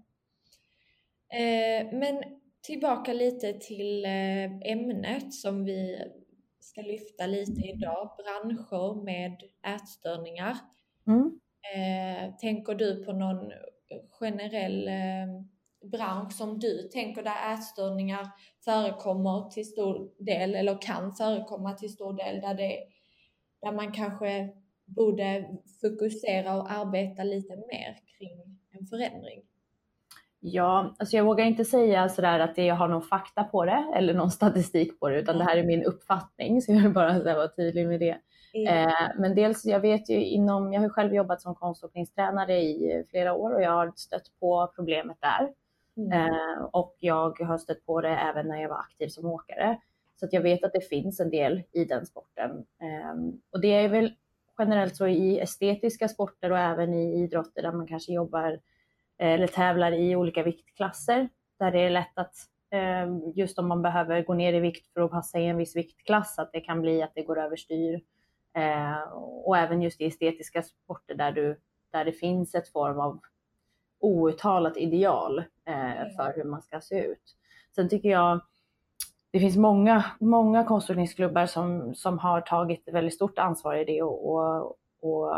Eh, 1.29 1.99
men 1.99 2.23
tillbaka 2.61 3.13
lite 3.13 3.53
till 3.53 4.05
eh, 4.05 4.71
ämnet 4.71 5.33
som 5.33 5.65
vi 5.65 5.99
ska 6.59 6.81
lyfta 6.81 7.27
lite 7.27 7.61
idag. 7.61 8.11
Branscher 8.17 9.03
med 9.03 9.43
ätstörningar. 9.75 10.57
Mm. 11.07 11.39
Eh, 11.75 12.35
tänker 12.35 12.75
du 12.75 13.05
på 13.05 13.13
någon 13.13 13.51
generell 14.19 14.87
eh, 14.87 15.43
bransch 15.91 16.33
som 16.33 16.59
du 16.59 16.89
tänker 16.93 17.23
där 17.23 17.53
ätstörningar 17.53 18.27
förekommer 18.65 19.49
till 19.49 19.65
stor 19.65 20.23
del 20.25 20.55
eller 20.55 20.81
kan 20.81 21.13
förekomma 21.13 21.73
till 21.73 21.93
stor 21.93 22.13
del 22.13 22.41
där, 22.41 22.53
det, 22.53 22.77
där 23.61 23.71
man 23.71 23.91
kanske 23.91 24.49
borde 24.85 25.45
fokusera 25.81 26.55
och 26.57 26.71
arbeta 26.71 27.23
lite 27.23 27.55
mer 27.55 27.97
kring 28.17 28.59
en 28.71 28.85
förändring? 28.85 29.41
Ja, 30.39 30.95
alltså 30.99 31.17
jag 31.17 31.23
vågar 31.23 31.45
inte 31.45 31.65
säga 31.65 32.09
sådär 32.09 32.39
att 32.39 32.57
jag 32.57 32.75
har 32.75 32.87
någon 32.87 33.01
fakta 33.01 33.43
på 33.43 33.65
det 33.65 33.93
eller 33.95 34.13
någon 34.13 34.31
statistik 34.31 34.99
på 34.99 35.09
det, 35.09 35.19
utan 35.19 35.37
det 35.37 35.43
här 35.43 35.57
är 35.57 35.63
min 35.63 35.83
uppfattning, 35.83 36.61
så 36.61 36.71
jag 36.71 36.81
vill 36.81 36.93
bara 36.93 37.23
vara 37.23 37.47
tydlig 37.47 37.87
med 37.87 37.99
det. 37.99 38.17
Eh, 38.69 39.09
men 39.19 39.35
dels, 39.35 39.65
jag 39.65 39.79
vet 39.79 40.09
ju 40.09 40.25
inom, 40.25 40.73
jag 40.73 40.81
har 40.81 40.89
själv 40.89 41.13
jobbat 41.13 41.41
som 41.41 41.55
konståkningstränare 41.55 42.61
i 42.61 43.05
flera 43.09 43.33
år 43.33 43.53
och 43.55 43.61
jag 43.61 43.71
har 43.71 43.93
stött 43.95 44.39
på 44.39 44.71
problemet 44.75 45.17
där. 45.21 45.49
Mm. 45.97 46.11
Eh, 46.11 46.63
och 46.71 46.95
jag 46.99 47.39
har 47.39 47.57
stött 47.57 47.85
på 47.85 48.01
det 48.01 48.09
även 48.09 48.47
när 48.47 48.61
jag 48.61 48.69
var 48.69 48.79
aktiv 48.79 49.07
som 49.07 49.25
åkare. 49.25 49.79
Så 50.19 50.25
att 50.25 50.33
jag 50.33 50.41
vet 50.41 50.63
att 50.63 50.73
det 50.73 50.89
finns 50.89 51.19
en 51.19 51.29
del 51.29 51.63
i 51.71 51.85
den 51.85 52.05
sporten. 52.05 52.51
Eh, 52.81 53.15
och 53.51 53.61
det 53.61 53.73
är 53.73 53.89
väl 53.89 54.13
generellt 54.57 54.95
så 54.95 55.07
i 55.07 55.39
estetiska 55.39 56.07
sporter 56.07 56.51
och 56.51 56.59
även 56.59 56.93
i 56.93 57.23
idrotter 57.23 57.61
där 57.61 57.71
man 57.71 57.87
kanske 57.87 58.13
jobbar 58.13 58.51
eh, 59.17 59.33
eller 59.33 59.47
tävlar 59.47 59.91
i 59.91 60.15
olika 60.15 60.43
viktklasser. 60.43 61.29
Där 61.59 61.71
det 61.71 61.79
är 61.79 61.89
lätt 61.89 62.17
att 62.17 62.35
eh, 62.71 63.07
just 63.35 63.59
om 63.59 63.67
man 63.67 63.81
behöver 63.81 64.23
gå 64.23 64.33
ner 64.33 64.53
i 64.53 64.59
vikt 64.59 64.93
för 64.93 65.01
att 65.01 65.11
passa 65.11 65.39
i 65.39 65.45
en 65.45 65.57
viss 65.57 65.75
viktklass, 65.75 66.39
att 66.39 66.51
det 66.51 66.61
kan 66.61 66.81
bli 66.81 67.01
att 67.01 67.11
det 67.15 67.23
går 67.23 67.39
överstyr. 67.39 68.01
Eh, 68.53 69.11
och 69.17 69.57
även 69.57 69.81
just 69.81 70.01
i 70.01 70.05
estetiska 70.05 70.61
sporter 70.63 71.15
där, 71.15 71.31
du, 71.31 71.59
där 71.91 72.05
det 72.05 72.11
finns 72.11 72.55
ett 72.55 72.71
form 72.71 72.99
av 72.99 73.19
outtalat 73.99 74.77
ideal 74.77 75.39
eh, 75.65 76.15
för 76.15 76.33
hur 76.35 76.43
man 76.43 76.61
ska 76.61 76.81
se 76.81 77.05
ut. 77.05 77.35
Sen 77.75 77.89
tycker 77.89 78.09
jag 78.09 78.41
det 79.31 79.39
finns 79.39 79.57
många, 79.57 80.05
många 80.19 80.63
konståkningsklubbar 80.63 81.45
som, 81.45 81.95
som 81.95 82.19
har 82.19 82.41
tagit 82.41 82.87
väldigt 82.87 83.15
stort 83.15 83.39
ansvar 83.39 83.75
i 83.75 83.85
det 83.85 84.01
och, 84.01 84.31
och, 84.31 84.77
och 84.99 85.33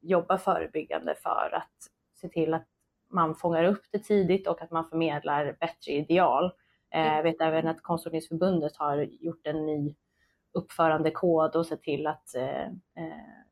jobbar 0.00 0.36
förebyggande 0.36 1.14
för 1.14 1.54
att 1.54 1.90
se 2.20 2.28
till 2.28 2.54
att 2.54 2.66
man 3.08 3.34
fångar 3.34 3.64
upp 3.64 3.82
det 3.90 3.98
tidigt 3.98 4.46
och 4.46 4.62
att 4.62 4.70
man 4.70 4.88
förmedlar 4.88 5.56
bättre 5.60 5.92
ideal. 5.92 6.52
Eh, 6.94 7.16
jag 7.16 7.22
vet 7.22 7.40
även 7.40 7.68
att 7.68 7.82
Konståkningsförbundet 7.82 8.76
har 8.76 8.96
gjort 8.96 9.46
en 9.46 9.66
ny 9.66 9.94
uppförandekod 10.52 11.56
och 11.56 11.66
sett 11.66 11.82
till 11.82 12.06
att 12.06 12.34
eh, 12.34 12.66
eh, 12.66 13.45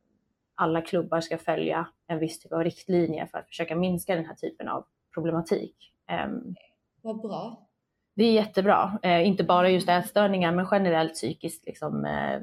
alla 0.55 0.81
klubbar 0.81 1.21
ska 1.21 1.39
följa 1.39 1.87
en 2.07 2.19
viss 2.19 2.39
typ 2.41 2.53
av 2.53 2.65
riktlinjer 2.65 3.27
för 3.27 3.39
att 3.39 3.49
försöka 3.49 3.77
minska 3.77 4.17
den 4.17 4.25
här 4.27 4.35
typen 4.35 4.69
av 4.69 4.85
problematik. 5.15 5.93
Ehm, 6.07 6.55
Vad 7.03 7.21
bra. 7.21 7.69
det 8.15 8.25
är 8.25 8.33
jättebra, 8.33 8.99
eh, 9.03 9.27
inte 9.27 9.45
bara 9.45 9.71
just 9.71 9.89
ätstörningar 9.89 10.53
men 10.53 10.67
generellt 10.71 11.15
psykisk, 11.15 11.63
liksom, 11.67 12.05
eh, 12.05 12.35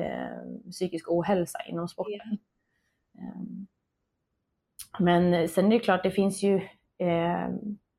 eh, 0.00 0.70
psykisk 0.70 1.10
ohälsa 1.10 1.58
inom 1.68 1.88
sporten. 1.88 2.38
Ehm, 3.18 3.66
men 4.98 5.48
sen 5.48 5.66
är 5.66 5.70
det 5.70 5.78
klart, 5.78 6.02
det 6.02 6.10
finns 6.10 6.42
ju 6.42 6.56
eh, 6.98 7.48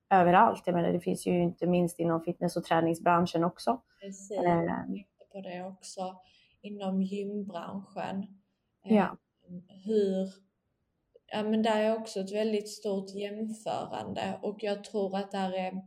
överallt. 0.09 0.63
Jag 0.65 0.75
menar, 0.75 0.91
det 0.91 0.99
finns 0.99 1.27
ju 1.27 1.43
inte 1.43 1.67
minst 1.67 1.99
inom 1.99 2.21
fitness 2.21 2.57
och 2.57 2.63
träningsbranschen 2.63 3.43
också. 3.43 3.81
Precis. 4.01 4.31
Eh. 4.39 4.43
Jag 4.45 4.85
tänkte 4.87 5.25
på 5.31 5.41
det 5.41 5.63
också 5.63 6.15
inom 6.61 7.01
gymbranschen. 7.01 8.27
Ja. 8.83 9.17
Hur, 9.85 10.33
ja 11.31 11.43
men 11.43 11.63
där 11.63 11.81
är 11.81 11.97
också 11.97 12.19
ett 12.19 12.31
väldigt 12.31 12.69
stort 12.69 13.15
jämförande 13.15 14.39
och 14.41 14.63
jag 14.63 14.83
tror 14.83 15.17
att 15.17 15.31
där 15.31 15.53
är, 15.53 15.81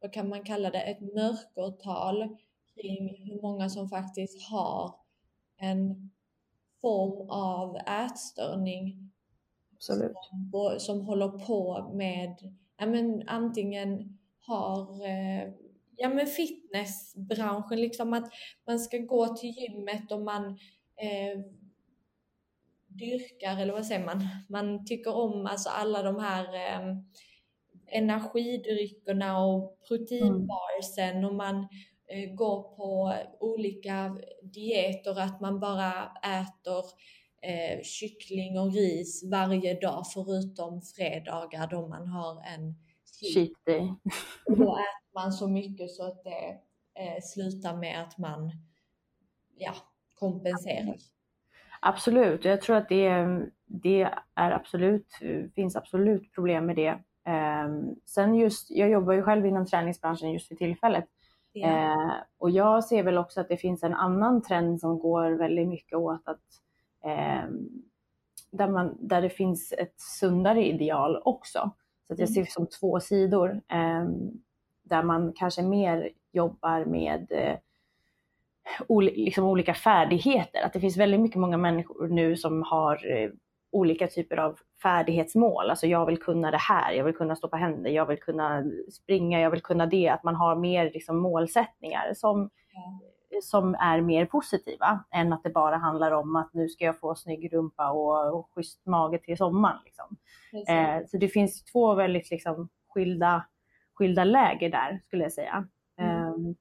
vad 0.00 0.12
kan 0.12 0.28
man 0.28 0.44
kalla 0.44 0.70
det, 0.70 0.80
ett 0.80 1.00
mörkertal 1.00 2.36
kring 2.74 3.24
hur 3.24 3.42
många 3.42 3.68
som 3.68 3.88
faktiskt 3.88 4.42
har 4.42 4.94
en 5.56 6.10
form 6.80 7.30
av 7.30 7.76
ätstörning 7.76 9.12
Absolut. 9.74 10.12
som, 10.52 10.74
som 10.78 11.00
håller 11.00 11.28
på 11.28 11.90
med, 11.94 12.36
ja 12.76 12.86
men 12.86 13.28
antingen 13.28 14.18
har, 14.40 15.06
eh, 15.06 15.52
ja 15.96 16.08
men 16.08 16.26
fitnessbranschen, 16.26 17.80
liksom 17.80 18.12
att 18.12 18.32
man 18.66 18.80
ska 18.80 18.98
gå 18.98 19.36
till 19.36 19.50
gymmet 19.50 20.12
och 20.12 20.20
man 20.20 20.46
eh, 20.96 21.40
dyrkar, 22.98 23.60
eller 23.60 23.72
vad 23.72 23.86
säger 23.86 24.06
man, 24.06 24.28
man 24.48 24.84
tycker 24.84 25.16
om 25.16 25.46
alltså 25.46 25.68
alla 25.68 26.02
de 26.02 26.18
här 26.18 26.54
eh, 26.54 26.96
energidryckerna 27.86 29.44
och 29.44 29.78
proteinbarsen 29.88 31.24
och 31.24 31.34
man 31.34 31.68
eh, 32.08 32.34
går 32.34 32.76
på 32.76 33.14
olika 33.40 34.16
dieter, 34.42 35.20
att 35.20 35.40
man 35.40 35.60
bara 35.60 36.12
äter 36.22 36.84
eh, 37.42 37.82
kyckling 37.82 38.58
och 38.58 38.72
ris 38.74 39.24
varje 39.30 39.80
dag 39.80 40.04
förutom 40.14 40.82
fredagar 40.82 41.66
då 41.66 41.88
man 41.88 42.08
har 42.08 42.42
en 42.42 42.74
Cheat 43.22 43.50
day. 43.66 43.94
Då 44.46 44.76
äter 44.76 45.14
man 45.14 45.32
så 45.32 45.48
mycket 45.48 45.90
så 45.90 46.06
att 46.06 46.24
det 46.24 46.58
eh, 47.02 47.22
slutar 47.22 47.76
med 47.76 48.02
att 48.02 48.18
man 48.18 48.52
ja, 49.56 49.74
kompenserar. 50.14 50.96
Absolut, 51.84 52.44
jag 52.44 52.60
tror 52.60 52.76
att 52.76 52.88
det, 52.88 53.26
det 53.66 54.08
är 54.34 54.50
absolut, 54.50 55.06
finns 55.54 55.76
absolut 55.76 56.34
problem 56.34 56.66
med 56.66 56.76
det. 56.76 56.98
Um, 57.64 57.96
sen 58.04 58.34
just, 58.34 58.70
jag 58.70 58.90
jobbar 58.90 59.12
ju 59.12 59.22
själv 59.22 59.46
inom 59.46 59.66
träningsbranschen 59.66 60.32
just 60.32 60.48
för 60.48 60.54
tillfället. 60.54 61.04
Yeah. 61.54 62.12
Och 62.38 62.50
jag 62.50 62.84
ser 62.84 63.02
väl 63.02 63.18
också 63.18 63.40
att 63.40 63.48
det 63.48 63.56
finns 63.56 63.82
en 63.82 63.94
annan 63.94 64.42
trend 64.42 64.80
som 64.80 64.98
går 64.98 65.30
väldigt 65.30 65.68
mycket 65.68 65.98
åt 65.98 66.28
att 66.28 66.40
um, 67.44 67.82
där, 68.50 68.68
man, 68.68 68.96
där 69.00 69.22
det 69.22 69.30
finns 69.30 69.72
ett 69.78 70.00
sundare 70.00 70.66
ideal 70.66 71.22
också. 71.24 71.70
Så 72.06 72.12
att 72.12 72.18
jag 72.18 72.28
mm. 72.28 72.34
ser 72.34 72.40
det 72.40 72.50
som 72.50 72.66
två 72.66 73.00
sidor. 73.00 73.60
Um, 73.72 74.42
där 74.82 75.02
man 75.02 75.32
kanske 75.36 75.62
mer 75.62 76.10
jobbar 76.32 76.84
med 76.84 77.32
uh, 78.90 79.02
liksom 79.02 79.44
olika 79.44 79.74
färdigheter. 79.74 80.62
Att 80.62 80.72
det 80.72 80.80
finns 80.80 80.96
väldigt 80.96 81.20
mycket 81.20 81.40
många 81.40 81.56
människor 81.56 82.08
nu 82.08 82.36
som 82.36 82.62
har 82.62 83.12
eh, 83.12 83.30
olika 83.72 84.06
typer 84.06 84.36
av 84.36 84.58
färdighetsmål. 84.82 85.70
Alltså 85.70 85.86
jag 85.86 86.06
vill 86.06 86.18
kunna 86.18 86.50
det 86.50 86.60
här, 86.60 86.92
jag 86.92 87.04
vill 87.04 87.14
kunna 87.14 87.36
stå 87.36 87.48
på 87.48 87.56
händer, 87.56 87.90
jag 87.90 88.06
vill 88.06 88.20
kunna 88.20 88.64
springa, 88.92 89.40
jag 89.40 89.50
vill 89.50 89.62
kunna 89.62 89.86
det. 89.86 90.08
Att 90.08 90.22
man 90.22 90.36
har 90.36 90.56
mer 90.56 90.90
liksom 90.90 91.18
målsättningar 91.18 92.14
som, 92.14 92.50
ja. 92.72 93.00
som 93.42 93.74
är 93.74 94.00
mer 94.00 94.26
positiva 94.26 95.04
än 95.10 95.32
att 95.32 95.42
det 95.42 95.50
bara 95.50 95.76
handlar 95.76 96.12
om 96.12 96.36
att 96.36 96.54
nu 96.54 96.68
ska 96.68 96.84
jag 96.84 96.98
få 96.98 97.14
snygg 97.14 97.52
rumpa 97.52 97.90
och, 97.90 98.38
och 98.38 98.50
schysst 98.54 98.86
mage 98.86 99.18
till 99.18 99.36
sommaren. 99.36 99.78
Liksom. 99.84 100.16
Eh, 100.68 101.06
så 101.06 101.16
det 101.16 101.28
finns 101.28 101.64
två 101.64 101.94
väldigt 101.94 102.30
liksom, 102.30 102.68
skilda, 102.88 103.44
skilda 103.94 104.24
läger 104.24 104.70
där 104.70 105.00
skulle 105.06 105.22
jag 105.22 105.32
säga. 105.32 105.68
Mm. 105.98 106.34
Um, 106.34 106.56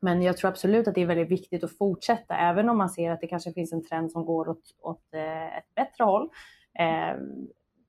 men 0.00 0.22
jag 0.22 0.36
tror 0.36 0.50
absolut 0.50 0.88
att 0.88 0.94
det 0.94 1.02
är 1.02 1.06
väldigt 1.06 1.30
viktigt 1.30 1.64
att 1.64 1.78
fortsätta, 1.78 2.36
även 2.36 2.68
om 2.68 2.78
man 2.78 2.90
ser 2.90 3.10
att 3.10 3.20
det 3.20 3.26
kanske 3.26 3.52
finns 3.52 3.72
en 3.72 3.84
trend 3.84 4.12
som 4.12 4.24
går 4.24 4.48
åt, 4.48 4.62
åt 4.80 5.14
eh, 5.14 5.58
ett 5.58 5.74
bättre 5.74 6.04
håll. 6.04 6.30
Eh, 6.78 7.16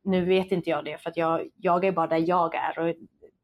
nu 0.04 0.26
vet 0.26 0.52
inte 0.52 0.70
jag 0.70 0.86
det, 0.86 0.98
för 0.98 1.10
att 1.10 1.18
jag, 1.18 1.50
jag 1.58 1.86
är 1.86 1.92
bara 1.92 2.08
där 2.08 2.24
jag 2.30 2.56
är 2.56 2.80
och 2.80 2.96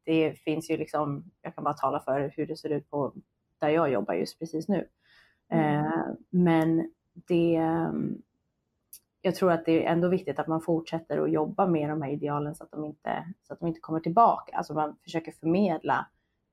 det 0.04 0.32
finns 0.32 0.70
ju 0.70 0.76
liksom, 0.76 1.24
jag 1.42 1.54
kan 1.54 1.64
bara 1.64 1.74
tala 1.74 2.00
för 2.00 2.32
hur 2.36 2.46
det 2.46 2.56
ser 2.56 2.70
ut 2.70 2.90
på 2.90 3.12
där 3.58 3.68
jag 3.68 3.92
jobbar 3.92 4.14
just 4.14 4.38
precis 4.38 4.68
nu. 4.68 4.88
Mm. 5.50 5.84
Eh, 5.84 6.04
men 6.30 6.92
det, 7.14 7.60
jag 9.20 9.34
tror 9.34 9.52
att 9.52 9.64
det 9.64 9.86
är 9.86 9.92
ändå 9.92 10.08
viktigt 10.08 10.38
att 10.38 10.46
man 10.46 10.60
fortsätter 10.60 11.18
att 11.18 11.32
jobba 11.32 11.66
med 11.66 11.88
de 11.88 12.02
här 12.02 12.10
idealen 12.10 12.54
så 12.54 12.64
att 12.64 12.70
de 12.70 12.84
inte, 12.84 13.24
så 13.42 13.52
att 13.52 13.60
de 13.60 13.68
inte 13.68 13.80
kommer 13.80 14.00
tillbaka. 14.00 14.56
Alltså 14.56 14.74
man 14.74 14.96
försöker 15.02 15.32
förmedla 15.32 16.06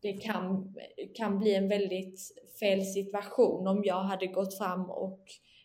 det 0.00 0.12
kan, 0.12 0.74
kan 1.14 1.38
bli 1.38 1.54
en 1.54 1.68
väldigt 1.68 2.20
fel 2.60 2.84
situation 2.84 3.66
om 3.66 3.82
jag 3.84 4.02
hade 4.02 4.26
gått 4.26 4.58
fram 4.58 4.90
och 4.90 5.20
Eh, 5.28 5.55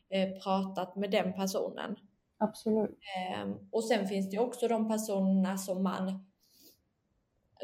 pratat 0.44 0.96
med 0.96 1.12
den 1.12 1.34
personen. 1.34 1.96
Absolut. 2.38 3.00
Ehm, 3.18 3.56
och 3.72 3.84
sen 3.84 4.08
finns 4.08 4.30
det 4.30 4.40
också 4.40 4.68
de 4.68 4.88
personerna 4.88 5.58
som 5.58 5.84
man, 5.84 6.32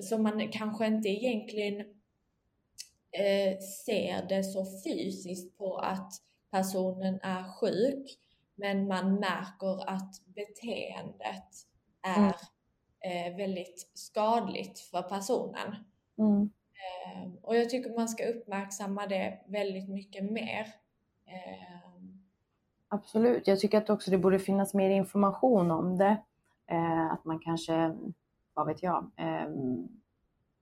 som 0.02 0.24
man 0.24 0.52
kanske 0.52 0.88
inte 0.88 1.10
egentligen 1.10 1.80
eh, 3.12 3.60
ser 3.86 4.28
det 4.30 4.44
så 4.44 4.66
fysiskt 4.84 5.58
på 5.58 5.78
att 5.78 6.14
personen 6.52 7.20
är 7.24 7.44
sjuk, 7.44 8.18
men 8.56 8.88
man 8.88 9.16
märker 9.16 9.90
att 9.90 10.12
beteendet 10.26 11.52
är 12.02 12.18
mm. 12.18 12.34
Eh, 13.00 13.36
väldigt 13.36 13.92
skadligt 13.94 14.80
för 14.80 15.02
personen. 15.02 15.76
Mm. 16.18 16.50
Ehm, 17.06 17.36
och 17.42 17.58
jag 17.58 17.70
tycker 17.70 17.96
man 17.96 18.10
ska 18.10 18.26
uppmärksamma 18.26 19.08
det 19.08 19.40
väldigt 19.48 19.90
mycket 19.90 20.24
mer. 20.32 20.74
Ehm, 21.26 21.87
Absolut. 22.90 23.48
Jag 23.48 23.60
tycker 23.60 23.78
att 23.78 23.90
också 23.90 24.12
det 24.12 24.18
borde 24.18 24.40
finnas 24.40 24.74
mer 24.74 24.90
information 24.90 25.72
om 25.72 25.98
det. 25.98 26.18
Eh, 26.68 27.12
att 27.12 27.26
man 27.26 27.40
kanske, 27.40 27.96
vad 28.54 28.68
vet 28.68 28.84
jag, 28.84 29.12
eh, 29.18 29.48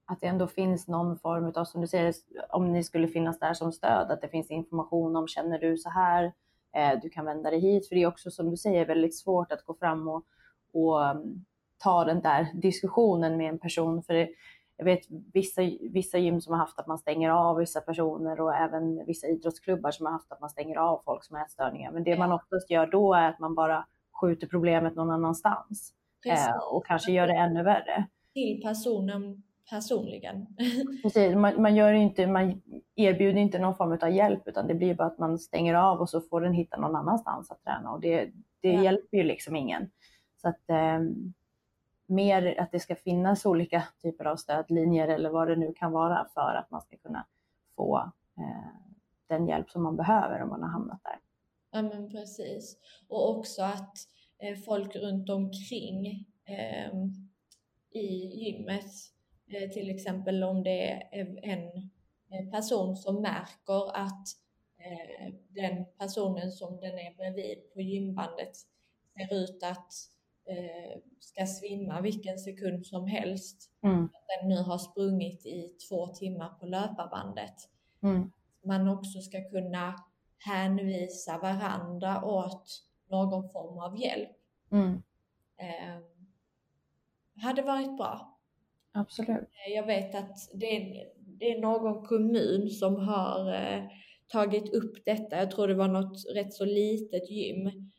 att 0.06 0.20
det 0.20 0.26
ändå 0.26 0.46
finns 0.46 0.88
någon 0.88 1.18
form 1.18 1.52
av, 1.54 1.64
som 1.64 1.80
du 1.80 1.86
säger, 1.86 2.14
om 2.50 2.72
ni 2.72 2.84
skulle 2.84 3.08
finnas 3.08 3.38
där 3.38 3.54
som 3.54 3.72
stöd, 3.72 4.10
att 4.10 4.20
det 4.20 4.28
finns 4.28 4.50
information 4.50 5.16
om 5.16 5.28
känner 5.28 5.58
du 5.58 5.76
så 5.76 5.90
här, 5.90 6.32
eh, 6.76 7.00
du 7.02 7.10
kan 7.10 7.24
vända 7.24 7.50
dig 7.50 7.60
hit. 7.60 7.88
För 7.88 7.94
det 7.94 8.02
är 8.02 8.06
också 8.06 8.30
som 8.30 8.50
du 8.50 8.56
säger 8.56 8.86
väldigt 8.86 9.16
svårt 9.16 9.52
att 9.52 9.64
gå 9.64 9.74
fram 9.74 10.08
och, 10.08 10.24
och 10.72 11.06
mm, 11.10 11.44
ta 11.78 12.04
den 12.04 12.20
där 12.20 12.48
diskussionen 12.54 13.36
med 13.36 13.48
en 13.48 13.58
person. 13.58 14.02
För 14.02 14.14
det, 14.14 14.28
jag 14.76 14.84
vet 14.84 15.00
vissa, 15.32 15.62
vissa 15.90 16.18
gym 16.18 16.40
som 16.40 16.52
har 16.52 16.60
haft 16.60 16.78
att 16.78 16.86
man 16.86 16.98
stänger 16.98 17.30
av 17.30 17.56
vissa 17.56 17.80
personer 17.80 18.40
och 18.40 18.54
även 18.54 19.06
vissa 19.06 19.26
idrottsklubbar 19.26 19.90
som 19.90 20.06
har 20.06 20.12
haft 20.12 20.32
att 20.32 20.40
man 20.40 20.50
stänger 20.50 20.76
av 20.76 21.02
folk 21.04 21.24
som 21.24 21.36
har 21.36 21.44
ätstörningar. 21.44 21.92
Men 21.92 22.04
det 22.04 22.18
man 22.18 22.32
oftast 22.32 22.70
gör 22.70 22.86
då 22.86 23.14
är 23.14 23.28
att 23.28 23.38
man 23.38 23.54
bara 23.54 23.86
skjuter 24.20 24.46
problemet 24.46 24.94
någon 24.94 25.10
annans 25.10 25.42
eh, 26.26 26.56
och 26.70 26.86
kanske 26.86 27.12
gör 27.12 27.26
det 27.26 27.34
ännu 27.34 27.62
värre. 27.62 28.06
Till 28.34 28.62
personen 28.62 29.42
personligen. 29.70 30.46
Precis, 31.02 31.34
man, 31.34 31.62
man, 31.62 31.76
gör 31.76 31.92
inte, 31.92 32.26
man 32.26 32.62
erbjuder 32.96 33.40
inte 33.40 33.58
någon 33.58 33.76
form 33.76 33.98
av 34.02 34.10
hjälp 34.10 34.42
utan 34.48 34.66
det 34.66 34.74
blir 34.74 34.94
bara 34.94 35.08
att 35.08 35.18
man 35.18 35.38
stänger 35.38 35.74
av 35.74 36.00
och 36.00 36.10
så 36.10 36.20
får 36.20 36.40
den 36.40 36.52
hitta 36.52 36.76
någon 36.76 36.96
annanstans 36.96 37.50
att 37.50 37.62
träna 37.62 37.90
och 37.90 38.00
det, 38.00 38.30
det 38.60 38.72
ja. 38.72 38.82
hjälper 38.82 39.16
ju 39.16 39.22
liksom 39.22 39.56
ingen. 39.56 39.90
Så 40.42 40.48
att 40.48 40.70
eh, 40.70 41.00
mer 42.06 42.60
att 42.60 42.72
det 42.72 42.80
ska 42.80 42.96
finnas 42.96 43.46
olika 43.46 43.84
typer 44.02 44.24
av 44.24 44.36
stödlinjer 44.36 45.08
eller 45.08 45.30
vad 45.30 45.48
det 45.48 45.56
nu 45.56 45.72
kan 45.72 45.92
vara 45.92 46.28
för 46.34 46.54
att 46.54 46.70
man 46.70 46.80
ska 46.82 46.96
kunna 46.96 47.26
få 47.76 48.12
eh, 48.38 48.96
den 49.26 49.48
hjälp 49.48 49.70
som 49.70 49.82
man 49.82 49.96
behöver 49.96 50.42
om 50.42 50.48
man 50.48 50.62
har 50.62 50.70
hamnat 50.70 51.00
där. 51.02 51.18
Ja 51.70 51.82
men 51.82 52.10
precis. 52.10 52.76
Och 53.08 53.30
också 53.30 53.62
att 53.62 53.96
eh, 54.38 54.56
folk 54.56 54.96
runt 54.96 55.30
omkring 55.30 56.26
eh, 56.44 56.94
i 57.90 58.26
gymmet, 58.44 58.92
eh, 59.46 59.70
till 59.70 59.90
exempel 59.90 60.44
om 60.44 60.62
det 60.62 60.90
är 60.90 61.38
en 61.42 61.90
eh, 62.30 62.50
person 62.50 62.96
som 62.96 63.22
märker 63.22 63.96
att 63.96 64.28
eh, 64.78 65.34
den 65.48 65.84
personen 65.98 66.52
som 66.52 66.80
den 66.80 66.98
är 66.98 67.16
bredvid 67.16 67.72
på 67.74 67.80
gymbandet 67.80 68.56
ser 69.16 69.34
ut 69.34 69.62
att 69.62 69.92
eh, 70.46 71.00
ska 71.20 71.46
svimma 71.46 72.00
vilken 72.00 72.38
sekund 72.38 72.86
som 72.86 73.06
helst. 73.06 73.70
Mm. 73.82 74.04
Att 74.04 74.40
den 74.40 74.48
nu 74.48 74.62
har 74.62 74.78
sprungit 74.78 75.46
i 75.46 75.76
två 75.88 76.06
timmar 76.06 76.48
på 76.48 76.66
löparbandet. 76.66 77.54
Mm. 78.02 78.30
Man 78.64 78.88
också 78.88 79.20
ska 79.20 79.50
kunna 79.50 79.94
hänvisa 80.38 81.38
varandra 81.38 82.24
åt 82.24 82.86
någon 83.10 83.50
form 83.50 83.78
av 83.78 84.00
hjälp. 84.00 84.36
Mm. 84.72 85.02
Eh, 85.56 86.02
hade 87.42 87.62
varit 87.62 87.96
bra. 87.96 88.38
Absolut. 88.92 89.28
Eh, 89.30 89.74
jag 89.74 89.86
vet 89.86 90.14
att 90.14 90.36
det 90.54 90.76
är, 90.76 91.08
det 91.18 91.52
är 91.52 91.60
någon 91.60 92.06
kommun 92.06 92.70
som 92.70 92.96
har 92.96 93.54
eh, 93.54 93.84
tagit 94.26 94.74
upp 94.74 95.04
detta. 95.04 95.36
Jag 95.36 95.50
tror 95.50 95.68
det 95.68 95.74
var 95.74 95.88
något 95.88 96.26
rätt 96.34 96.54
så 96.54 96.64
litet 96.64 97.30
gym. 97.30 97.90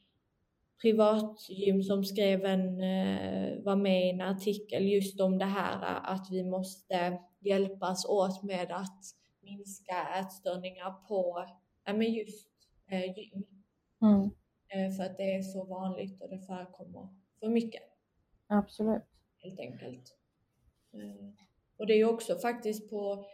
Privatgym 0.81 1.83
som 1.83 2.03
skrev 2.03 2.45
en, 2.45 2.81
eh, 2.81 3.63
var 3.63 3.75
med 3.75 4.05
i 4.05 4.09
en 4.09 4.21
artikel 4.21 4.87
just 4.87 5.21
om 5.21 5.37
det 5.37 5.45
här 5.45 5.99
att 6.03 6.27
vi 6.31 6.43
måste 6.43 7.19
hjälpas 7.39 8.05
åt 8.05 8.43
med 8.43 8.71
att 8.71 9.03
minska 9.41 10.07
ätstörningar 10.19 11.07
på 11.07 11.45
ja, 11.85 11.93
men 11.93 12.13
just 12.13 12.49
eh, 12.91 13.17
gym. 13.17 13.43
Mm. 14.01 14.29
Eh, 14.67 14.95
för 14.95 15.03
att 15.03 15.17
det 15.17 15.35
är 15.35 15.41
så 15.41 15.63
vanligt 15.63 16.21
och 16.21 16.29
det 16.29 16.39
förekommer 16.39 17.07
för 17.39 17.49
mycket. 17.49 17.83
Absolut. 18.47 19.03
Helt 19.37 19.59
enkelt. 19.59 20.17
Och 21.77 21.87
det 21.87 21.93
är 21.93 22.13
också 22.13 22.35
faktiskt 22.35 22.89
på, 22.89 23.25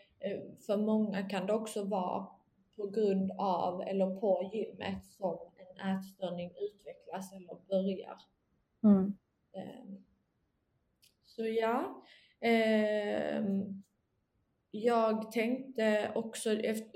för 0.65 0.77
många 0.77 1.29
kan 1.29 1.47
det 1.47 1.53
också 1.53 1.83
vara 1.83 2.27
på 2.75 2.87
grund 2.87 3.31
av 3.37 3.81
eller 3.81 4.15
på 4.15 4.51
gymmet 4.53 5.05
som 5.05 5.39
ätstörning 5.79 6.51
utvecklas 6.51 7.33
eller 7.33 7.55
börjar. 7.69 8.17
Mm. 8.83 9.17
Ehm, 9.53 10.03
så 11.25 11.47
ja. 11.47 12.03
Ehm, 12.39 13.83
jag 14.71 15.31
tänkte 15.31 16.11
också, 16.15 16.49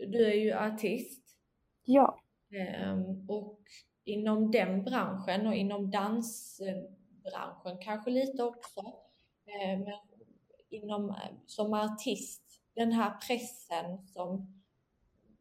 du 0.07 0.25
är 0.25 0.35
ju 0.35 0.53
artist. 0.53 1.37
Ja. 1.83 2.21
Ehm, 2.51 3.29
och 3.29 3.59
inom 4.03 4.51
den 4.51 4.83
branschen 4.83 5.47
och 5.47 5.55
inom 5.55 5.91
dansbranschen 5.91 7.77
kanske 7.81 8.11
lite 8.11 8.43
också. 8.43 8.81
Men 9.45 9.85
inom, 10.69 11.15
som 11.45 11.73
artist, 11.73 12.61
den 12.75 12.91
här 12.91 13.13
pressen 13.27 14.07
som 14.07 14.56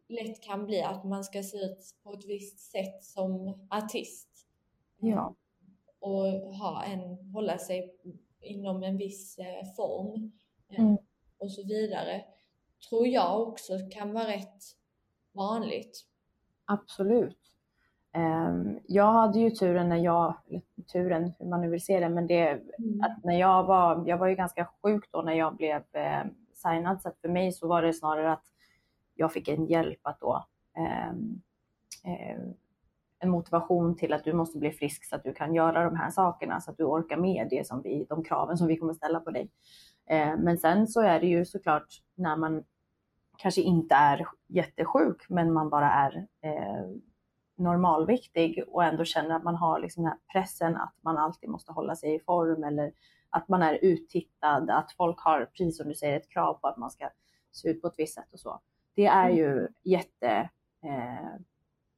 lätt 0.08 0.42
kan 0.42 0.66
bli 0.66 0.82
att 0.82 1.04
man 1.04 1.24
ska 1.24 1.42
se 1.42 1.56
ut 1.56 1.94
på 2.02 2.12
ett 2.12 2.24
visst 2.24 2.60
sätt 2.60 3.04
som 3.04 3.60
artist. 3.70 4.28
Ja. 4.98 5.34
Och 5.98 6.26
ha 6.56 6.84
en, 6.84 7.30
hålla 7.32 7.58
sig 7.58 7.94
inom 8.40 8.82
en 8.82 8.96
viss 8.96 9.38
eh, 9.38 9.74
form 9.76 10.32
eh, 10.68 10.84
mm. 10.84 10.96
och 11.38 11.52
så 11.52 11.62
vidare. 11.62 12.24
Tror 12.88 13.06
jag 13.06 13.48
också 13.48 13.72
kan 13.92 14.12
vara 14.12 14.28
rätt 14.28 14.62
vanligt. 15.32 16.06
Absolut. 16.64 17.38
Um, 18.16 18.80
jag 18.86 19.12
hade 19.12 19.38
ju 19.40 19.50
turen 19.50 19.88
när 19.88 19.96
jag, 19.96 20.34
turen 20.92 21.32
hur 21.38 21.46
man 21.46 21.60
nu 21.60 21.70
vill 21.70 21.84
se 21.84 22.00
det, 22.00 22.08
men 22.08 22.26
det 22.26 22.48
mm. 22.48 23.00
att 23.00 23.24
när 23.24 23.40
jag 23.40 23.64
var, 23.64 24.04
jag 24.06 24.18
var 24.18 24.26
ju 24.26 24.34
ganska 24.34 24.68
sjuk 24.82 25.04
då 25.12 25.22
när 25.22 25.32
jag 25.32 25.56
blev 25.56 25.82
eh, 25.92 26.24
signad 26.54 27.02
så 27.02 27.08
att 27.08 27.20
för 27.20 27.28
mig 27.28 27.52
så 27.52 27.68
var 27.68 27.82
det 27.82 27.92
snarare 27.92 28.32
att 28.32 28.44
jag 29.16 29.32
fick 29.32 29.48
en 29.48 29.66
hjälp 29.66 30.00
att 30.02 30.20
då 30.20 30.46
eh, 30.76 31.08
eh, 32.12 32.40
en 33.18 33.30
motivation 33.30 33.96
till 33.96 34.12
att 34.12 34.24
du 34.24 34.32
måste 34.32 34.58
bli 34.58 34.70
frisk 34.70 35.04
så 35.04 35.16
att 35.16 35.24
du 35.24 35.34
kan 35.34 35.54
göra 35.54 35.84
de 35.84 35.96
här 35.96 36.10
sakerna 36.10 36.60
så 36.60 36.70
att 36.70 36.76
du 36.76 36.84
orkar 36.84 37.16
med 37.16 37.48
det 37.50 37.66
som 37.66 37.82
vi, 37.82 38.06
de 38.08 38.24
kraven 38.24 38.56
som 38.56 38.66
vi 38.66 38.76
kommer 38.76 38.92
ställa 38.92 39.20
på 39.20 39.30
dig. 39.30 39.50
Eh, 40.06 40.36
men 40.38 40.58
sen 40.58 40.86
så 40.86 41.00
är 41.00 41.20
det 41.20 41.26
ju 41.26 41.44
såklart 41.44 42.02
när 42.14 42.36
man 42.36 42.64
kanske 43.38 43.60
inte 43.60 43.94
är 43.94 44.26
jättesjuk 44.46 45.28
men 45.28 45.52
man 45.52 45.70
bara 45.70 45.92
är 45.92 46.26
eh, 46.40 46.86
normalviktig 47.56 48.64
och 48.68 48.84
ändå 48.84 49.04
känner 49.04 49.36
att 49.36 49.44
man 49.44 49.54
har 49.54 49.80
liksom 49.80 50.02
den 50.02 50.12
här 50.12 50.20
pressen 50.32 50.76
att 50.76 50.94
man 51.00 51.18
alltid 51.18 51.50
måste 51.50 51.72
hålla 51.72 51.96
sig 51.96 52.14
i 52.14 52.20
form 52.20 52.64
eller 52.64 52.92
att 53.30 53.48
man 53.48 53.62
är 53.62 53.78
uttittad, 53.82 54.70
att 54.70 54.92
folk 54.92 55.20
har, 55.20 55.44
precis 55.44 55.76
som 55.76 55.88
du 55.88 55.94
säger, 55.94 56.16
ett 56.16 56.30
krav 56.30 56.54
på 56.54 56.68
att 56.68 56.76
man 56.76 56.90
ska 56.90 57.08
se 57.52 57.68
ut 57.68 57.82
på 57.82 57.88
ett 57.88 57.94
visst 57.96 58.14
sätt 58.14 58.32
och 58.32 58.40
så. 58.40 58.60
Det 58.96 59.06
är 59.06 59.24
mm. 59.24 59.36
ju 59.36 59.68
jätte, 59.82 60.50
eh, 60.84 61.40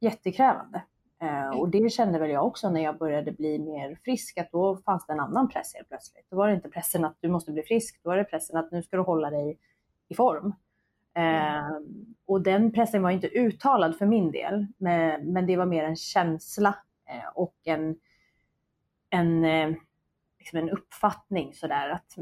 jättekrävande. 0.01 0.83
Eh, 1.23 1.49
och 1.49 1.69
det 1.69 1.93
kände 1.93 2.19
väl 2.19 2.31
jag 2.31 2.47
också 2.47 2.71
när 2.71 2.81
jag 2.81 2.99
började 2.99 3.33
bli 3.33 3.59
mer 3.59 3.99
frisk, 4.05 4.39
att 4.39 4.53
då 4.53 4.77
fanns 4.77 5.07
det 5.07 5.13
en 5.13 5.21
annan 5.21 5.49
press 5.49 5.75
helt 5.75 5.89
plötsligt. 5.89 6.27
Då 6.31 6.37
var 6.37 6.49
det 6.49 6.55
inte 6.55 6.69
pressen 6.69 7.05
att 7.05 7.17
du 7.21 7.29
måste 7.29 7.53
bli 7.53 7.63
frisk, 7.63 8.01
då 8.03 8.11
var 8.11 8.17
det 8.17 8.25
pressen 8.25 8.57
att 8.57 8.73
nu 8.73 8.83
ska 8.83 8.97
du 8.97 9.03
hålla 9.03 9.31
dig 9.31 9.59
i 10.09 10.15
form. 10.15 10.55
Eh, 11.15 11.71
och 12.27 12.43
den 12.43 12.73
pressen 12.73 13.03
var 13.03 13.11
inte 13.11 13.27
uttalad 13.27 13.97
för 13.99 14.07
min 14.07 14.31
del, 14.31 14.67
men, 14.77 15.33
men 15.33 15.47
det 15.47 15.57
var 15.57 15.67
mer 15.67 15.85
en 15.85 15.97
känsla 15.97 16.75
eh, 17.09 17.29
och 17.35 17.55
en, 17.65 17.97
en, 19.11 19.45
eh, 19.45 19.75
liksom 20.39 20.59
en 20.59 20.71
uppfattning 20.71 21.55
sådär 21.55 21.91
att 21.91 22.17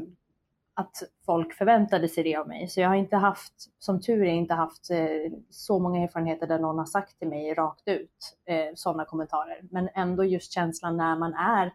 att 0.79 1.03
folk 1.25 1.53
förväntade 1.53 2.07
sig 2.07 2.23
det 2.23 2.35
av 2.35 2.47
mig. 2.47 2.67
Så 2.67 2.81
jag 2.81 2.87
har 2.87 2.95
inte 2.95 3.15
haft, 3.15 3.53
som 3.79 4.01
tur 4.01 4.23
är, 4.23 4.33
inte 4.33 4.53
haft 4.53 4.91
eh, 4.91 5.31
så 5.49 5.79
många 5.79 6.03
erfarenheter 6.03 6.47
där 6.47 6.59
någon 6.59 6.77
har 6.77 6.85
sagt 6.85 7.19
till 7.19 7.27
mig 7.27 7.53
rakt 7.53 7.87
ut 7.87 8.37
eh, 8.45 8.73
sådana 8.75 9.05
kommentarer. 9.05 9.59
Men 9.71 9.89
ändå 9.95 10.23
just 10.23 10.51
känslan 10.51 10.97
när 10.97 11.15
man 11.15 11.33
är 11.33 11.73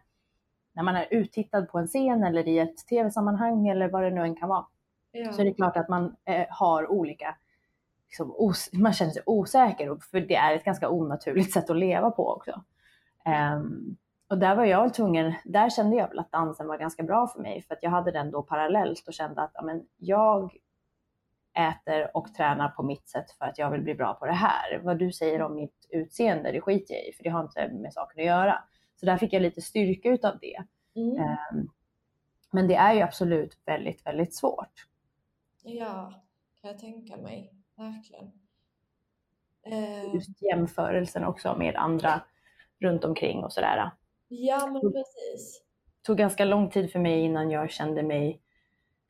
när 0.73 0.83
man 0.83 0.95
är 0.95 1.07
uttittad 1.11 1.65
på 1.69 1.79
en 1.79 1.87
scen 1.87 2.23
eller 2.23 2.47
i 2.47 2.59
ett 2.59 2.87
tv-sammanhang 2.87 3.67
eller 3.67 3.89
vad 3.89 4.03
det 4.03 4.09
nu 4.09 4.21
än 4.21 4.35
kan 4.35 4.49
vara. 4.49 4.65
Ja. 5.11 5.31
Så 5.31 5.41
är 5.41 5.45
det 5.45 5.53
klart 5.53 5.77
att 5.77 5.89
man 5.89 6.15
eh, 6.25 6.45
har 6.49 6.91
olika, 6.91 7.35
liksom, 8.07 8.53
man 8.73 8.93
känner 8.93 9.11
sig 9.11 9.23
osäker 9.25 9.97
för 10.11 10.19
det 10.19 10.35
är 10.35 10.55
ett 10.55 10.63
ganska 10.63 10.89
onaturligt 10.89 11.53
sätt 11.53 11.69
att 11.69 11.77
leva 11.77 12.11
på 12.11 12.29
också. 12.29 12.63
Um, 13.55 13.97
och 14.33 14.39
där 14.39 14.55
var 14.55 14.65
jag 14.65 14.93
tvungen, 14.93 15.33
där 15.45 15.69
kände 15.69 15.95
jag 15.95 16.07
väl 16.07 16.19
att 16.19 16.31
dansen 16.31 16.67
var 16.67 16.77
ganska 16.77 17.03
bra 17.03 17.27
för 17.27 17.39
mig 17.41 17.61
för 17.61 17.73
att 17.73 17.83
jag 17.83 17.89
hade 17.89 18.11
den 18.11 18.31
då 18.31 18.41
parallellt 18.43 19.07
och 19.07 19.13
kände 19.13 19.41
att 19.41 19.51
ja, 19.53 19.61
men 19.61 19.87
jag 19.97 20.57
äter 21.53 22.17
och 22.17 22.33
tränar 22.33 22.69
på 22.69 22.83
mitt 22.83 23.07
sätt 23.07 23.31
för 23.31 23.45
att 23.45 23.57
jag 23.57 23.71
vill 23.71 23.81
bli 23.81 23.95
bra 23.95 24.13
på 24.13 24.25
det 24.25 24.33
här. 24.33 24.79
Vad 24.83 24.99
du 24.99 25.11
säger 25.11 25.41
om 25.41 25.55
mitt 25.55 25.87
utseende, 25.89 26.51
det 26.51 26.61
skiter 26.61 26.93
jag 26.93 27.07
i 27.07 27.13
för 27.13 27.23
det 27.23 27.29
har 27.29 27.41
inte 27.41 27.69
med 27.73 27.93
saken 27.93 28.19
att 28.19 28.25
göra. 28.25 28.63
Så 28.95 29.05
där 29.05 29.17
fick 29.17 29.33
jag 29.33 29.41
lite 29.41 29.61
styrka 29.61 30.09
utav 30.09 30.39
det. 30.41 30.63
Mm. 30.95 31.17
Um, 31.17 31.69
men 32.51 32.67
det 32.67 32.75
är 32.75 32.93
ju 32.93 33.01
absolut 33.01 33.57
väldigt, 33.65 34.05
väldigt 34.05 34.35
svårt. 34.35 34.87
Ja, 35.63 36.13
kan 36.61 36.71
jag 36.71 36.79
tänka 36.79 37.17
mig. 37.17 37.53
Verkligen. 37.75 38.31
Just 40.13 40.41
jämförelsen 40.41 41.23
också 41.23 41.55
med 41.57 41.75
andra 41.75 42.21
runt 42.79 43.03
omkring 43.03 43.43
och 43.43 43.53
sådär. 43.53 43.91
Ja, 44.27 44.67
men 44.67 44.81
precis. 44.81 45.61
Det 46.01 46.05
tog 46.05 46.17
ganska 46.17 46.45
lång 46.45 46.69
tid 46.69 46.91
för 46.91 46.99
mig 46.99 47.19
innan 47.19 47.51
jag 47.51 47.71
kände 47.71 48.03
mig, 48.03 48.41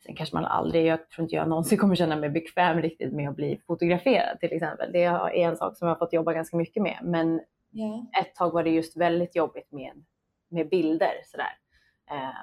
sen 0.05 0.15
kanske 0.15 0.35
man 0.35 0.45
aldrig, 0.45 0.85
jag 0.85 1.09
tror 1.09 1.23
inte 1.23 1.35
jag 1.35 1.49
någonsin 1.49 1.77
kommer 1.79 1.95
känna 1.95 2.15
mig 2.15 2.29
bekväm 2.29 2.81
riktigt 2.81 3.13
med 3.13 3.29
att 3.29 3.35
bli 3.35 3.61
fotograferad 3.67 4.39
till 4.39 4.53
exempel. 4.53 4.91
Det 4.91 5.03
är 5.03 5.29
en 5.29 5.57
sak 5.57 5.77
som 5.77 5.87
jag 5.87 5.95
har 5.95 5.99
fått 5.99 6.13
jobba 6.13 6.33
ganska 6.33 6.57
mycket 6.57 6.83
med. 6.83 6.99
Men 7.03 7.41
ja. 7.71 8.07
ett 8.21 8.35
tag 8.35 8.51
var 8.51 8.63
det 8.63 8.69
just 8.69 8.97
väldigt 8.97 9.35
jobbigt 9.35 9.71
med, 9.71 10.05
med 10.49 10.69
bilder 10.69 11.13
sådär. 11.25 11.57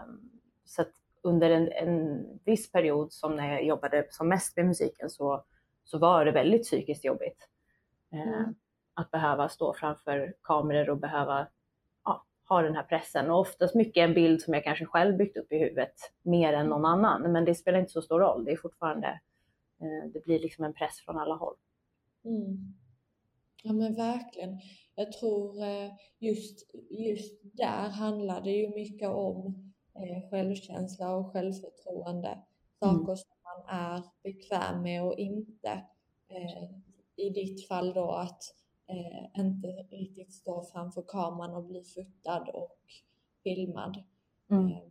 Um, 0.06 0.30
så 0.64 0.82
att 0.82 0.92
under 1.22 1.50
en, 1.50 1.72
en 1.72 2.24
viss 2.44 2.72
period 2.72 3.12
som 3.12 3.36
när 3.36 3.52
jag 3.52 3.64
jobbade 3.64 4.06
som 4.10 4.28
mest 4.28 4.56
med 4.56 4.66
musiken 4.66 5.10
så, 5.10 5.44
så 5.84 5.98
var 5.98 6.24
det 6.24 6.32
väldigt 6.32 6.62
psykiskt 6.62 7.04
jobbigt. 7.04 7.48
Uh, 8.14 8.20
mm. 8.20 8.54
Att 8.94 9.10
behöva 9.10 9.48
stå 9.48 9.74
framför 9.74 10.34
kameror 10.42 10.90
och 10.90 10.98
behöva 10.98 11.46
har 12.50 12.62
den 12.62 12.74
här 12.74 12.82
pressen 12.82 13.30
och 13.30 13.40
oftast 13.40 13.74
mycket 13.74 14.02
en 14.02 14.14
bild 14.14 14.42
som 14.42 14.54
jag 14.54 14.64
kanske 14.64 14.86
själv 14.86 15.16
byggt 15.16 15.36
upp 15.36 15.52
i 15.52 15.58
huvudet 15.58 15.94
mer 16.22 16.52
än 16.52 16.66
någon 16.66 16.84
annan. 16.84 17.32
Men 17.32 17.44
det 17.44 17.54
spelar 17.54 17.78
inte 17.78 17.92
så 17.92 18.02
stor 18.02 18.20
roll. 18.20 18.44
Det 18.44 18.52
är 18.52 18.56
fortfarande, 18.56 19.08
eh, 19.80 20.10
det 20.12 20.24
blir 20.24 20.38
liksom 20.38 20.64
en 20.64 20.74
press 20.74 21.00
från 21.04 21.18
alla 21.18 21.34
håll. 21.34 21.54
Mm. 22.24 22.74
Ja 23.62 23.72
men 23.72 23.94
verkligen. 23.94 24.60
Jag 24.94 25.12
tror 25.12 25.62
eh, 25.62 25.90
just, 26.18 26.70
just 26.90 27.40
där 27.42 27.88
handlar 27.88 28.40
det 28.40 28.50
ju 28.50 28.68
mycket 28.68 29.08
om 29.08 29.72
eh, 29.94 30.30
självkänsla 30.30 31.16
och 31.16 31.32
självförtroende. 31.32 32.38
Saker 32.80 33.04
mm. 33.04 33.16
som 33.16 33.30
man 33.42 33.78
är 33.78 34.02
bekväm 34.22 34.82
med 34.82 35.04
och 35.04 35.18
inte. 35.18 35.84
I 37.16 37.30
ditt 37.30 37.68
fall 37.68 37.92
då 37.92 38.10
att 38.10 38.42
eh, 38.90 39.40
inte 39.40 39.68
riktigt 39.68 40.32
stå 40.32 40.64
framför 40.72 41.04
kameran 41.08 41.54
och 41.54 41.64
bli 41.64 41.82
fotad 41.82 42.48
och 42.54 42.78
filmad. 43.42 44.02
Mm. 44.50 44.66
Eh, 44.66 44.82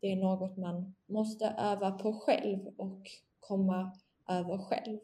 det 0.00 0.12
är 0.12 0.16
något 0.16 0.56
man 0.56 0.94
måste 1.06 1.54
öva 1.58 1.90
på 1.90 2.12
själv 2.12 2.66
och 2.76 3.02
komma 3.40 3.92
över 4.28 4.58
själv. 4.58 4.98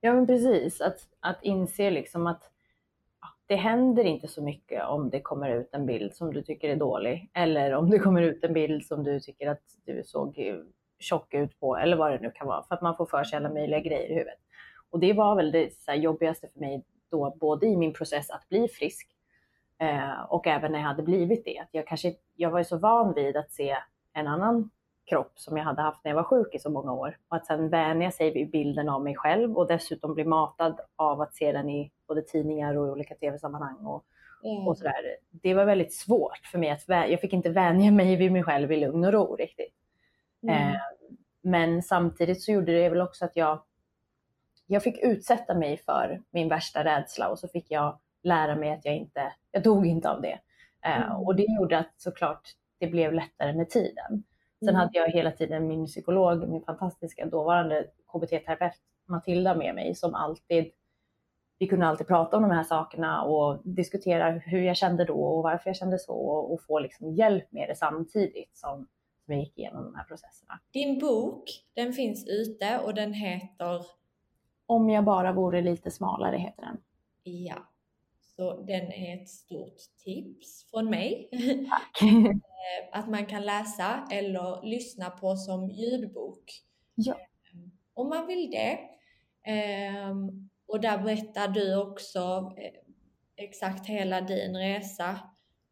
Ja 0.00 0.12
men 0.12 0.26
precis, 0.26 0.80
att, 0.80 1.08
att 1.20 1.38
inse 1.42 1.90
liksom 1.90 2.26
att 2.26 2.50
det 3.46 3.56
händer 3.56 4.04
inte 4.04 4.28
så 4.28 4.42
mycket 4.42 4.84
om 4.84 5.10
det 5.10 5.20
kommer 5.20 5.50
ut 5.50 5.74
en 5.74 5.86
bild 5.86 6.14
som 6.14 6.34
du 6.34 6.42
tycker 6.42 6.68
är 6.68 6.76
dålig 6.76 7.30
eller 7.34 7.74
om 7.74 7.90
det 7.90 7.98
kommer 7.98 8.22
ut 8.22 8.44
en 8.44 8.52
bild 8.52 8.86
som 8.86 9.04
du 9.04 9.20
tycker 9.20 9.48
att 9.50 9.62
du 9.84 10.02
såg 10.04 10.54
tjock 10.98 11.34
ut 11.34 11.60
på 11.60 11.76
eller 11.76 11.96
vad 11.96 12.12
det 12.12 12.18
nu 12.18 12.30
kan 12.30 12.46
vara 12.46 12.62
för 12.62 12.74
att 12.74 12.82
man 12.82 12.96
får 12.96 13.06
för 13.06 13.24
sig 13.24 13.36
alla 13.36 13.52
möjliga 13.52 13.80
grejer 13.80 14.10
i 14.10 14.14
huvudet. 14.14 14.38
Och 14.90 15.00
det 15.00 15.12
var 15.12 15.36
väl 15.36 15.52
det 15.52 15.72
så 15.72 15.92
jobbigaste 15.92 16.48
för 16.52 16.60
mig 16.60 16.84
då 17.16 17.36
både 17.40 17.66
i 17.66 17.76
min 17.76 17.92
process 17.92 18.30
att 18.30 18.48
bli 18.48 18.68
frisk 18.68 19.08
eh, 19.80 20.20
och 20.28 20.46
även 20.46 20.72
när 20.72 20.78
jag 20.78 20.86
hade 20.86 21.02
blivit 21.02 21.44
det. 21.44 21.58
Att 21.58 21.68
jag, 21.70 21.86
kanske, 21.86 22.14
jag 22.34 22.50
var 22.50 22.58
ju 22.58 22.64
så 22.64 22.78
van 22.78 23.14
vid 23.14 23.36
att 23.36 23.52
se 23.52 23.76
en 24.12 24.26
annan 24.26 24.70
kropp 25.04 25.32
som 25.34 25.56
jag 25.56 25.64
hade 25.64 25.82
haft 25.82 26.04
när 26.04 26.10
jag 26.10 26.16
var 26.16 26.24
sjuk 26.24 26.54
i 26.54 26.58
så 26.58 26.70
många 26.70 26.92
år. 26.92 27.18
Och 27.28 27.36
att 27.36 27.46
sen 27.46 27.68
vänja 27.68 28.10
sig 28.10 28.30
vid 28.30 28.50
bilden 28.50 28.88
av 28.88 29.02
mig 29.02 29.16
själv 29.16 29.56
och 29.56 29.66
dessutom 29.66 30.14
bli 30.14 30.24
matad 30.24 30.80
av 30.96 31.20
att 31.20 31.34
se 31.34 31.52
den 31.52 31.70
i 31.70 31.92
både 32.08 32.22
tidningar 32.22 32.76
och 32.76 32.88
olika 32.88 33.14
tv-sammanhang 33.14 33.86
och, 33.86 34.04
mm. 34.44 34.68
och 34.68 34.78
sådär. 34.78 35.16
Det 35.30 35.54
var 35.54 35.64
väldigt 35.64 35.94
svårt 35.94 36.46
för 36.52 36.58
mig 36.58 36.70
att 36.70 36.84
jag 36.88 37.20
fick 37.20 37.32
inte 37.32 37.50
vänja 37.50 37.90
mig 37.90 38.16
vid 38.16 38.32
mig 38.32 38.42
själv 38.42 38.72
i 38.72 38.76
lugn 38.76 39.04
och 39.04 39.12
ro 39.12 39.36
riktigt. 39.36 39.74
Mm. 40.42 40.54
Eh, 40.54 40.80
men 41.42 41.82
samtidigt 41.82 42.42
så 42.42 42.52
gjorde 42.52 42.72
det 42.72 42.88
väl 42.88 43.00
också 43.00 43.24
att 43.24 43.36
jag 43.36 43.62
jag 44.66 44.82
fick 44.82 44.98
utsätta 45.02 45.54
mig 45.54 45.76
för 45.76 46.22
min 46.30 46.48
värsta 46.48 46.84
rädsla 46.84 47.28
och 47.28 47.38
så 47.38 47.48
fick 47.48 47.70
jag 47.70 47.98
lära 48.22 48.56
mig 48.56 48.70
att 48.70 48.84
jag 48.84 48.96
inte, 48.96 49.32
jag 49.50 49.62
dog 49.62 49.86
inte 49.86 50.10
av 50.10 50.22
det. 50.22 50.38
Eh, 50.84 51.02
mm. 51.02 51.16
och 51.16 51.36
det 51.36 51.46
gjorde 51.58 51.78
att 51.78 51.92
såklart 51.96 52.48
det 52.78 52.86
blev 52.86 53.12
lättare 53.12 53.52
med 53.52 53.70
tiden. 53.70 54.24
Sen 54.58 54.68
mm. 54.68 54.80
hade 54.80 54.98
jag 54.98 55.08
hela 55.08 55.30
tiden 55.30 55.68
min 55.68 55.86
psykolog, 55.86 56.48
min 56.48 56.62
fantastiska 56.62 57.26
dåvarande 57.26 57.86
KBT-terapeut 58.12 58.72
Matilda 59.08 59.54
med 59.54 59.74
mig 59.74 59.94
som 59.94 60.14
alltid, 60.14 60.70
vi 61.58 61.66
kunde 61.66 61.86
alltid 61.86 62.06
prata 62.06 62.36
om 62.36 62.42
de 62.42 62.50
här 62.50 62.64
sakerna 62.64 63.22
och 63.22 63.60
diskutera 63.64 64.30
hur 64.30 64.60
jag 64.60 64.76
kände 64.76 65.04
då 65.04 65.24
och 65.24 65.42
varför 65.42 65.70
jag 65.70 65.76
kände 65.76 65.98
så 65.98 66.12
och, 66.12 66.52
och 66.52 66.62
få 66.62 66.78
liksom 66.78 67.12
hjälp 67.12 67.52
med 67.52 67.68
det 67.68 67.74
samtidigt 67.74 68.56
som, 68.56 68.86
som 69.24 69.34
jag 69.34 69.40
gick 69.40 69.58
igenom 69.58 69.84
de 69.84 69.94
här 69.94 70.04
processerna. 70.04 70.60
Din 70.72 70.98
bok, 70.98 71.44
den 71.74 71.92
finns 71.92 72.26
ute 72.28 72.78
och 72.84 72.94
den 72.94 73.12
heter 73.12 73.82
om 74.66 74.90
jag 74.90 75.04
bara 75.04 75.32
vore 75.32 75.62
lite 75.62 75.90
smalare 75.90 76.36
heter 76.36 76.62
den. 76.62 76.76
Ja, 77.22 77.56
så 78.36 78.60
den 78.60 78.92
är 78.92 79.22
ett 79.22 79.28
stort 79.28 79.78
tips 80.04 80.70
från 80.70 80.90
mig. 80.90 81.28
Tack! 81.70 82.00
Att 82.92 83.08
man 83.08 83.26
kan 83.26 83.42
läsa 83.42 84.08
eller 84.12 84.62
lyssna 84.62 85.10
på 85.10 85.36
som 85.36 85.70
ljudbok. 85.70 86.52
Ja. 86.94 87.14
Ehm, 87.14 87.70
om 87.94 88.08
man 88.08 88.26
vill 88.26 88.50
det. 88.50 88.78
Ehm, 89.42 90.48
och 90.66 90.80
där 90.80 90.98
berättar 90.98 91.48
du 91.48 91.76
också 91.76 92.52
eh, 92.56 92.72
exakt 93.36 93.86
hela 93.86 94.20
din 94.20 94.56
resa 94.56 95.20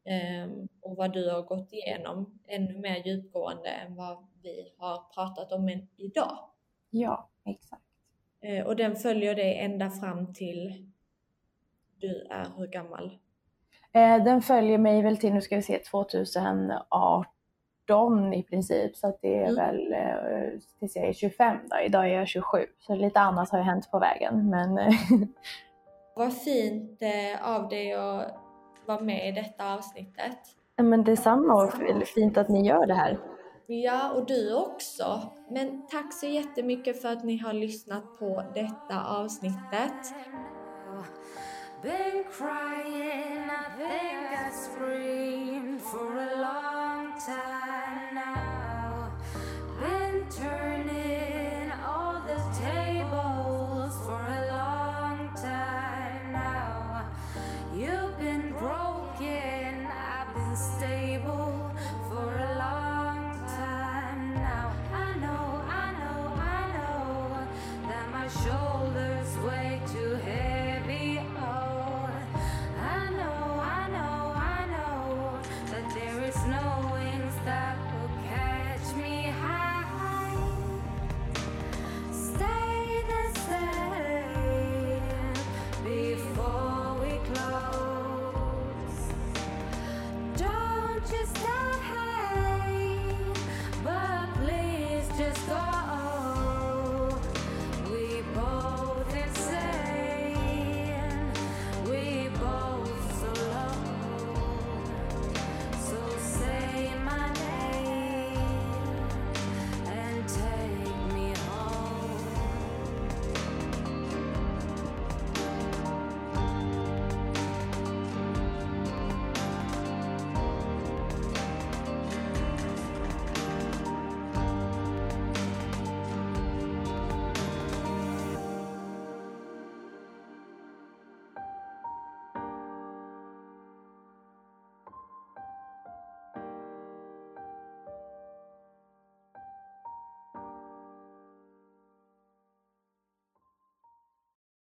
ehm, 0.04 0.68
och 0.80 0.96
vad 0.96 1.12
du 1.12 1.30
har 1.30 1.42
gått 1.42 1.72
igenom 1.72 2.40
ännu 2.48 2.78
mer 2.78 3.06
djupgående 3.06 3.68
än 3.68 3.94
vad 3.94 4.26
vi 4.42 4.74
har 4.78 5.14
pratat 5.14 5.52
om 5.52 5.88
idag. 5.96 6.38
Ja, 6.90 7.30
exakt. 7.44 7.83
Eh, 8.44 8.66
och 8.66 8.76
den 8.76 8.96
följer 8.96 9.34
dig 9.34 9.58
ända 9.58 9.90
fram 9.90 10.34
till 10.34 10.86
du 12.00 12.26
är 12.30 12.46
hur 12.56 12.66
gammal? 12.66 13.18
Eh, 13.92 14.24
den 14.24 14.42
följer 14.42 14.78
mig 14.78 15.02
väl 15.02 15.16
till, 15.16 15.34
nu 15.34 15.40
ska 15.40 15.56
vi 15.56 15.62
se, 15.62 15.78
2018 15.78 18.34
i 18.34 18.42
princip. 18.42 18.96
Så 18.96 19.06
att 19.06 19.18
det 19.22 19.38
är 19.38 19.48
mm. 19.48 19.54
väl 19.54 19.92
eh, 19.92 20.48
tills 20.78 20.96
jag 20.96 21.08
är 21.08 21.12
25 21.12 21.56
då. 21.70 21.76
Idag 21.86 22.10
är 22.10 22.14
jag 22.14 22.28
27. 22.28 22.66
Så 22.78 22.94
lite 22.94 23.20
annat 23.20 23.50
har 23.50 23.58
ju 23.58 23.64
hänt 23.64 23.90
på 23.90 23.98
vägen. 23.98 24.50
Men 24.50 24.74
Vad 26.16 26.36
fint 26.36 27.02
av 27.42 27.68
dig 27.68 27.92
att 27.92 28.34
vara 28.86 29.00
med 29.00 29.28
i 29.28 29.32
detta 29.32 29.74
avsnittet. 29.74 30.38
Men 30.76 31.04
detsamma 31.04 31.64
och 31.64 31.72
fint 32.14 32.38
att 32.38 32.48
ni 32.48 32.66
gör 32.66 32.86
det 32.86 32.94
här. 32.94 33.18
Ja, 33.66 34.10
och 34.10 34.26
du 34.26 34.54
också. 34.54 35.32
Men 35.50 35.86
tack 35.86 36.12
så 36.12 36.26
jättemycket 36.26 37.02
för 37.02 37.08
att 37.08 37.24
ni 37.24 37.38
har 37.38 37.52
lyssnat 37.52 38.18
på 38.18 38.44
detta 38.54 39.04
avsnittet. 39.04 40.14